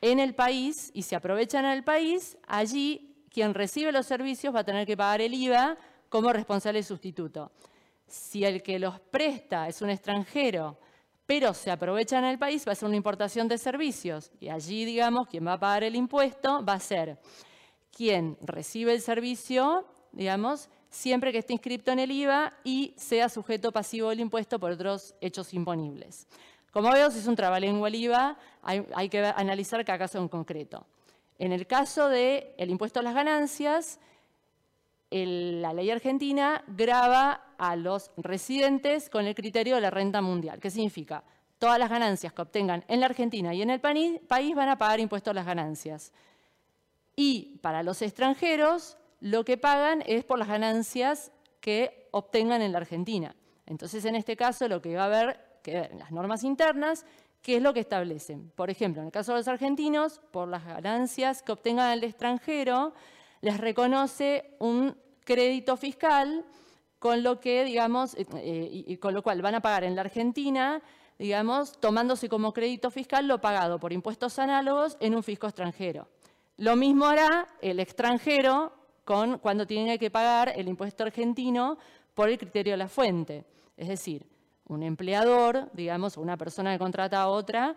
en 0.00 0.20
el 0.20 0.34
país 0.34 0.90
y 0.94 1.02
se 1.02 1.16
aprovechan 1.16 1.66
en 1.66 1.72
el 1.72 1.84
país, 1.84 2.38
allí 2.46 3.26
quien 3.28 3.52
recibe 3.52 3.92
los 3.92 4.06
servicios 4.06 4.54
va 4.54 4.60
a 4.60 4.64
tener 4.64 4.86
que 4.86 4.96
pagar 4.96 5.20
el 5.20 5.34
IVA 5.34 5.76
como 6.08 6.32
responsable 6.32 6.82
sustituto. 6.82 7.52
Si 8.06 8.42
el 8.42 8.62
que 8.62 8.78
los 8.78 8.98
presta 9.00 9.68
es 9.68 9.82
un 9.82 9.90
extranjero, 9.90 10.78
pero 11.30 11.54
se 11.54 11.70
aprovecha 11.70 12.18
en 12.18 12.24
el 12.24 12.40
país, 12.40 12.66
va 12.66 12.72
a 12.72 12.74
ser 12.74 12.88
una 12.88 12.96
importación 12.96 13.46
de 13.46 13.56
servicios. 13.56 14.32
Y 14.40 14.48
allí, 14.48 14.84
digamos, 14.84 15.28
quien 15.28 15.46
va 15.46 15.52
a 15.52 15.60
pagar 15.60 15.84
el 15.84 15.94
impuesto 15.94 16.64
va 16.64 16.72
a 16.72 16.80
ser 16.80 17.18
quien 17.92 18.36
recibe 18.40 18.92
el 18.94 19.00
servicio 19.00 19.86
digamos, 20.10 20.68
siempre 20.88 21.30
que 21.30 21.38
esté 21.38 21.52
inscrito 21.52 21.92
en 21.92 22.00
el 22.00 22.10
IVA 22.10 22.52
y 22.64 22.94
sea 22.96 23.28
sujeto 23.28 23.70
pasivo 23.70 24.08
del 24.08 24.18
impuesto 24.18 24.58
por 24.58 24.72
otros 24.72 25.14
hechos 25.20 25.54
imponibles. 25.54 26.26
Como 26.72 26.90
veo, 26.90 27.12
si 27.12 27.20
es 27.20 27.26
un 27.28 27.36
trabalengua 27.36 27.86
el 27.86 27.94
IVA, 27.94 28.36
hay, 28.62 29.08
que 29.08 29.24
analizar 29.24 29.84
cada 29.84 29.98
caso 29.98 30.18
en 30.18 30.28
concreto. 30.28 30.84
En 31.38 31.52
el 31.52 31.68
caso 31.68 32.08
del 32.08 32.70
impuesto 32.70 32.98
a 32.98 33.02
las 33.04 33.14
ganancias, 33.14 34.00
la 35.10 35.72
ley 35.72 35.90
argentina 35.90 36.64
grava 36.66 37.49
a 37.60 37.76
los 37.76 38.10
residentes 38.16 39.10
con 39.10 39.26
el 39.26 39.34
criterio 39.34 39.74
de 39.74 39.82
la 39.82 39.90
renta 39.90 40.22
mundial. 40.22 40.58
¿Qué 40.58 40.70
significa? 40.70 41.22
Todas 41.58 41.78
las 41.78 41.90
ganancias 41.90 42.32
que 42.32 42.40
obtengan 42.40 42.82
en 42.88 43.00
la 43.00 43.06
Argentina 43.06 43.52
y 43.52 43.60
en 43.60 43.68
el 43.68 43.80
país 43.80 44.18
van 44.28 44.70
a 44.70 44.78
pagar 44.78 44.98
impuestos 44.98 45.30
a 45.32 45.34
las 45.34 45.44
ganancias. 45.44 46.10
Y 47.14 47.58
para 47.60 47.82
los 47.82 48.00
extranjeros, 48.00 48.96
lo 49.20 49.44
que 49.44 49.58
pagan 49.58 50.02
es 50.06 50.24
por 50.24 50.38
las 50.38 50.48
ganancias 50.48 51.32
que 51.60 52.08
obtengan 52.12 52.62
en 52.62 52.72
la 52.72 52.78
Argentina. 52.78 53.36
Entonces, 53.66 54.06
en 54.06 54.16
este 54.16 54.36
caso, 54.36 54.66
lo 54.66 54.80
que 54.80 54.96
va 54.96 55.02
a 55.02 55.06
haber 55.06 55.60
que 55.62 55.72
ver 55.72 55.92
en 55.92 55.98
las 55.98 56.12
normas 56.12 56.44
internas, 56.44 57.04
¿qué 57.42 57.56
es 57.56 57.62
lo 57.62 57.74
que 57.74 57.80
establecen? 57.80 58.50
Por 58.56 58.70
ejemplo, 58.70 59.02
en 59.02 59.08
el 59.08 59.12
caso 59.12 59.32
de 59.32 59.40
los 59.40 59.48
argentinos, 59.48 60.22
por 60.30 60.48
las 60.48 60.64
ganancias 60.64 61.42
que 61.42 61.52
obtengan 61.52 61.88
en 61.88 61.98
el 61.98 62.04
extranjero, 62.04 62.94
les 63.42 63.58
reconoce 63.58 64.56
un 64.60 64.96
crédito 65.24 65.76
fiscal 65.76 66.46
con 67.00 67.22
lo 67.24 67.40
que, 67.40 67.64
digamos, 67.64 68.14
eh, 68.14 68.68
y, 68.70 68.96
con 68.98 69.14
lo 69.14 69.22
cual 69.22 69.40
van 69.42 69.56
a 69.56 69.60
pagar 69.60 69.84
en 69.84 69.96
la 69.96 70.02
Argentina, 70.02 70.82
digamos, 71.18 71.72
tomándose 71.80 72.28
como 72.28 72.52
crédito 72.52 72.90
fiscal 72.90 73.26
lo 73.26 73.40
pagado 73.40 73.80
por 73.80 73.92
impuestos 73.92 74.38
análogos 74.38 74.98
en 75.00 75.14
un 75.16 75.22
fisco 75.22 75.46
extranjero. 75.46 76.08
Lo 76.58 76.76
mismo 76.76 77.06
hará 77.06 77.48
el 77.62 77.80
extranjero 77.80 78.72
con 79.06 79.38
cuando 79.38 79.66
tiene 79.66 79.98
que 79.98 80.10
pagar 80.10 80.52
el 80.54 80.68
impuesto 80.68 81.02
argentino 81.02 81.78
por 82.14 82.28
el 82.28 82.36
criterio 82.36 82.74
de 82.74 82.76
la 82.76 82.88
fuente. 82.88 83.46
Es 83.78 83.88
decir, 83.88 84.26
un 84.68 84.82
empleador, 84.82 85.70
digamos, 85.72 86.18
una 86.18 86.36
persona 86.36 86.72
que 86.72 86.78
contrata 86.78 87.22
a 87.22 87.28
otra, 87.28 87.76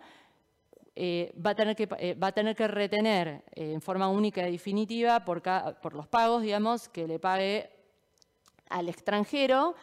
eh, 0.94 1.34
va, 1.44 1.50
a 1.50 1.54
tener 1.54 1.74
que, 1.74 1.88
eh, 1.98 2.54
que 2.54 2.68
retener 2.68 3.42
eh, 3.52 3.72
en 3.72 3.80
forma 3.80 4.08
única 4.08 4.46
y 4.46 4.52
definitiva 4.52 5.24
por, 5.24 5.42
por 5.80 5.94
los 5.94 6.06
pagos, 6.08 6.42
digamos, 6.42 6.90
que 6.90 7.08
le 7.08 7.18
pague 7.18 7.73
al 8.68 8.88
extranjero 8.88 9.74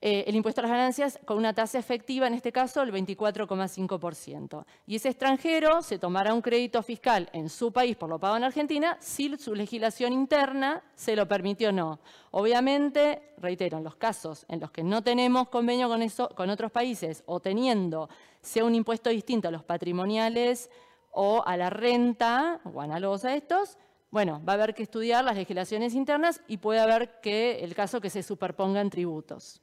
eh, 0.00 0.24
el 0.28 0.36
impuesto 0.36 0.60
a 0.60 0.62
las 0.62 0.70
ganancias 0.70 1.18
con 1.24 1.38
una 1.38 1.52
tasa 1.52 1.76
efectiva, 1.76 2.28
en 2.28 2.34
este 2.34 2.52
caso, 2.52 2.82
el 2.82 2.92
24,5%. 2.92 4.64
Y 4.86 4.96
ese 4.96 5.08
extranjero 5.08 5.82
se 5.82 5.98
tomará 5.98 6.34
un 6.34 6.40
crédito 6.40 6.82
fiscal 6.84 7.28
en 7.32 7.48
su 7.48 7.72
país 7.72 7.96
por 7.96 8.08
lo 8.08 8.20
pago 8.20 8.36
en 8.36 8.44
Argentina 8.44 8.96
si 9.00 9.36
su 9.38 9.56
legislación 9.56 10.12
interna 10.12 10.84
se 10.94 11.16
lo 11.16 11.26
permitió 11.26 11.70
o 11.70 11.72
no. 11.72 11.98
Obviamente, 12.30 13.32
reitero, 13.38 13.78
en 13.78 13.84
los 13.84 13.96
casos 13.96 14.46
en 14.48 14.60
los 14.60 14.70
que 14.70 14.84
no 14.84 15.02
tenemos 15.02 15.48
convenio 15.48 15.88
con, 15.88 16.50
otros 16.50 16.70
países 16.70 17.24
o 17.26 17.40
teniendo 17.40 18.08
sea 18.40 18.64
un 18.64 18.76
impuesto 18.76 19.10
distinto 19.10 19.48
a 19.48 19.50
los 19.50 19.64
patrimoniales 19.64 20.70
o 21.10 21.42
a 21.44 21.56
la 21.56 21.70
renta 21.70 22.60
o 22.72 22.80
análogos 22.80 23.24
a 23.24 23.34
estos, 23.34 23.78
bueno, 24.10 24.42
va 24.44 24.54
a 24.54 24.56
haber 24.56 24.74
que 24.74 24.82
estudiar 24.82 25.24
las 25.24 25.36
legislaciones 25.36 25.94
internas 25.94 26.40
y 26.48 26.58
puede 26.58 26.80
haber 26.80 27.20
que 27.20 27.60
el 27.64 27.74
caso 27.74 28.00
que 28.00 28.10
se 28.10 28.22
superpongan 28.22 28.90
tributos. 28.90 29.60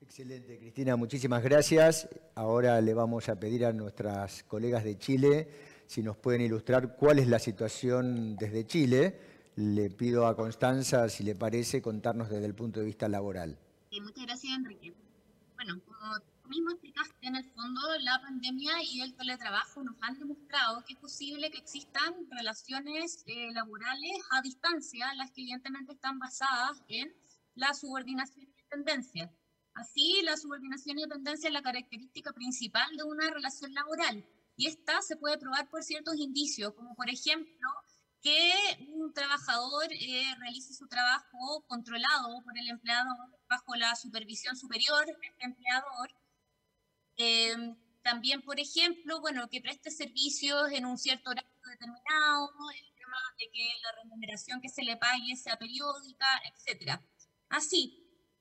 Excelente, 0.00 0.58
Cristina, 0.58 0.96
muchísimas 0.96 1.42
gracias. 1.42 2.08
Ahora 2.34 2.80
le 2.80 2.92
vamos 2.92 3.28
a 3.28 3.38
pedir 3.38 3.64
a 3.64 3.72
nuestras 3.72 4.42
colegas 4.44 4.84
de 4.84 4.98
Chile 4.98 5.48
si 5.86 6.02
nos 6.02 6.16
pueden 6.16 6.40
ilustrar 6.40 6.96
cuál 6.96 7.18
es 7.18 7.28
la 7.28 7.38
situación 7.38 8.36
desde 8.36 8.66
Chile. 8.66 9.18
Le 9.56 9.90
pido 9.90 10.26
a 10.26 10.34
Constanza, 10.34 11.08
si 11.08 11.22
le 11.22 11.34
parece, 11.34 11.82
contarnos 11.82 12.30
desde 12.30 12.46
el 12.46 12.54
punto 12.54 12.80
de 12.80 12.86
vista 12.86 13.08
laboral. 13.08 13.58
Sí, 13.90 14.00
muchas 14.00 14.24
gracias, 14.24 14.56
Enrique. 14.56 14.92
Bueno, 15.56 15.80
como 15.84 16.14
mismo 16.52 16.70
explicaste, 16.70 17.26
en 17.26 17.36
el 17.36 17.44
fondo 17.52 17.80
la 18.00 18.20
pandemia 18.20 18.74
y 18.82 19.00
el 19.00 19.14
teletrabajo 19.16 19.82
nos 19.82 19.96
han 20.02 20.18
demostrado 20.18 20.84
que 20.84 20.92
es 20.92 20.98
posible 20.98 21.50
que 21.50 21.58
existan 21.58 22.14
relaciones 22.30 23.24
eh, 23.26 23.50
laborales 23.52 24.12
a 24.30 24.42
distancia, 24.42 25.14
las 25.14 25.30
que 25.30 25.40
evidentemente 25.40 25.94
están 25.94 26.18
basadas 26.18 26.82
en 26.88 27.12
la 27.54 27.72
subordinación 27.72 28.46
y 28.46 28.62
dependencia. 28.62 29.32
Así, 29.74 30.20
la 30.22 30.36
subordinación 30.36 30.98
y 30.98 31.02
dependencia 31.02 31.48
es 31.48 31.54
la 31.54 31.62
característica 31.62 32.32
principal 32.32 32.94
de 32.96 33.04
una 33.04 33.30
relación 33.30 33.72
laboral 33.72 34.24
y 34.56 34.66
esta 34.66 35.00
se 35.00 35.16
puede 35.16 35.38
probar 35.38 35.68
por 35.70 35.82
ciertos 35.82 36.16
indicios, 36.16 36.74
como 36.74 36.94
por 36.94 37.08
ejemplo 37.08 37.68
que 38.20 38.52
un 38.94 39.12
trabajador 39.12 39.92
eh, 39.92 40.34
realice 40.38 40.74
su 40.74 40.86
trabajo 40.86 41.64
controlado 41.66 42.40
por 42.44 42.56
el 42.56 42.68
empleador 42.68 43.36
bajo 43.48 43.74
la 43.74 43.96
supervisión 43.96 44.56
superior 44.56 45.04
de 45.06 45.12
este 45.12 45.44
empleador. 45.44 46.14
Eh, 47.24 47.54
también, 48.02 48.42
por 48.42 48.58
ejemplo, 48.58 49.20
bueno, 49.20 49.48
que 49.48 49.60
preste 49.60 49.92
servicios 49.92 50.72
en 50.72 50.84
un 50.86 50.98
cierto 50.98 51.30
horario 51.30 51.50
determinado, 51.70 52.50
el 52.74 52.94
tema 52.96 53.18
de 53.38 53.48
que 53.52 53.68
la 53.84 53.92
remuneración 54.02 54.60
que 54.60 54.68
se 54.68 54.82
le 54.82 54.96
pague 54.96 55.36
sea 55.36 55.56
periódica, 55.56 56.26
etc. 56.48 57.00
Así, 57.48 57.82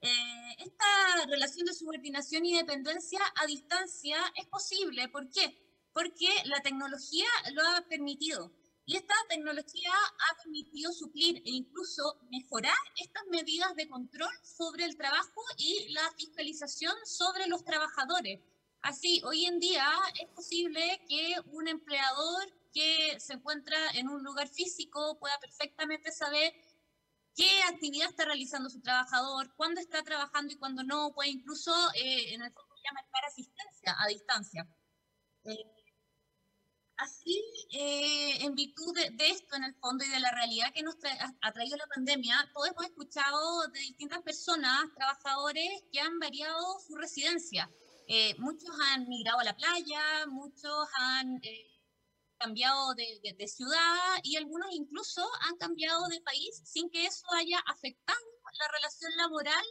eh, 0.01 0.55
esta 0.57 1.25
relación 1.27 1.67
de 1.67 1.75
subordinación 1.75 2.43
y 2.43 2.57
dependencia 2.57 3.19
a 3.35 3.45
distancia 3.45 4.17
es 4.35 4.47
posible. 4.47 5.09
¿Por 5.09 5.29
qué? 5.29 5.45
Porque 5.93 6.29
la 6.45 6.61
tecnología 6.61 7.27
lo 7.53 7.61
ha 7.67 7.81
permitido. 7.87 8.51
Y 8.87 8.95
esta 8.95 9.13
tecnología 9.29 9.93
ha 9.93 10.37
permitido 10.41 10.91
suplir 10.91 11.37
e 11.45 11.51
incluso 11.51 12.19
mejorar 12.31 12.81
estas 12.95 13.25
medidas 13.27 13.75
de 13.75 13.87
control 13.87 14.33
sobre 14.41 14.85
el 14.85 14.97
trabajo 14.97 15.41
y 15.57 15.89
la 15.93 16.11
fiscalización 16.17 16.95
sobre 17.05 17.45
los 17.45 17.63
trabajadores. 17.63 18.41
Así, 18.81 19.21
hoy 19.25 19.45
en 19.45 19.59
día 19.59 19.87
es 20.19 20.27
posible 20.29 20.81
que 21.07 21.35
un 21.51 21.67
empleador 21.67 22.51
que 22.73 23.19
se 23.19 23.33
encuentra 23.33 23.77
en 23.93 24.09
un 24.09 24.23
lugar 24.23 24.47
físico 24.47 25.19
pueda 25.19 25.37
perfectamente 25.39 26.11
saber 26.11 26.51
qué 27.35 27.61
actividad 27.69 28.09
está 28.09 28.25
realizando 28.25 28.69
su 28.71 28.81
trabajador, 28.81 29.53
cuándo 29.55 29.79
está 29.81 30.01
trabajando 30.01 30.53
y 30.53 30.57
cuándo 30.57 30.83
no, 30.83 31.13
puede 31.13 31.29
incluso 31.29 31.71
eh, 31.93 32.33
en 32.33 32.41
el 32.41 32.51
fondo 32.51 32.75
ya 32.83 32.91
marcar 32.93 33.25
asistencia 33.25 33.95
a 33.99 34.07
distancia. 34.07 34.67
Eh, 35.43 35.63
así, 36.97 37.39
eh, 37.73 38.43
en 38.43 38.55
virtud 38.55 38.95
de, 38.95 39.29
esto 39.29 39.57
en 39.57 39.63
el 39.63 39.75
fondo 39.75 40.03
y 40.03 40.09
de 40.09 40.19
la 40.19 40.31
realidad 40.31 40.73
que 40.73 40.81
nos 40.81 40.95
ha 41.41 41.51
traído 41.51 41.77
la 41.77 41.87
pandemia, 41.87 42.49
todos 42.51 42.69
hemos 42.69 42.85
escuchado 42.85 43.67
de 43.67 43.79
distintas 43.79 44.23
personas, 44.23 44.91
trabajadores, 44.95 45.83
que 45.91 45.99
han 45.99 46.17
variado 46.17 46.79
su 46.79 46.95
residencia. 46.95 47.69
Muchos 48.39 48.69
han 48.89 49.07
migrado 49.07 49.39
a 49.39 49.43
la 49.43 49.55
playa, 49.55 50.25
muchos 50.27 50.87
han 50.97 51.39
cambiado 52.37 52.93
de, 52.95 53.47
ciudad 53.47 54.19
y 54.23 54.35
algunos 54.35 54.67
incluso 54.71 55.27
han 55.41 55.57
cambiado 55.57 56.07
de 56.07 56.21
país 56.21 56.61
sin 56.65 56.89
que 56.89 57.05
eso 57.05 57.25
haya 57.33 57.59
afectado 57.67 58.19
la 58.59 58.67
relación 58.73 59.11
laboral 59.17 59.65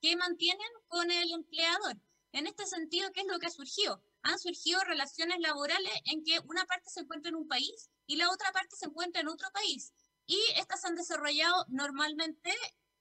que 0.00 0.16
mantienen 0.16 0.72
con 0.88 1.10
el 1.10 1.32
empleador. 1.32 1.96
En 2.32 2.46
este 2.46 2.66
sentido, 2.66 3.12
¿qué 3.12 3.20
es 3.20 3.26
lo 3.26 3.38
que 3.38 3.46
ha 3.46 3.50
surgido? 3.50 4.02
Han 4.22 4.38
surgido 4.38 4.82
relaciones 4.84 5.38
laborales 5.40 5.92
en 6.06 6.24
que 6.24 6.40
una 6.40 6.64
parte 6.64 6.90
se 6.90 7.00
encuentra 7.00 7.28
en 7.28 7.36
un 7.36 7.48
país 7.48 7.90
y 8.06 8.16
la 8.16 8.30
otra 8.30 8.50
parte 8.52 8.76
se 8.76 8.86
encuentra 8.86 9.20
en 9.20 9.28
otro 9.28 9.48
país. 9.52 9.92
Y 10.26 10.40
estas 10.56 10.84
han 10.84 10.94
desarrollado 10.94 11.64
normalmente 11.68 12.52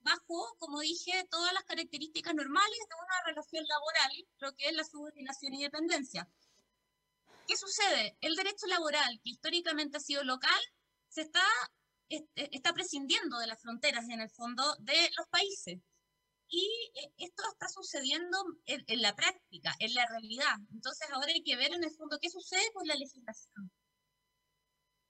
bajo, 0.04 0.56
como 0.60 0.80
dije, 0.82 1.26
todas 1.30 1.54
las 1.54 1.64
características 1.64 2.34
normales 2.36 2.80
de 2.80 2.96
una 2.96 3.24
relación 3.26 3.66
laboral, 3.66 4.12
lo 4.40 4.56
que 4.56 4.68
es 4.68 4.74
la 4.74 4.84
subordinación 4.84 5.54
y 5.54 5.64
dependencia. 5.64 6.30
¿Qué 7.48 7.58
sucede? 7.58 8.18
El 8.22 8.36
derecho 8.36 8.68
laboral, 8.68 9.20
que 9.24 9.32
históricamente 9.32 9.98
ha 9.98 10.00
sido 10.00 10.24
local, 10.24 10.62
se 11.10 11.22
está, 11.22 11.44
está 12.36 12.74
prescindiendo 12.74 13.38
de 13.40 13.48
las 13.48 13.62
fronteras 13.62 14.08
en 14.10 14.22
el 14.22 14.30
fondo 14.30 14.76
de 14.80 15.10
los 15.18 15.28
países. 15.28 15.80
Y 16.48 16.92
eh, 16.96 17.14
esto 17.18 17.44
está 17.52 17.68
sucediendo 17.68 18.38
en, 18.66 19.02
la 19.02 19.16
práctica, 19.16 19.76
en 19.80 19.94
la 19.94 20.06
realidad. 20.08 20.56
Entonces 20.72 21.10
ahora 21.12 21.32
hay 21.34 21.44
que 21.44 21.56
ver 21.56 21.74
en 21.74 21.84
el 21.84 21.92
fondo 21.92 22.20
qué 22.22 22.30
sucede 22.30 22.72
con 22.74 22.88
la 22.88 22.96
legislación. 22.96 23.72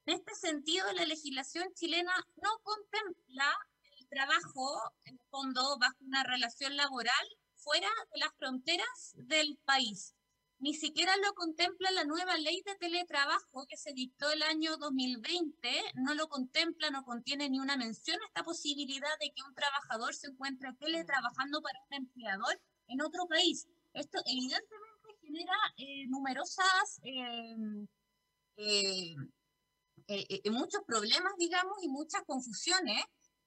En 0.06 0.16
este 0.16 0.36
sentido, 0.36 0.92
la 0.94 1.06
legislación 1.06 1.74
chilena 1.76 2.14
no 2.36 2.50
contempla 2.62 3.54
trabajo, 4.14 4.80
en 5.06 5.16
el 5.16 5.28
fondo, 5.30 5.78
bajo 5.80 5.98
una 6.02 6.24
relación 6.24 6.76
laboral 6.78 7.28
fuera 7.56 7.90
de 8.14 8.20
las 8.20 8.30
fronteras 8.38 9.14
del 9.16 9.58
país 9.66 10.14
ni 10.64 10.74
siquiera 10.74 11.12
lo 11.18 11.34
contempla 11.34 11.92
la 11.92 12.06
nueva 12.06 12.38
ley 12.38 12.62
de 12.66 12.76
teletrabajo 12.76 13.66
que 13.68 13.76
se 13.76 13.92
dictó 13.92 14.32
el 14.32 14.42
año 14.44 14.78
2020, 14.78 15.70
no 15.96 16.16
lo 16.16 16.30
contempla, 16.30 16.90
no 16.90 17.04
contiene 17.04 17.50
ni 17.50 17.60
una 17.60 17.76
mención 17.76 18.18
a 18.22 18.26
esta 18.28 18.44
posibilidad 18.44 19.12
de 19.20 19.32
que 19.36 19.44
un 19.46 19.54
trabajador 19.54 20.16
se 20.16 20.28
encuentre 20.28 20.72
teletrabajando 20.80 21.62
para 21.62 21.80
un 21.90 22.06
empleador 22.06 22.62
en 22.88 23.02
otro 23.02 23.28
país. 23.28 23.68
Esto 23.94 24.20
evidentemente 24.26 25.18
genera 25.22 25.54
eh, 25.76 26.08
numerosas, 26.08 27.02
eh, 27.04 27.56
eh, 30.08 30.50
muchos 30.50 30.82
problemas, 30.88 31.34
digamos, 31.38 31.76
y 31.82 31.90
muchas 31.90 32.24
confusiones. 32.26 33.04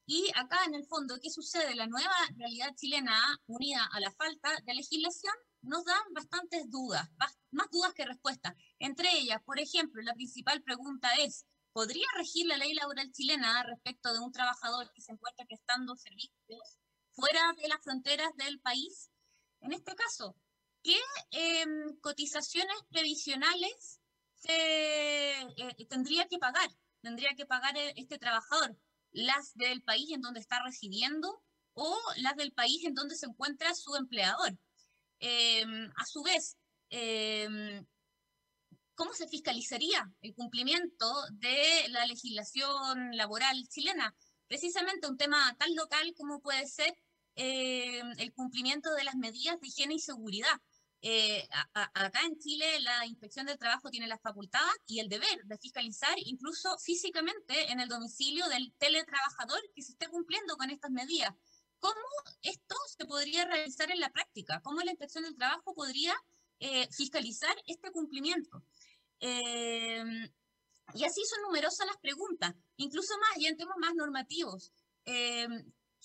Y 0.08 0.30
acá, 0.36 0.64
en 0.66 0.74
el 0.74 0.86
fondo, 0.86 1.18
¿qué 1.20 1.30
sucede? 1.30 1.74
La 1.74 1.88
nueva 1.88 2.14
realidad 2.36 2.74
chilena, 2.76 3.20
unida 3.46 3.88
a 3.92 3.98
la 3.98 4.12
falta 4.12 4.56
de 4.64 4.74
legislación, 4.74 5.34
nos 5.62 5.84
dan 5.84 6.02
bastantes 6.14 6.70
dudas, 6.70 7.08
más 7.50 7.68
dudas 7.70 7.92
que 7.92 8.04
respuestas. 8.04 8.54
Entre 8.78 9.10
ellas, 9.18 9.42
por 9.44 9.58
ejemplo, 9.58 10.00
la 10.02 10.14
principal 10.14 10.62
pregunta 10.62 11.08
es, 11.18 11.44
¿podría 11.72 12.06
regir 12.16 12.46
la 12.46 12.56
ley 12.56 12.72
laboral 12.74 13.10
chilena 13.10 13.64
respecto 13.64 14.12
de 14.12 14.20
un 14.20 14.30
trabajador 14.30 14.90
que 14.94 15.02
se 15.02 15.12
encuentra 15.12 15.44
prestando 15.44 15.96
servicios 15.96 16.78
fuera 17.10 17.52
de 17.60 17.68
las 17.68 17.82
fronteras 17.82 18.30
del 18.36 18.60
país? 18.60 19.10
En 19.60 19.72
este 19.72 19.94
caso, 19.96 20.36
¿qué 20.84 20.98
em, 21.32 21.96
cotizaciones 22.00 22.76
previsionales 22.90 24.00
eh, 24.44 25.44
tendría 25.88 26.28
que 26.28 26.38
pagar? 26.38 26.70
Tendría 27.02 27.34
que 27.34 27.46
pagar 27.46 27.76
e-, 27.76 27.94
este 27.96 28.18
trabajador, 28.18 28.76
las 29.12 29.54
del 29.54 29.82
país 29.82 30.10
en 30.12 30.20
donde 30.20 30.40
está 30.40 30.62
residiendo 30.64 31.42
o 31.74 31.98
las 32.18 32.36
del 32.36 32.52
país 32.52 32.84
en 32.84 32.94
donde 32.94 33.16
se 33.16 33.26
encuentra 33.26 33.74
su 33.74 33.94
empleador. 33.96 34.58
Em, 35.18 35.90
a 35.96 36.04
su 36.06 36.22
vez, 36.22 36.56
em, 36.90 37.86
¿cómo 38.94 39.12
se 39.14 39.28
fiscalizaría 39.28 40.10
el 40.22 40.34
cumplimiento 40.34 41.06
de 41.32 41.88
la 41.90 42.06
legislación 42.06 43.16
laboral 43.16 43.56
chilena? 43.68 44.14
Precisamente 44.46 45.08
un 45.08 45.16
tema 45.16 45.54
tan 45.58 45.74
local 45.74 46.14
como 46.16 46.40
puede 46.40 46.66
ser 46.66 46.94
em, 47.38 48.12
el 48.18 48.32
cumplimiento 48.32 48.94
de 48.94 49.04
las 49.04 49.16
medidas 49.16 49.60
de 49.60 49.68
higiene 49.68 49.94
y 49.94 49.98
seguridad. 50.00 50.58
Eh, 51.02 51.46
acá 51.72 52.20
en 52.24 52.38
Chile 52.38 52.80
la 52.80 53.06
inspección 53.06 53.46
del 53.46 53.58
trabajo 53.58 53.90
tiene 53.90 54.06
la 54.06 54.18
facultad 54.18 54.68
y 54.86 55.00
el 55.00 55.08
deber 55.08 55.44
de 55.44 55.58
fiscalizar 55.58 56.14
incluso 56.24 56.76
físicamente 56.78 57.70
en 57.70 57.80
el 57.80 57.88
domicilio 57.88 58.48
del 58.48 58.72
teletrabajador 58.78 59.60
que 59.74 59.82
se 59.82 59.92
esté 59.92 60.08
cumpliendo 60.08 60.56
con 60.56 60.70
estas 60.70 60.90
medidas. 60.90 61.32
¿Cómo 61.78 62.00
esto 62.42 62.74
se 62.96 63.04
podría 63.04 63.44
realizar 63.44 63.90
en 63.90 64.00
la 64.00 64.10
práctica? 64.10 64.60
¿Cómo 64.62 64.80
la 64.80 64.90
inspección 64.90 65.24
del 65.24 65.36
trabajo 65.36 65.74
podría 65.74 66.14
eh, 66.58 66.88
fiscalizar 66.90 67.54
este 67.66 67.92
cumplimiento? 67.92 68.64
Eh, 69.20 70.02
y 70.94 71.04
así 71.04 71.20
son 71.24 71.42
numerosas 71.42 71.86
las 71.86 71.98
preguntas, 71.98 72.54
incluso 72.76 73.14
más, 73.18 73.36
y 73.38 73.46
en 73.46 73.56
temas 73.56 73.76
más 73.78 73.94
normativos. 73.94 74.72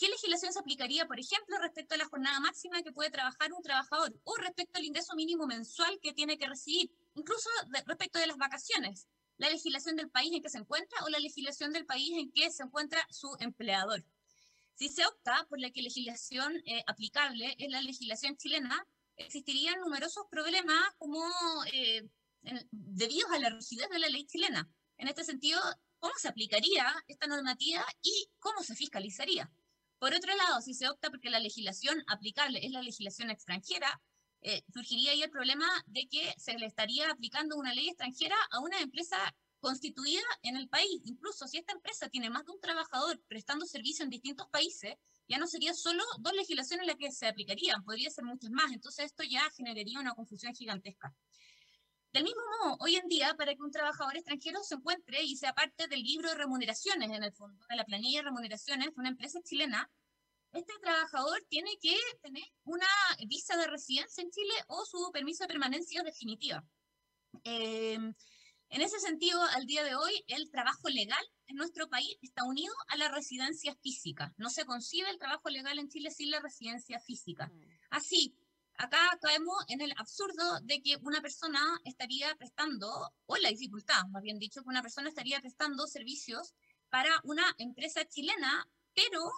¿Qué 0.02 0.10
legislación 0.10 0.52
se 0.52 0.58
aplicaría, 0.58 1.06
por 1.06 1.20
ejemplo, 1.20 1.60
respecto 1.60 1.94
a 1.94 1.98
la 2.00 2.06
jornada 2.06 2.40
máxima 2.40 2.82
que 2.82 2.92
puede 2.92 3.12
trabajar 3.12 3.54
un 3.54 3.62
trabajador 3.62 4.12
o 4.24 4.36
respecto 4.38 4.80
al 4.80 4.86
ingreso 4.86 5.14
mínimo 5.14 5.46
mensual 5.46 6.00
que 6.02 6.12
tiene 6.12 6.40
que 6.40 6.48
recibir, 6.48 6.90
incluso 7.14 7.48
respecto 7.86 8.18
de 8.18 8.26
las 8.26 8.38
vacaciones? 8.38 9.08
¿La 9.38 9.52
legislación 9.52 9.96
del 9.96 10.10
país 10.10 10.32
en 10.34 10.42
que 10.42 10.50
se 10.50 10.58
encuentra 10.58 11.04
o 11.06 11.10
la 11.10 11.20
legislación 11.20 11.72
del 11.72 11.86
país 11.86 12.14
en 12.18 12.32
que 12.32 12.50
se 12.50 12.64
encuentra 12.64 13.06
su 13.12 13.30
empleador? 13.40 14.04
Si 14.74 14.90
se 14.90 15.06
opta 15.06 15.46
por 15.48 15.60
la 15.60 15.70
que 15.70 15.84
legislación 15.84 16.52
eh, 16.66 16.82
aplicable 16.88 17.56
es 17.60 17.70
la 17.70 17.84
legislación 17.84 18.36
chilena, 18.38 18.84
existirían 19.18 19.80
numerosos 19.82 20.24
problemas 20.32 20.82
como 20.98 21.24
eh, 21.74 22.10
debidos 22.72 23.30
a 23.30 23.38
la 23.38 23.52
rigidez 23.52 23.88
de 23.88 24.00
la 24.00 24.10
ley 24.10 24.26
chilena. 24.26 24.68
En 24.98 25.10
este 25.10 25.24
sentido, 25.24 25.62
¿cómo 26.00 26.14
se 26.18 26.28
aplicaría 26.28 26.92
esta 27.08 27.28
normativa 27.28 27.86
y 28.02 28.32
cómo 28.40 28.64
se 28.64 28.76
fiscalizaría? 28.76 29.48
Por 30.02 30.16
otro 30.16 30.36
lado, 30.36 30.62
si 30.62 30.74
se 30.74 30.90
opta 30.90 31.12
porque 31.12 31.30
la 31.30 31.38
legislación 31.38 32.04
aplicable 32.08 32.66
es 32.66 32.72
la 32.72 32.82
legislación 32.82 33.30
extranjera, 33.30 34.02
eh, 34.42 34.64
surgiría 34.74 35.12
ahí 35.12 35.22
el 35.22 35.30
problema 35.30 35.68
de 35.86 36.08
que 36.10 36.34
se 36.40 36.58
le 36.58 36.66
estaría 36.66 37.12
aplicando 37.12 37.56
una 37.56 37.72
ley 37.76 37.88
extranjera 37.88 38.36
a 38.50 38.62
una 38.62 38.80
empresa 38.80 39.18
constituida 39.60 40.24
en 40.42 40.58
el 40.58 40.68
país. 40.70 41.02
Incluso 41.06 41.48
si 41.48 41.60
esta 41.60 41.74
empresa 41.74 42.10
tiene 42.10 42.32
más 42.32 42.44
de 42.48 42.52
un 42.52 42.60
trabajador 42.60 43.22
prestando 43.28 43.68
servicio 43.68 44.04
en 44.04 44.10
distintos 44.10 44.48
países, 44.50 44.96
ya 45.28 45.38
no 45.38 45.46
sería 45.46 45.76
solo 45.76 46.04
dos 46.18 46.34
legislaciones 46.34 46.88
las 46.88 46.96
que 46.96 47.12
se 47.12 47.28
aplicarían, 47.28 47.84
podría 47.84 48.10
ser 48.10 48.24
muchas 48.24 48.50
más. 48.50 48.72
Entonces 48.72 49.06
esto 49.06 49.22
ya 49.22 49.48
generaría 49.52 50.00
una 50.00 50.16
confusión 50.16 50.56
gigantesca. 50.56 51.14
Del 52.14 52.24
mismo 52.24 52.42
modo, 52.60 52.78
hoy 52.82 52.98
en 52.98 53.08
día, 53.08 53.34
para 53.38 53.56
que 53.56 53.62
un 53.62 53.72
trabajador 53.72 54.18
extranjero 54.18 54.62
se 54.64 54.76
encuentre 54.76 55.24
y 55.24 55.38
sea 55.38 55.54
parte 55.54 55.88
del 55.88 56.02
libro 56.02 56.30
de 56.30 56.36
remuneraciones, 56.36 57.10
en 57.10 57.24
el 57.24 57.32
fondo, 57.32 57.66
de 57.70 57.76
la 57.76 57.86
planilla 57.86 58.20
de 58.20 58.26
remuneraciones 58.26 58.88
de 58.88 59.00
una 59.00 59.10
empresa 59.10 59.40
chilena, 59.44 59.90
este 60.52 60.74
trabajador 60.82 61.42
tiene 61.48 61.72
que 61.82 61.96
tener 62.22 62.44
una 62.66 62.88
visa 63.28 63.56
de 63.56 63.68
residencia 63.68 64.22
en 64.22 64.30
Chile 64.32 64.54
o 64.68 64.84
su 64.86 65.10
permiso 65.14 65.46
de 65.46 65.48
permanencia 65.48 66.04
definitiva. 66.04 66.66
Eh, 67.46 67.94
en 67.94 68.82
ese 68.82 69.00
sentido, 69.00 69.42
al 69.42 69.66
día 69.66 69.84
de 69.84 69.96
hoy, 69.96 70.24
el 70.28 70.50
trabajo 70.50 70.90
legal 70.90 71.24
en 71.48 71.56
nuestro 71.58 71.90
país 71.90 72.18
está 72.22 72.44
unido 72.46 72.74
a 72.88 72.98
la 72.98 73.10
residencia 73.10 73.76
física. 73.76 74.34
No 74.38 74.50
se 74.50 74.66
concibe 74.66 75.10
el 75.10 75.18
trabajo 75.18 75.50
legal 75.50 75.78
en 75.80 75.90
Chile 75.90 76.10
sin 76.10 76.32
la 76.32 76.40
residencia 76.40 77.00
física. 77.00 77.48
Mm. 77.48 77.62
Así, 77.90 78.36
acá 78.78 79.18
caemos 79.22 79.56
en 79.68 79.82
el 79.82 79.94
absurdo 79.98 80.60
de 80.64 80.82
que 80.82 80.98
una 81.02 81.22
persona 81.22 81.62
estaría 81.86 82.36
prestando, 82.36 83.14
o 83.26 83.38
la 83.38 83.50
dificultad, 83.50 84.06
más 84.10 84.22
bien 84.24 84.40
dicho, 84.40 84.62
que 84.62 84.70
una 84.70 84.82
persona 84.82 85.10
estaría 85.10 85.40
prestando 85.40 85.88
servicios 85.88 86.54
para 86.90 87.10
una 87.24 87.44
empresa 87.58 88.06
chilena, 88.06 88.68
pero 88.94 89.32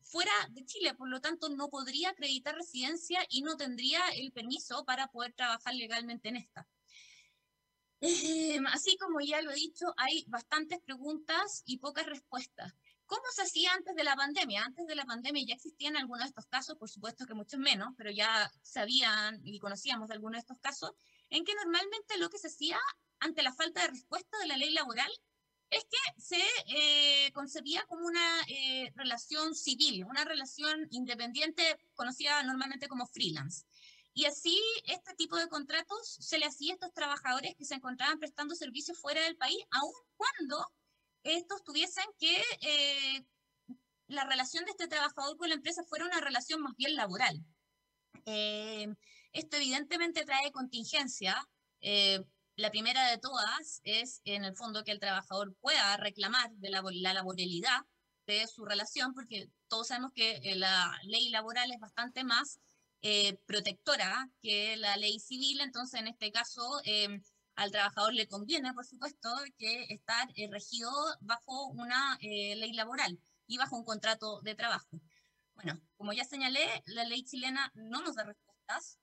fuera 0.00 0.32
de 0.50 0.64
Chile, 0.64 0.94
por 0.94 1.08
lo 1.08 1.20
tanto 1.20 1.48
no 1.48 1.68
podría 1.68 2.10
acreditar 2.10 2.54
residencia 2.54 3.24
y 3.30 3.42
no 3.42 3.56
tendría 3.56 4.00
el 4.10 4.32
permiso 4.32 4.84
para 4.84 5.08
poder 5.08 5.32
trabajar 5.32 5.74
legalmente 5.74 6.28
en 6.28 6.36
esta. 6.36 6.68
Em, 8.00 8.66
así 8.66 8.96
como 8.96 9.20
ya 9.20 9.40
lo 9.42 9.52
he 9.52 9.54
dicho, 9.54 9.94
hay 9.96 10.24
bastantes 10.26 10.80
preguntas 10.80 11.62
y 11.66 11.78
pocas 11.78 12.04
respuestas. 12.06 12.74
¿Cómo 13.12 13.24
se 13.30 13.42
hacía 13.42 13.74
antes 13.74 13.94
de 13.94 14.04
la 14.04 14.16
pandemia? 14.16 14.64
Antes 14.64 14.86
de 14.86 14.94
la 14.94 15.04
pandemia 15.04 15.44
ya 15.46 15.54
existían 15.54 15.98
algunos 15.98 16.24
de 16.24 16.28
estos 16.28 16.46
casos, 16.46 16.78
por 16.78 16.88
supuesto 16.88 17.26
que 17.26 17.34
muchos 17.34 17.60
menos, 17.60 17.92
pero 17.98 18.10
ya 18.10 18.50
sabían 18.62 19.38
y 19.44 19.58
conocíamos 19.58 20.10
algunos 20.10 20.36
de 20.36 20.38
estos 20.38 20.58
casos, 20.60 20.92
en 21.28 21.44
que 21.44 21.54
normalmente 21.54 22.16
lo 22.16 22.30
que 22.30 22.38
se 22.38 22.46
hacía 22.46 22.80
ante 23.20 23.42
la 23.42 23.52
falta 23.52 23.82
de 23.82 23.88
respuesta 23.88 24.38
de 24.38 24.46
la 24.46 24.56
ley 24.56 24.70
laboral 24.70 25.10
es 25.68 25.84
que 25.84 26.22
se 26.22 26.42
eh, 26.68 27.30
concebía 27.32 27.84
como 27.86 28.06
una 28.06 28.40
eh, 28.48 28.90
relación 28.94 29.54
civil, 29.54 30.06
una 30.06 30.24
relación 30.24 30.88
independiente 30.90 31.62
conocida 31.92 32.42
normalmente 32.44 32.88
como 32.88 33.06
freelance. 33.06 33.66
Y 34.14 34.24
así 34.24 34.58
este 34.86 35.14
tipo 35.16 35.36
de 35.36 35.48
contratos 35.48 36.16
se 36.18 36.38
le 36.38 36.46
hacía 36.46 36.72
a 36.72 36.76
estos 36.76 36.94
trabajadores 36.94 37.56
que 37.56 37.66
se 37.66 37.74
encontraban 37.74 38.18
prestando 38.18 38.54
servicios 38.54 38.98
fuera 38.98 39.20
del 39.20 39.36
país, 39.36 39.62
aun 39.70 39.92
cuando 40.16 40.66
estos 41.24 41.62
tuviesen 41.64 42.04
que 42.18 42.42
eh, 42.60 43.24
la 44.06 44.24
relación 44.24 44.64
de 44.64 44.72
este 44.72 44.88
trabajador 44.88 45.36
con 45.36 45.48
la 45.48 45.54
empresa 45.54 45.84
fuera 45.84 46.06
una 46.06 46.20
relación 46.20 46.60
más 46.62 46.74
bien 46.76 46.94
laboral. 46.94 47.44
esto 48.24 49.56
evidentemente 49.56 50.24
trae 50.24 50.52
contingencia. 50.52 51.36
La 52.56 52.70
primera 52.70 53.08
de 53.08 53.18
todas 53.18 53.80
es, 53.84 54.20
en 54.24 54.44
el 54.44 54.54
fondo, 54.54 54.84
que 54.84 54.92
el 54.92 55.00
trabajador 55.00 55.54
pueda 55.60 55.96
reclamar 55.96 56.50
de 56.56 56.68
la, 56.68 56.82
laboralidad 57.14 57.80
de 58.26 58.46
su 58.46 58.64
relación, 58.64 59.14
porque 59.14 59.50
todos 59.68 59.88
sabemos 59.88 60.12
que 60.14 60.36
eh, 60.42 60.56
la 60.56 60.92
ley 61.04 61.30
laboral 61.30 61.72
es 61.72 61.80
bastante 61.80 62.24
más 62.24 62.60
eh, 63.00 63.38
protectora 63.46 64.28
que 64.42 64.76
la 64.76 64.96
ley 64.96 65.18
civil, 65.18 65.60
entonces 65.60 65.98
en 65.98 66.08
este 66.08 66.30
caso 66.30 66.62
eh, 66.84 67.20
al 67.54 67.70
trabajador 67.70 68.14
le 68.14 68.28
conviene, 68.28 68.72
por 68.74 68.84
supuesto, 68.84 69.28
que 69.58 69.84
estar 69.90 70.28
regido 70.50 70.90
bajo 71.20 71.68
una 71.68 72.16
ley 72.20 72.72
laboral 72.72 73.18
y 73.46 73.58
bajo 73.58 73.76
un 73.76 73.84
contrato 73.84 74.40
de 74.42 74.54
trabajo. 74.54 74.88
Bueno, 75.54 75.80
como 75.96 76.12
ya 76.12 76.24
señalé, 76.24 76.82
la 76.86 77.04
ley 77.04 77.24
chilena 77.24 77.70
no 77.74 78.00
nos 78.00 78.14
da 78.14 78.24
respuesta 78.24 78.52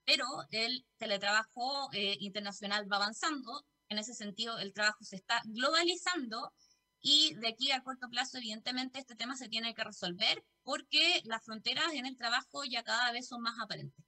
pero 0.06 0.26
el 0.52 0.86
teletrabajo 0.98 1.90
eh, 1.94 2.18
internacional 2.20 2.92
va 2.92 2.98
avanzando. 2.98 3.66
En 3.90 3.98
ese 3.98 4.14
sentido, 4.14 4.58
el 4.60 4.74
trabajo 4.74 5.04
se 5.04 5.16
está 5.16 5.42
globalizando 5.46 6.54
y 7.02 7.34
de 7.36 7.48
aquí 7.48 7.72
a 7.72 7.82
corto 7.82 8.10
plazo, 8.10 8.38
evidentemente, 8.38 9.00
este 9.00 9.16
tema 9.16 9.36
se 9.36 9.50
tiene 9.50 9.74
que 9.74 9.84
resolver 9.84 10.44
porque 10.64 11.22
las 11.24 11.44
fronteras 11.44 11.94
en 11.94 12.06
el 12.06 12.18
trabajo 12.18 12.64
ya 12.66 12.84
cada 12.84 13.12
vez 13.12 13.28
son 13.28 13.42
más 13.42 13.56
aparentes. 13.60 14.06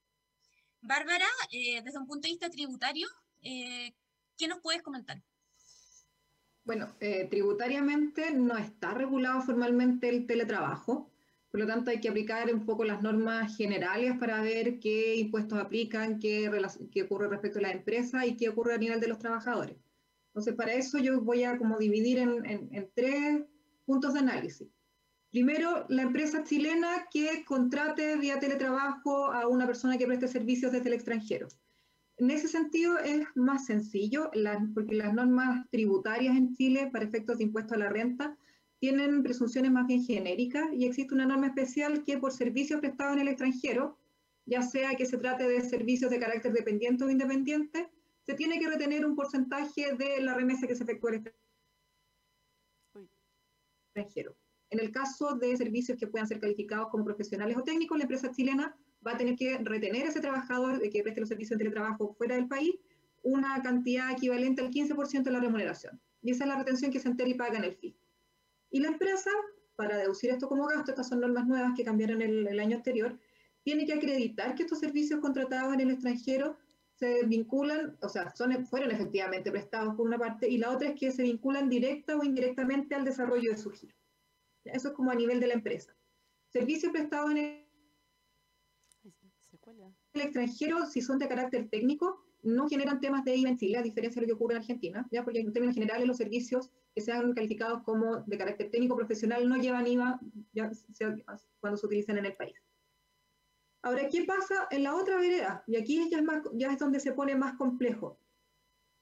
Bárbara, 0.80 1.26
eh, 1.50 1.82
desde 1.82 1.98
un 1.98 2.06
punto 2.06 2.26
de 2.26 2.32
vista 2.32 2.50
tributario, 2.50 3.08
eh, 3.40 3.94
¿qué 4.36 4.48
nos 4.48 4.60
puedes 4.60 4.82
comentar? 4.82 5.22
Bueno, 6.64 6.94
tributariamente 7.28 8.30
no 8.30 8.56
está 8.56 8.94
regulado 8.94 9.42
formalmente 9.42 10.08
el 10.08 10.26
teletrabajo. 10.26 11.10
Por 11.50 11.60
lo 11.60 11.66
tanto, 11.66 11.90
hay 11.90 12.00
que 12.00 12.08
aplicar 12.08 12.52
un 12.54 12.64
poco 12.64 12.84
las 12.84 13.02
normas 13.02 13.56
generales 13.56 14.16
para 14.18 14.40
ver 14.40 14.78
qué 14.78 15.16
impuestos 15.16 15.58
aplican, 15.58 16.18
qué, 16.18 16.50
qué 16.90 17.02
ocurre 17.02 17.28
respecto 17.28 17.58
a 17.58 17.62
la 17.62 17.72
empresa 17.72 18.24
y 18.24 18.36
qué 18.36 18.48
ocurre 18.48 18.74
a 18.74 18.78
nivel 18.78 19.00
de 19.00 19.08
los 19.08 19.18
trabajadores. 19.18 19.76
Entonces, 20.28 20.54
para 20.54 20.72
eso 20.72 20.98
yo 20.98 21.20
voy 21.20 21.44
a 21.44 21.58
como 21.58 21.76
dividir 21.78 22.18
en, 22.18 22.46
en 22.46 22.90
tres 22.94 23.42
puntos 23.84 24.14
de 24.14 24.20
análisis. 24.20 24.68
Primero, 25.30 25.84
la 25.88 26.02
empresa 26.02 26.44
chilena 26.44 27.06
que 27.10 27.44
contrate 27.44 28.16
vía 28.16 28.38
teletrabajo 28.38 29.26
a 29.32 29.46
una 29.48 29.66
persona 29.66 29.98
que 29.98 30.06
preste 30.06 30.28
servicios 30.28 30.72
desde 30.72 30.88
el 30.88 30.94
extranjero. 30.94 31.48
En 32.22 32.30
ese 32.30 32.46
sentido 32.46 32.98
es 32.98 33.26
más 33.34 33.66
sencillo, 33.66 34.30
porque 34.76 34.94
las 34.94 35.12
normas 35.12 35.68
tributarias 35.70 36.36
en 36.36 36.54
Chile 36.54 36.88
para 36.92 37.04
efectos 37.04 37.38
de 37.38 37.42
impuesto 37.42 37.74
a 37.74 37.78
la 37.78 37.88
renta 37.88 38.38
tienen 38.78 39.24
presunciones 39.24 39.72
más 39.72 39.88
bien 39.88 40.04
genéricas 40.04 40.72
y 40.72 40.84
existe 40.84 41.14
una 41.14 41.26
norma 41.26 41.48
especial 41.48 42.04
que 42.04 42.18
por 42.18 42.30
servicios 42.30 42.78
prestados 42.78 43.16
en 43.16 43.22
el 43.22 43.28
extranjero, 43.28 43.98
ya 44.46 44.62
sea 44.62 44.94
que 44.94 45.04
se 45.04 45.18
trate 45.18 45.48
de 45.48 45.62
servicios 45.62 46.12
de 46.12 46.20
carácter 46.20 46.52
dependiente 46.52 47.02
o 47.02 47.10
independiente, 47.10 47.90
se 48.24 48.34
tiene 48.34 48.60
que 48.60 48.68
retener 48.68 49.04
un 49.04 49.16
porcentaje 49.16 49.96
de 49.96 50.20
la 50.20 50.34
remesa 50.34 50.68
que 50.68 50.76
se 50.76 50.84
efectúa 50.84 51.10
en 51.10 51.24
el 52.94 53.08
extranjero. 53.96 54.36
En 54.70 54.78
el 54.78 54.92
caso 54.92 55.34
de 55.34 55.56
servicios 55.56 55.98
que 55.98 56.06
puedan 56.06 56.28
ser 56.28 56.38
calificados 56.38 56.88
como 56.88 57.04
profesionales 57.04 57.56
o 57.56 57.64
técnicos, 57.64 57.98
la 57.98 58.04
empresa 58.04 58.30
chilena 58.30 58.76
va 59.06 59.12
a 59.12 59.16
tener 59.16 59.36
que 59.36 59.58
retener 59.58 60.06
a 60.06 60.08
ese 60.08 60.20
trabajador 60.20 60.80
que 60.80 61.02
preste 61.02 61.20
los 61.20 61.28
servicios 61.28 61.58
de 61.58 61.64
teletrabajo 61.64 62.14
fuera 62.14 62.36
del 62.36 62.48
país 62.48 62.74
una 63.22 63.62
cantidad 63.62 64.10
equivalente 64.10 64.62
al 64.62 64.70
15% 64.70 65.22
de 65.22 65.30
la 65.30 65.40
remuneración. 65.40 66.00
Y 66.22 66.32
esa 66.32 66.44
es 66.44 66.48
la 66.48 66.58
retención 66.58 66.90
que 66.90 67.00
se 67.00 67.08
entera 67.08 67.28
y 67.28 67.34
paga 67.34 67.58
en 67.58 67.64
el 67.64 67.74
fisco. 67.74 68.06
Y 68.70 68.80
la 68.80 68.88
empresa, 68.88 69.30
para 69.76 69.96
deducir 69.96 70.30
esto 70.30 70.48
como 70.48 70.66
gasto, 70.66 70.90
estas 70.90 71.08
son 71.08 71.20
normas 71.20 71.46
nuevas 71.46 71.72
que 71.76 71.84
cambiaron 71.84 72.22
el, 72.22 72.58
año 72.58 72.76
anterior, 72.76 73.18
tiene 73.62 73.86
que 73.86 73.92
acreditar 73.92 74.54
que 74.54 74.64
estos 74.64 74.80
servicios 74.80 75.20
contratados 75.20 75.74
en 75.74 75.80
el 75.80 75.90
extranjero 75.90 76.56
se 76.94 77.24
vinculan, 77.26 77.96
o 78.00 78.08
sea, 78.08 78.34
son, 78.34 78.66
fueron 78.66 78.90
efectivamente 78.90 79.50
prestados 79.50 79.94
por 79.94 80.06
una 80.06 80.18
parte, 80.18 80.48
y 80.48 80.58
la 80.58 80.70
otra 80.70 80.90
es 80.90 80.98
que 80.98 81.10
se 81.10 81.22
vinculan 81.22 81.68
directa 81.68 82.16
o 82.16 82.24
indirectamente 82.24 82.94
al 82.94 83.04
desarrollo 83.04 83.50
de 83.50 83.58
su 83.58 83.70
giro. 83.70 83.94
Eso 84.64 84.88
es 84.88 84.94
como 84.94 85.10
a 85.10 85.14
nivel 85.14 85.40
de 85.40 85.48
la 85.48 85.54
empresa. 85.54 85.96
Servicios 86.48 86.92
prestados 86.92 87.30
en 87.32 87.36
el, 87.38 87.44
el 87.44 87.61
extranjero, 90.20 90.86
si 90.86 91.00
son 91.00 91.18
de 91.18 91.28
carácter 91.28 91.68
técnico, 91.68 92.24
no 92.42 92.68
generan 92.68 93.00
temas 93.00 93.24
de 93.24 93.36
IVA 93.36 93.50
en 93.50 93.56
Chile, 93.56 93.78
a 93.78 93.82
diferencia 93.82 94.20
de 94.20 94.26
lo 94.26 94.32
que 94.32 94.34
ocurre 94.34 94.54
en 94.54 94.60
Argentina, 94.60 95.06
¿ya? 95.10 95.22
porque 95.24 95.40
en 95.40 95.52
términos 95.52 95.74
generales 95.74 96.06
los 96.06 96.16
servicios 96.16 96.70
que 96.94 97.00
sean 97.00 97.32
calificados 97.34 97.82
como 97.84 98.18
de 98.22 98.36
carácter 98.38 98.70
técnico 98.70 98.96
profesional 98.96 99.48
no 99.48 99.56
llevan 99.56 99.86
IVA 99.86 100.20
ya 100.52 100.70
cuando 101.60 101.76
se 101.76 101.86
utilizan 101.86 102.18
en 102.18 102.26
el 102.26 102.34
país. 102.34 102.54
Ahora, 103.82 104.08
¿qué 104.08 104.24
pasa 104.24 104.68
en 104.70 104.84
la 104.84 104.94
otra 104.94 105.16
vereda? 105.16 105.64
Y 105.66 105.76
aquí 105.76 106.08
ya 106.10 106.18
es, 106.18 106.24
más, 106.24 106.42
ya 106.52 106.72
es 106.72 106.78
donde 106.78 107.00
se 107.00 107.12
pone 107.12 107.34
más 107.34 107.56
complejo. 107.56 108.18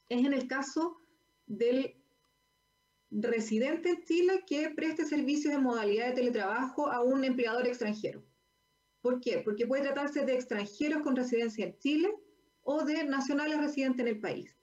Es 0.08 0.24
en 0.24 0.32
el 0.32 0.48
caso 0.48 0.96
del 1.46 1.96
residente 3.10 3.90
en 3.90 4.04
Chile 4.04 4.44
que 4.46 4.70
preste 4.70 5.04
servicios 5.04 5.52
en 5.52 5.62
modalidad 5.62 6.06
de 6.06 6.12
teletrabajo 6.12 6.90
a 6.90 7.02
un 7.02 7.24
empleador 7.24 7.66
extranjero. 7.66 8.24
¿Por 9.00 9.20
qué? 9.20 9.42
Porque 9.44 9.66
puede 9.66 9.82
tratarse 9.82 10.24
de 10.24 10.34
extranjeros 10.34 11.02
con 11.02 11.16
residencia 11.16 11.64
en 11.64 11.78
Chile 11.78 12.14
o 12.62 12.84
de 12.84 13.04
nacionales 13.04 13.58
residentes 13.58 14.00
en 14.00 14.08
el 14.08 14.20
país. 14.20 14.56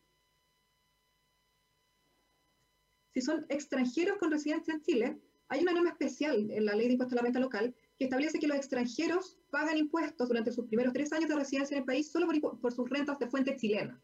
Si 3.14 3.22
son 3.22 3.46
extranjeros 3.50 4.18
con 4.18 4.32
residencia 4.32 4.74
en 4.74 4.82
Chile, 4.82 5.20
hay 5.50 5.62
una 5.62 5.72
norma 5.72 5.90
especial 5.90 6.52
en 6.52 6.66
la 6.66 6.76
ley 6.76 6.88
de 6.88 6.94
impuestos 6.94 7.14
a 7.14 7.22
la 7.22 7.22
renta 7.24 7.40
local 7.40 7.74
que 7.98 8.04
establece 8.04 8.38
que 8.38 8.48
los 8.48 8.58
extranjeros 8.58 9.40
pagan 9.50 9.78
impuestos 9.78 10.28
durante 10.28 10.52
sus 10.52 10.66
primeros 10.66 10.94
tres 10.94 11.12
años 11.14 11.30
de 11.30 11.36
residencia 11.36 11.76
en 11.76 11.82
el 11.82 11.86
país 11.86 12.12
solo 12.12 12.28
por, 12.62 12.72
sus 12.72 12.90
rentas 12.90 13.18
de 13.18 13.28
fuente 13.28 13.56
chilena. 13.56 14.00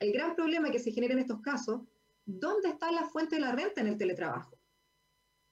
El 0.00 0.12
gran 0.12 0.34
problema 0.34 0.70
que 0.70 0.78
se 0.78 0.90
genera 0.90 1.14
en 1.14 1.20
estos 1.20 1.40
casos, 1.42 1.82
¿dónde 2.24 2.70
está 2.70 2.90
la 2.90 3.04
fuente 3.04 3.36
de 3.36 3.42
la 3.42 3.52
renta 3.52 3.82
en 3.82 3.86
el 3.88 3.98
teletrabajo? 3.98 4.58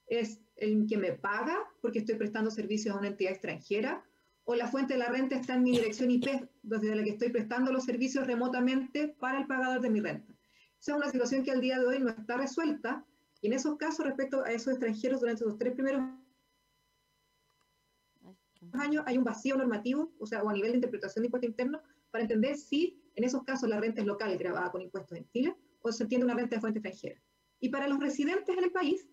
¿Es 0.07 0.41
el 0.57 0.87
que 0.89 0.97
me 0.97 1.13
paga 1.13 1.57
porque 1.81 2.01
estoy 2.01 2.17
prestando 2.17 2.51
servicios 2.51 2.95
a 2.95 2.99
una 2.99 3.09
entidad 3.09 3.33
extranjera? 3.33 4.05
O 4.45 4.55
la 4.55 4.69
fuente 4.69 4.95
de 4.95 5.01
la 5.01 5.09
renta 5.09 5.37
está 5.37 5.55
en 5.55 5.63
mi 5.63 5.73
dirección 5.73 6.11
IP, 6.11 6.27
desde 6.63 6.95
la 6.95 7.03
que 7.03 7.11
estoy 7.11 7.31
prestando 7.31 7.73
los 7.73 7.85
servicios 7.85 8.27
remotamente 8.27 9.09
para 9.09 9.41
el 9.41 9.47
pagador 9.47 9.81
de 9.81 9.91
mi 9.91 10.01
renta. 10.01 10.33
Esa 10.81 10.93
es 10.93 10.99
una 10.99 11.11
situación 11.11 11.43
que 11.43 11.51
al 11.51 11.61
día 11.61 11.79
de 11.79 11.87
hoy 11.87 11.99
no 11.99 12.11
está 12.11 12.37
resuelta, 12.37 13.05
y 13.41 13.47
en 13.47 13.55
esos 13.55 13.77
casos, 13.77 14.05
respecto 14.07 14.43
a 14.43 14.51
esos 14.51 14.75
extranjeros, 14.75 15.21
durante 15.21 15.45
los 15.45 15.59
tres 15.59 15.73
primeros 15.75 16.03
años 18.73 19.05
hay 19.07 19.19
un 19.19 19.25
vacío 19.25 19.57
normativo, 19.57 20.13
o 20.19 20.27
sea, 20.27 20.43
o 20.43 20.49
a 20.49 20.53
nivel 20.53 20.73
de 20.73 20.77
interpretación 20.77 21.23
de 21.23 21.27
impuesto 21.27 21.47
interno, 21.47 21.81
para 22.11 22.23
entender 22.23 22.57
si 22.57 23.03
en 23.15 23.25
esos 23.25 23.43
casos 23.45 23.69
la 23.69 23.81
renta 23.81 24.01
es 24.01 24.07
local 24.07 24.37
grabada 24.37 24.71
con 24.71 24.83
impuestos 24.83 25.17
en 25.17 25.27
Chile, 25.29 25.57
o 25.81 25.93
se 25.93 26.03
entiende 26.03 26.25
una 26.25 26.35
renta 26.35 26.57
de 26.57 26.61
fuente 26.61 26.79
extranjera. 26.81 27.21
Y 27.61 27.69
para 27.71 27.89
los 27.89 27.99
residentes 27.99 28.57
en 28.57 28.65
el 28.65 28.73
país, 28.73 29.07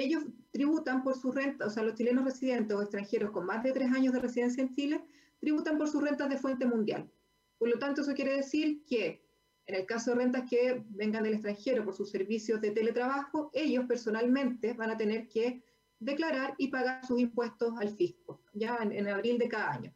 ellos 0.00 0.24
tributan 0.50 1.02
por 1.02 1.16
su 1.16 1.32
renta, 1.32 1.66
o 1.66 1.70
sea, 1.70 1.82
los 1.82 1.94
chilenos 1.94 2.24
residentes 2.24 2.76
o 2.76 2.82
extranjeros 2.82 3.30
con 3.30 3.46
más 3.46 3.62
de 3.62 3.72
tres 3.72 3.92
años 3.92 4.12
de 4.12 4.20
residencia 4.20 4.62
en 4.62 4.72
Chile, 4.72 5.04
tributan 5.38 5.78
por 5.78 5.88
sus 5.88 6.02
rentas 6.02 6.28
de 6.28 6.38
fuente 6.38 6.66
mundial. 6.66 7.10
Por 7.58 7.68
lo 7.68 7.78
tanto, 7.78 8.02
eso 8.02 8.14
quiere 8.14 8.36
decir 8.36 8.84
que 8.84 9.24
en 9.66 9.74
el 9.76 9.86
caso 9.86 10.10
de 10.10 10.16
rentas 10.16 10.48
que 10.48 10.84
vengan 10.88 11.22
del 11.22 11.34
extranjero 11.34 11.84
por 11.84 11.94
sus 11.94 12.10
servicios 12.10 12.60
de 12.60 12.72
teletrabajo, 12.72 13.50
ellos 13.52 13.84
personalmente 13.86 14.72
van 14.72 14.90
a 14.90 14.96
tener 14.96 15.28
que 15.28 15.62
declarar 16.00 16.54
y 16.58 16.68
pagar 16.68 17.06
sus 17.06 17.20
impuestos 17.20 17.74
al 17.78 17.90
fisco, 17.90 18.42
ya 18.52 18.78
en, 18.80 19.06
abril 19.08 19.38
de 19.38 19.48
cada 19.48 19.72
año. 19.72 19.94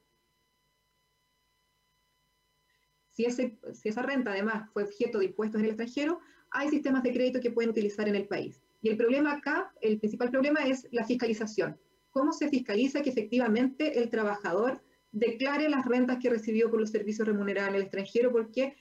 Si 3.10 3.24
esa 3.24 4.02
renta 4.02 4.32
además 4.32 4.70
fue 4.72 4.84
objeto 4.84 5.18
de 5.18 5.26
impuestos 5.26 5.60
en 5.60 5.64
el 5.66 5.70
extranjero, 5.72 6.20
hay 6.50 6.68
sistemas 6.68 7.02
de 7.02 7.12
crédito 7.12 7.40
que 7.40 7.50
pueden 7.50 7.70
utilizar 7.70 8.08
en 8.08 8.16
el 8.16 8.28
país. 8.28 8.63
Y 8.84 8.90
el 8.90 8.98
problema 8.98 9.32
acá, 9.32 9.72
el 9.80 9.98
principal 9.98 10.30
problema 10.30 10.60
es 10.66 10.86
la 10.90 11.06
fiscalización. 11.06 11.80
¿Cómo 12.10 12.34
se 12.34 12.50
fiscaliza 12.50 13.00
que 13.00 13.08
efectivamente 13.08 13.98
el 13.98 14.10
trabajador 14.10 14.82
declare 15.10 15.70
las 15.70 15.86
rentas 15.86 16.18
que 16.20 16.28
recibió 16.28 16.70
por 16.70 16.80
los 16.80 16.90
servicios 16.90 17.26
remunerados 17.26 17.70
en 17.70 17.76
el 17.76 17.82
extranjero? 17.84 18.30
Porque 18.30 18.76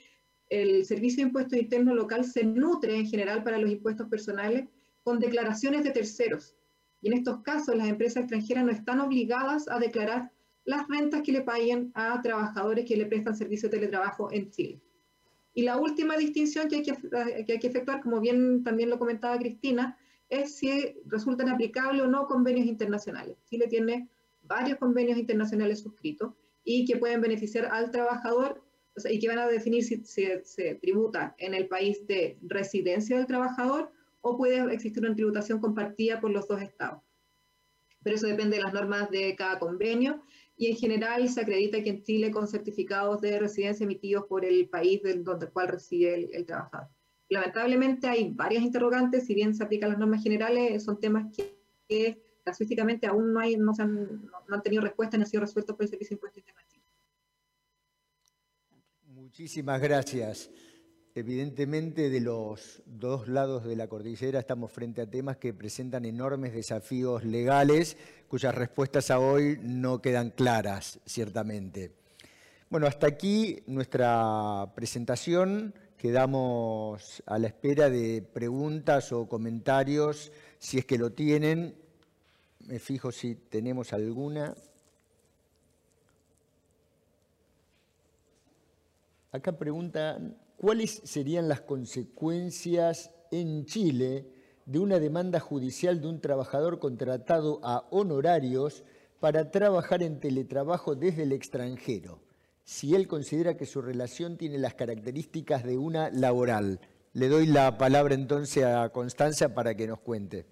el 0.50 0.84
Servicio 0.84 1.24
de 1.24 1.28
Impuestos 1.30 1.58
Internos 1.58 1.96
local 1.96 2.26
se 2.26 2.44
nutre 2.44 2.98
en 2.98 3.08
general 3.08 3.46
para 3.46 3.58
los 3.58 3.72
impuestos 3.72 4.10
personales 4.10 4.68
con 5.04 5.22
declaraciones 5.22 5.86
de 5.86 5.92
terceros. 5.92 6.54
Y 7.00 7.08
en 7.08 7.14
estos 7.14 7.42
casos 7.42 7.74
las 7.74 7.88
empresas 7.88 8.24
extranjeras 8.24 8.66
no 8.66 8.72
están 8.72 9.00
obligadas 9.00 9.70
a 9.70 9.80
declarar 9.80 10.34
las 10.66 10.86
rentas 10.90 11.22
que 11.22 11.32
le 11.32 11.44
paguen 11.44 11.94
a 11.96 12.22
trabajadores 12.22 12.84
que 12.86 12.98
le 12.98 13.06
prestan 13.06 13.38
servicio 13.38 13.70
de 13.70 13.78
teletrabajo 13.78 14.30
en 14.34 14.52
Chile. 14.52 14.82
Y 15.54 15.64
la 15.64 15.78
última 15.78 16.18
distinción 16.18 16.68
que 16.68 16.78
hay 16.78 16.84
que, 16.84 16.94
que 17.46 17.54
hay 17.54 17.60
que 17.60 17.68
efectuar, 17.68 18.02
como 18.02 18.20
bien 18.20 18.64
también 18.64 18.90
lo 18.90 18.98
comentaba 18.98 19.38
Cristina, 19.38 19.98
es 20.30 20.56
si 20.56 20.96
resultan 21.06 21.50
aplicables 21.50 22.02
o 22.02 22.08
no 22.08 22.26
convenios 22.28 22.66
internacionales. 22.66 23.38
Chile 23.50 23.68
tiene 23.68 24.10
varios 24.44 24.80
convenios 24.80 25.18
internacionales 25.18 25.82
suscritos 25.82 26.34
y 26.64 26.86
que 26.86 26.98
pueden 26.98 27.22
beneficiar 27.22 27.66
al 27.66 27.92
trabajador 27.92 28.64
y 29.10 29.20
que 29.20 29.28
van 29.28 29.40
a 29.40 29.48
definir 29.48 29.84
si 29.84 30.04
se 30.06 30.76
tributa 30.76 31.36
en 31.38 31.54
el 31.54 31.68
país 31.68 32.06
de 32.08 32.38
residencia 32.44 33.18
del 33.18 33.28
trabajador 33.28 33.92
o 34.22 34.38
puede 34.38 34.74
existir 34.74 35.04
una 35.04 35.16
tributación 35.16 35.60
compartida 35.60 36.20
por 36.20 36.32
los 36.32 36.48
dos 36.48 36.62
estados. 36.62 37.02
Pero 38.04 38.16
eso 38.16 38.28
depende 38.28 38.58
de 38.58 38.64
las 38.64 38.74
normas 38.74 39.10
de 39.10 39.36
cada 39.36 39.60
convenio 39.60 40.24
y 40.56 40.68
en 40.68 40.78
general 40.78 41.28
se 41.30 41.42
acredita 41.42 41.82
que 41.84 41.90
en 41.90 42.04
Chile 42.04 42.32
con 42.32 42.48
certificados 42.48 43.22
de 43.22 43.40
residencia 43.40 43.84
emitidos 43.84 44.26
por 44.28 44.46
el 44.46 44.70
país 44.70 45.02
donde 45.24 45.50
cual 45.50 45.68
reside 45.70 46.30
el, 46.32 46.46
trabajador. 46.46 46.90
Lamentablemente 47.30 48.08
hay 48.08 48.32
varias 48.34 48.64
interrogantes, 48.64 49.26
si 49.26 49.34
bien 49.34 49.56
se 49.56 49.64
aplican 49.64 49.90
las 49.90 50.00
normas 50.00 50.22
generales, 50.22 50.84
son 50.84 51.00
temas 51.00 51.26
que, 51.36 51.58
que 51.88 52.22
aún 53.08 53.34
no, 53.34 53.40
hay, 53.40 53.58
no, 53.58 53.72
han, 53.80 54.26
no, 54.26 54.56
han, 54.56 54.62
tenido 54.62 54.84
respuesta, 54.84 55.18
no 55.18 55.24
han 55.24 55.30
sido 55.30 55.42
resueltos 55.42 55.76
por 55.76 55.84
el 55.84 55.90
Servicio 55.90 56.10
de 56.10 56.16
Impuestos 56.16 56.40
Internacional. 56.40 56.90
Muchísimas 59.08 59.82
gracias. 59.82 60.52
Evidentemente, 61.16 62.10
de 62.10 62.20
los 62.22 62.82
dos 62.88 63.28
lados 63.28 63.66
de 63.66 63.76
la 63.76 63.88
cordillera 63.88 64.40
estamos 64.40 64.72
frente 64.72 65.00
a 65.00 65.06
temas 65.06 65.38
que 65.38 65.54
presentan 65.54 66.06
enormes 66.06 66.54
desafíos 66.54 67.24
legales, 67.24 67.98
cuyas 68.28 68.56
respuestas 68.56 69.12
a 69.12 69.20
hoy 69.20 69.60
no 69.62 70.02
quedan 70.02 70.32
claras, 70.32 71.00
ciertamente. 71.06 71.92
Bueno, 72.68 72.88
hasta 72.88 73.06
aquí 73.06 73.62
nuestra 73.68 74.72
presentación. 74.74 75.76
Quedamos 75.98 77.22
a 77.28 77.38
la 77.38 77.46
espera 77.46 77.92
de 77.92 78.24
preguntas 78.24 79.12
o 79.12 79.28
comentarios, 79.28 80.32
si 80.58 80.80
es 80.80 80.86
que 80.86 80.98
lo 80.98 81.12
tienen. 81.12 81.76
Me 82.66 82.80
fijo 82.80 83.12
si 83.12 83.36
tenemos 83.36 83.94
alguna. 83.94 84.56
Acá 89.32 89.52
preguntan 89.52 90.38
¿Cuáles 90.64 91.02
serían 91.04 91.50
las 91.50 91.60
consecuencias 91.60 93.12
en 93.32 93.66
Chile 93.66 94.32
de 94.66 94.80
una 94.80 94.98
demanda 94.98 95.42
judicial 95.42 96.00
de 96.00 96.08
un 96.08 96.22
trabajador 96.22 96.80
contratado 96.80 97.60
a 97.64 97.86
honorarios 97.92 98.86
para 99.20 99.52
trabajar 99.52 100.04
en 100.04 100.22
teletrabajo 100.22 100.96
desde 100.96 101.24
el 101.24 101.34
extranjero, 101.34 102.22
si 102.64 102.96
él 102.96 103.10
considera 103.10 103.58
que 103.58 103.66
su 103.66 103.82
relación 103.82 104.38
tiene 104.38 104.58
las 104.58 104.74
características 104.74 105.66
de 105.66 105.78
una 105.78 106.10
laboral? 106.12 106.80
Le 107.12 107.28
doy 107.28 107.46
la 107.46 107.78
palabra 107.78 108.16
entonces 108.16 108.64
a 108.64 108.88
Constanza 108.88 109.54
para 109.54 109.76
que 109.76 109.86
nos 109.86 110.00
cuente. 110.00 110.46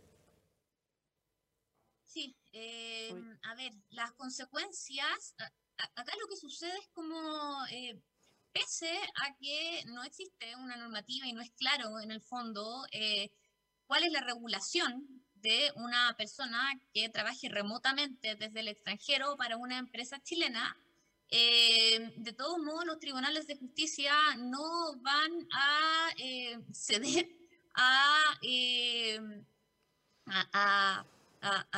Sí, 2.04 2.36
eh, 2.52 3.14
a 3.44 3.56
ver, 3.56 3.72
las 3.92 4.12
consecuencias, 4.12 5.36
acá 5.78 6.12
lo 6.20 6.28
que 6.28 6.36
sucede 6.36 6.78
es 6.78 6.90
como 6.90 7.16
eh, 7.72 7.98
pese 8.54 8.92
a 9.24 9.36
que 9.36 9.84
no 9.88 10.04
existe 10.04 10.56
una 10.58 10.76
normativa 10.78 11.28
y 11.28 11.34
no 11.34 11.42
es 11.42 11.52
claro 11.52 12.00
en 12.00 12.12
el 12.12 12.22
fondo 12.22 12.86
eh, 12.92 13.30
cuál 13.86 14.04
es 14.04 14.12
la 14.12 14.22
regulación 14.22 15.24
de 15.36 15.72
una 15.76 16.16
persona 16.18 16.80
que 16.94 17.10
trabaje 17.10 17.50
remotamente 17.50 18.36
desde 18.36 18.60
el 18.60 18.68
extranjero 18.68 19.36
para 19.38 19.58
una 19.58 19.80
empresa 19.80 20.22
chilena, 20.22 20.78
eh, 21.30 22.14
de 22.18 22.34
todos 22.34 22.60
modos 22.60 22.86
los 22.86 23.00
tribunales 23.00 23.48
de 23.48 23.56
justicia 23.56 24.14
no 24.38 24.96
van 25.02 25.48
a 25.54 26.10
eh, 26.18 26.60
ceder 26.74 27.28
a, 27.74 28.38
a 30.28 31.06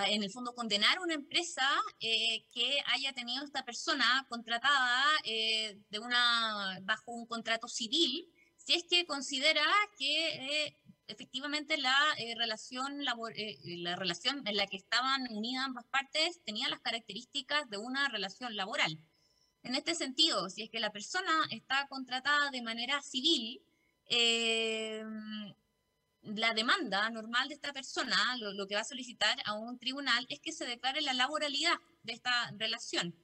en 0.08 0.24
el 0.24 0.30
fondo 0.30 0.54
condenar 0.54 0.98
a 0.98 1.02
una 1.02 1.14
empresa 1.14 1.68
eh, 2.00 2.46
que 2.54 2.82
haya 2.88 3.14
tenido 3.14 3.44
esta 3.46 3.64
persona 3.64 4.26
contratada 4.30 5.06
eh, 5.24 5.80
de 5.90 6.00
una, 6.00 6.80
bajo 6.84 7.12
un 7.12 7.26
contrato 7.26 7.68
civil, 7.68 8.30
si 8.58 8.74
es 8.74 8.84
que 8.84 9.06
considera 9.06 9.66
que 9.98 10.66
eh, 10.66 10.78
efectivamente 11.08 11.78
la 11.78 11.96
relación 12.38 13.04
la 13.04 13.96
relación 13.96 14.46
en 14.48 14.56
la 14.56 14.68
que 14.68 14.78
estaban 14.78 15.28
unidas 15.32 15.66
ambas 15.66 15.86
partes 15.86 16.42
tenía 16.44 16.70
las 16.70 16.80
características 16.80 17.70
de 17.70 17.78
una 17.78 18.08
relación 18.10 18.56
laboral. 18.56 18.98
En 19.64 19.76
este 19.76 19.96
sentido, 19.96 20.50
si 20.50 20.64
es 20.64 20.70
que 20.70 20.80
la 20.80 20.92
persona 20.92 21.32
está 21.52 21.88
contratada 21.88 22.52
de 22.52 22.62
manera 22.62 23.02
civil, 23.02 23.62
la 26.24 26.54
demanda 26.54 27.10
normal 27.10 27.48
de 27.50 27.56
esta 27.56 27.74
persona, 27.74 28.16
lo, 28.38 28.68
que 28.68 28.76
va 28.76 28.82
a 28.82 28.86
solicitar 28.86 29.38
a 29.46 29.54
un 29.54 29.78
tribunal, 29.78 30.26
es 30.30 30.40
que 30.40 30.52
se 30.52 30.66
declare 30.66 31.02
la 31.02 31.14
laboralidad 31.14 31.76
de 32.04 32.14
esta 32.14 32.52
relación. 32.58 33.16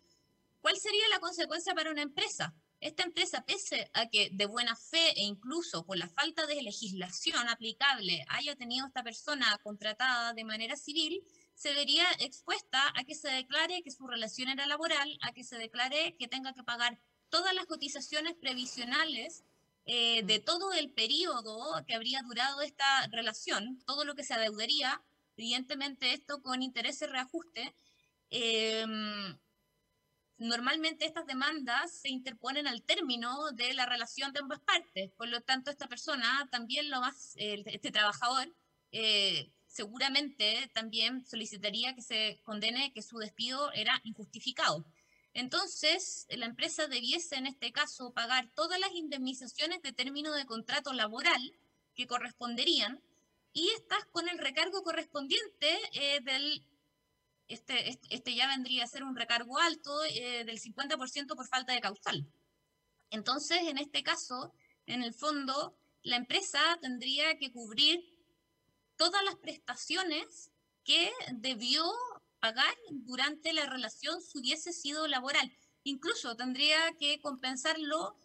¿Cuál 0.62 0.78
sería 0.78 1.08
la 1.10 1.20
consecuencia 1.20 1.74
para 1.74 1.92
una 1.92 2.02
empresa? 2.02 2.54
Esta 2.82 3.04
empresa, 3.04 3.44
pese 3.46 3.90
a 3.94 4.08
que 4.08 4.30
de 4.32 4.46
buena 4.46 4.76
fe 4.76 5.12
e 5.18 5.24
incluso 5.24 5.86
por 5.86 5.98
la 5.98 6.08
falta 6.08 6.46
de 6.46 6.62
legislación 6.62 7.50
aplicable 7.50 8.26
haya 8.30 8.56
tenido 8.56 8.88
esta 8.88 9.04
persona 9.04 9.58
contratada 9.64 10.34
de 10.34 10.46
manera 10.46 10.76
civil, 10.76 11.22
se 11.56 11.74
vería 11.74 12.06
expuesta 12.20 12.82
a 12.96 13.04
que 13.04 13.16
se 13.16 13.30
declare 13.30 13.82
que 13.84 13.92
su 13.92 14.08
relación 14.08 14.48
era 14.50 14.66
laboral, 14.66 15.18
a 15.22 15.34
que 15.34 15.44
se 15.44 15.58
declare 15.58 16.16
que 16.18 16.30
tenga 16.30 16.54
que 16.54 16.64
pagar 16.64 17.02
todas 17.30 17.54
las 17.54 17.66
cotizaciones 17.66 18.34
previsionales 18.36 19.44
eh, 19.92 20.22
de 20.22 20.38
todo 20.38 20.72
el 20.72 20.92
periodo 20.92 21.84
que 21.88 21.96
habría 21.96 22.22
durado 22.22 22.62
esta 22.62 23.08
relación, 23.08 23.80
todo 23.88 24.06
lo 24.06 24.14
que 24.14 24.24
se 24.24 24.36
adeudaría, 24.36 25.02
evidentemente 25.36 26.14
esto 26.14 26.44
con 26.44 26.62
interés 26.62 27.00
de 27.00 27.08
reajuste, 27.08 27.74
em, 28.30 29.36
normalmente 30.38 31.06
estas 31.06 31.26
demandas 31.26 31.92
se 31.92 32.10
interponen 32.10 32.68
al 32.68 32.84
término 32.84 33.52
de 33.54 33.74
la 33.74 33.88
relación 33.88 34.32
de 34.32 34.42
ambas 34.42 34.60
partes. 34.60 35.10
Por 35.18 35.28
lo 35.28 35.42
tanto, 35.42 35.72
esta 35.72 35.88
persona 35.88 36.48
también 36.52 36.92
lo 36.92 37.02
más, 37.02 37.34
este 37.38 37.90
trabajador, 37.90 38.48
eh, 38.92 39.52
seguramente 39.66 40.70
también 40.72 41.26
solicitaría 41.26 41.96
que 41.96 42.04
se 42.04 42.40
condene 42.44 42.94
que 42.94 43.02
su 43.02 43.18
despido 43.18 43.72
era 43.74 44.00
injustificado. 44.04 44.86
Entonces, 45.34 46.26
la 46.30 46.46
empresa 46.46 46.88
debiese 46.88 47.36
en 47.36 47.48
este 47.48 47.72
caso 47.72 48.12
pagar 48.14 48.50
todas 48.56 48.80
las 48.80 48.92
indemnizaciones 48.94 49.82
de 49.82 49.94
término 49.94 50.34
de 50.34 50.46
contrato 50.46 50.94
laboral 50.94 51.42
que 51.94 52.08
corresponderían 52.08 53.02
y 53.54 53.70
estas 53.70 54.06
con 54.06 54.28
el 54.30 54.38
recargo 54.38 54.82
correspondiente 54.84 55.80
eh, 55.94 56.20
del, 56.22 56.66
este, 57.48 57.90
este, 57.90 58.16
este, 58.16 58.36
ya 58.36 58.48
vendría 58.48 58.84
a 58.84 58.88
ser 58.88 59.04
un 59.04 59.16
recargo 59.16 59.58
alto 59.60 60.04
eh, 60.06 60.44
del 60.46 60.60
50% 60.60 61.36
por 61.36 61.48
falta 61.48 61.74
de 61.74 61.82
causal. 61.82 62.28
Entonces, 63.10 63.60
en 63.64 63.78
este 63.78 64.04
caso, 64.04 64.54
en 64.86 65.04
el 65.04 65.14
fondo, 65.14 65.76
la 66.04 66.16
empresa 66.16 66.60
tendría 66.82 67.38
que 67.38 67.52
cubrir 67.52 68.00
todas 68.96 69.24
las 69.24 69.36
prestaciones 69.36 70.52
que 70.84 71.12
debió 71.34 71.92
pagar 72.40 72.76
durante 72.92 73.54
la 73.54 73.66
relación 73.66 74.22
si 74.22 74.40
hubiese 74.40 74.74
sido 74.74 75.08
laboral. 75.08 75.52
Incluso 75.84 76.36
tendría 76.36 76.80
que 77.00 77.20
compensarlo 77.22 78.18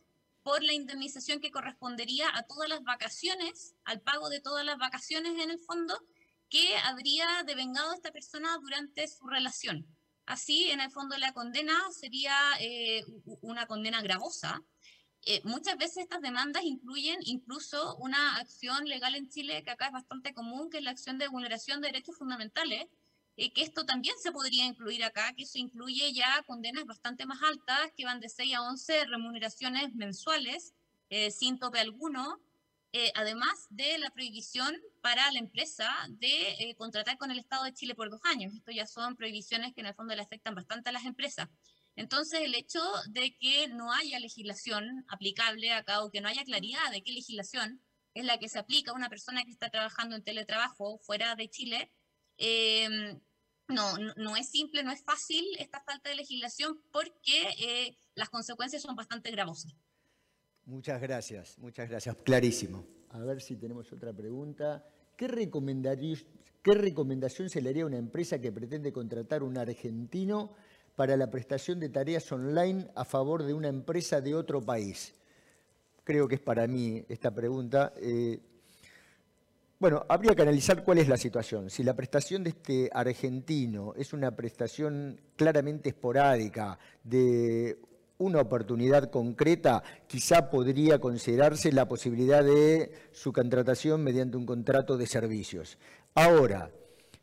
por 0.42 0.62
la 0.62 0.74
indemnización 0.74 1.40
que 1.40 1.50
correspondería 1.50 2.28
a 2.34 2.42
todas 2.42 2.68
las 2.68 2.82
vacaciones, 2.84 3.74
al 3.84 4.00
pago 4.02 4.28
de 4.28 4.40
todas 4.40 4.64
las 4.64 4.78
vacaciones 4.78 5.42
en 5.42 5.50
el 5.50 5.58
fondo 5.58 5.98
que 6.50 6.76
habría 6.76 7.42
devengado 7.46 7.94
esta 7.94 8.12
persona 8.12 8.56
durante 8.60 9.08
su 9.08 9.26
relación. 9.26 9.86
Así, 10.26 10.70
en 10.70 10.80
el 10.80 10.90
fondo, 10.90 11.16
la 11.18 11.32
condena 11.32 11.78
sería 11.90 12.36
eh, 12.60 13.02
una 13.40 13.66
condena 13.66 14.02
gravosa. 14.02 14.62
Eh, 15.22 15.40
muchas 15.44 15.78
veces 15.78 15.98
estas 15.98 16.20
demandas 16.20 16.64
incluyen 16.64 17.18
incluso 17.22 17.96
una 17.96 18.36
acción 18.36 18.84
legal 18.84 19.14
en 19.14 19.28
Chile 19.28 19.62
que 19.64 19.70
acá 19.70 19.86
es 19.86 19.92
bastante 19.92 20.34
común, 20.34 20.70
que 20.70 20.78
es 20.78 20.84
la 20.84 20.90
acción 20.90 21.18
de 21.18 21.28
vulneración 21.28 21.80
de 21.80 21.88
derechos 21.88 22.16
fundamentales, 22.16 22.86
eh, 23.37 23.53
que 23.53 23.62
esto 23.62 23.85
también 23.85 24.14
se 24.18 24.32
podría 24.32 24.64
incluir 24.64 25.03
acá, 25.05 25.32
que 25.37 25.43
eso 25.43 25.59
incluye 25.59 26.12
ya 26.12 26.43
condenas 26.47 26.85
bastante 26.87 27.26
más 27.26 27.43
altas, 27.43 27.91
que 27.97 28.05
van 28.05 28.20
de 28.20 28.28
6 28.28 28.55
a 28.55 28.62
11 28.62 29.07
remuneraciones 29.07 29.95
mensuales, 29.95 30.74
eh, 31.11 31.30
sin 31.30 31.59
tope 31.59 31.80
alguno, 31.80 32.41
eh, 32.93 33.11
además 33.16 33.66
de 33.70 33.99
la 33.99 34.11
prohibición 34.11 34.76
para 35.01 35.30
la 35.32 35.41
empresa 35.41 35.91
de 36.11 36.74
contratar 36.78 37.18
con 37.18 37.32
el 37.32 37.41
Estado 37.41 37.64
de 37.64 37.74
Chile 37.74 37.97
por 37.97 38.09
dos 38.09 38.20
años. 38.24 38.55
Esto 38.55 38.70
ya 38.70 38.87
son 38.87 39.16
prohibiciones 39.16 39.74
que 39.74 39.80
en 39.80 39.89
el 39.89 39.95
fondo 39.95 40.14
le 40.14 40.22
afectan 40.22 40.55
bastante 40.55 40.91
a 40.91 40.93
las 40.93 41.05
empresas. 41.05 41.49
Entonces, 41.97 42.41
el 42.41 42.55
hecho 42.55 42.80
de 43.09 43.37
que 43.37 43.68
no 43.68 43.93
haya 43.93 44.18
legislación 44.18 45.05
aplicable 45.09 45.72
acá 45.72 46.03
o 46.03 46.11
que 46.11 46.20
no 46.20 46.28
haya 46.28 46.45
claridad 46.45 46.91
de 46.93 47.03
qué 47.03 47.12
legislación 47.12 47.80
es 48.14 48.24
la 48.24 48.39
que 48.39 48.49
se 48.49 48.59
aplica 48.59 48.93
a 48.93 48.95
una 48.95 49.09
persona 49.09 49.45
que 49.45 49.51
está 49.51 49.70
trabajando 49.70 50.16
en 50.16 50.22
teletrabajo 50.22 50.99
fuera 50.99 51.35
de 51.35 51.49
Chile, 51.49 51.91
eh, 52.39 53.18
no, 53.68 53.97
no, 54.16 54.37
es 54.37 54.49
simple, 54.51 54.82
no 54.82 54.93
es 54.93 55.03
fácil 55.03 55.45
esta 55.59 55.80
falta 55.80 56.11
de 56.11 56.16
legislación 56.16 56.80
porque 56.93 57.49
eh, 57.59 57.97
las 58.14 58.28
consecuencias 58.28 58.82
son 58.82 58.95
bastante 58.95 59.30
gravosas. 59.30 59.74
Muchas 60.66 61.01
gracias, 61.01 61.59
muchas 61.59 61.89
gracias. 61.89 62.16
Clarísimo. 62.24 62.87
A 63.11 63.18
ver 63.18 63.41
si 63.41 63.57
tenemos 63.57 63.93
otra 63.93 64.12
pregunta. 64.12 64.85
¿Qué, 65.16 65.26
¿Qué 66.62 66.74
recomendación 66.74 67.49
se 67.49 67.62
le 67.62 67.70
haría 67.70 67.85
a 67.85 67.87
una 67.87 67.99
empresa 67.99 68.41
que 68.41 68.51
pretende 68.51 68.93
contratar 68.93 69.43
un 69.43 69.57
argentino 69.57 70.55
para 70.97 71.16
la 71.16 71.30
prestación 71.30 71.80
de 71.80 71.89
tareas 71.89 72.30
online 72.32 72.89
a 72.95 73.05
favor 73.05 73.45
de 73.45 73.55
una 73.55 73.68
empresa 73.68 74.20
de 74.20 74.35
otro 74.35 74.61
país? 74.62 75.14
Creo 76.03 76.28
que 76.28 76.37
es 76.37 76.41
para 76.41 76.66
mí 76.66 77.05
esta 77.09 77.35
pregunta. 77.35 77.93
Eh, 77.97 78.41
bueno, 79.78 80.04
habría 80.08 80.34
que 80.34 80.42
analizar 80.42 80.84
cuál 80.84 80.98
es 80.98 81.08
la 81.08 81.16
situación. 81.16 81.68
Si 81.68 81.82
la 81.82 81.94
prestación 81.94 82.44
de 82.44 82.50
este 82.50 82.90
argentino 82.92 83.92
es 83.96 84.12
una 84.12 84.30
prestación 84.30 85.20
claramente 85.36 85.90
esporádica 85.90 86.78
de 87.02 87.78
una 88.18 88.40
oportunidad 88.40 89.10
concreta, 89.10 89.82
quizá 90.06 90.48
podría 90.48 90.98
considerarse 90.98 91.72
la 91.72 91.88
posibilidad 91.88 92.44
de 92.44 92.92
su 93.12 93.32
contratación 93.32 94.02
mediante 94.02 94.36
un 94.36 94.46
contrato 94.46 94.96
de 94.96 95.06
servicios. 95.06 95.78
Ahora, 96.14 96.70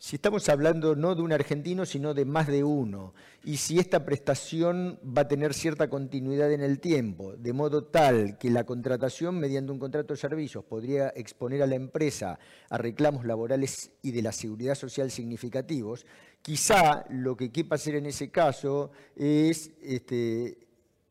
si 0.01 0.15
estamos 0.15 0.49
hablando 0.49 0.95
no 0.95 1.13
de 1.13 1.21
un 1.21 1.31
argentino, 1.31 1.85
sino 1.85 2.15
de 2.15 2.25
más 2.25 2.47
de 2.47 2.63
uno, 2.63 3.13
y 3.43 3.57
si 3.57 3.77
esta 3.77 4.03
prestación 4.03 4.99
va 5.05 5.21
a 5.21 5.27
tener 5.27 5.53
cierta 5.53 5.91
continuidad 5.91 6.51
en 6.51 6.61
el 6.61 6.79
tiempo, 6.79 7.33
de 7.37 7.53
modo 7.53 7.83
tal 7.83 8.39
que 8.39 8.49
la 8.49 8.63
contratación 8.63 9.39
mediante 9.39 9.71
un 9.71 9.77
contrato 9.77 10.15
de 10.15 10.19
servicios 10.19 10.63
podría 10.63 11.09
exponer 11.09 11.61
a 11.61 11.67
la 11.67 11.75
empresa 11.75 12.39
a 12.71 12.79
reclamos 12.79 13.25
laborales 13.25 13.91
y 14.01 14.09
de 14.09 14.23
la 14.23 14.31
seguridad 14.31 14.73
social 14.73 15.11
significativos, 15.11 16.07
quizá 16.41 17.05
lo 17.11 17.37
que 17.37 17.51
quepa 17.51 17.75
hacer 17.75 17.93
en 17.93 18.07
ese 18.07 18.31
caso 18.31 18.89
es 19.15 19.69
este, 19.83 20.57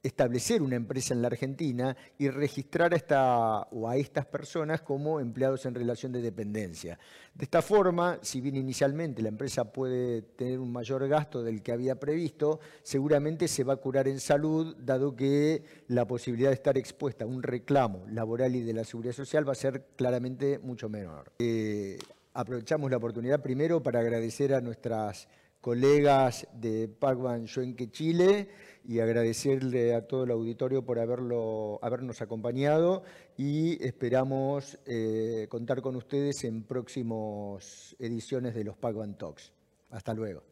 establecer 0.02 0.62
una 0.62 0.76
empresa 0.76 1.12
en 1.12 1.22
la 1.22 1.28
Argentina 1.28 1.96
y 2.18 2.28
registrar 2.28 2.94
a, 2.94 2.96
esta, 2.96 3.60
o 3.70 3.88
a 3.88 3.96
estas 3.96 4.26
personas 4.26 4.80
como 4.80 5.20
empleados 5.20 5.66
en 5.66 5.74
relación 5.74 6.12
de 6.12 6.22
dependencia. 6.22 6.98
De 7.34 7.44
esta 7.44 7.60
forma, 7.60 8.18
si 8.22 8.40
bien 8.40 8.56
inicialmente 8.56 9.22
la 9.22 9.28
empresa 9.28 9.70
puede 9.72 10.22
tener 10.22 10.58
un 10.58 10.72
mayor 10.72 11.06
gasto 11.08 11.42
del 11.42 11.62
que 11.62 11.72
había 11.72 12.00
previsto, 12.00 12.60
seguramente 12.82 13.46
se 13.46 13.64
va 13.64 13.74
a 13.74 13.76
curar 13.76 14.08
en 14.08 14.20
salud, 14.20 14.74
dado 14.78 15.14
que 15.14 15.62
la 15.88 16.06
posibilidad 16.06 16.50
de 16.50 16.54
estar 16.54 16.78
expuesta 16.78 17.24
a 17.24 17.28
un 17.28 17.42
reclamo 17.42 18.04
laboral 18.08 18.56
y 18.56 18.62
de 18.62 18.72
la 18.72 18.84
seguridad 18.84 19.14
social 19.14 19.46
va 19.46 19.52
a 19.52 19.56
ser 19.56 19.86
claramente 19.96 20.58
mucho 20.58 20.88
menor. 20.88 21.32
Eh, 21.38 21.98
aprovechamos 22.32 22.90
la 22.90 22.96
oportunidad 22.96 23.42
primero 23.42 23.82
para 23.82 24.00
agradecer 24.00 24.54
a 24.54 24.60
nuestras 24.60 25.28
colegas 25.60 26.46
de 26.54 26.88
Pagban 26.88 27.46
Yuenque 27.46 27.90
Chile 27.90 28.48
y 28.84 29.00
agradecerle 29.00 29.94
a 29.94 30.06
todo 30.06 30.24
el 30.24 30.30
auditorio 30.30 30.84
por 30.84 30.98
haberlo, 30.98 31.78
habernos 31.82 32.22
acompañado 32.22 33.02
y 33.36 33.82
esperamos 33.84 34.78
eh, 34.86 35.46
contar 35.48 35.82
con 35.82 35.96
ustedes 35.96 36.44
en 36.44 36.62
próximas 36.62 37.96
ediciones 37.98 38.54
de 38.54 38.64
los 38.64 38.76
Pagban 38.76 39.16
Talks. 39.16 39.52
Hasta 39.90 40.14
luego. 40.14 40.42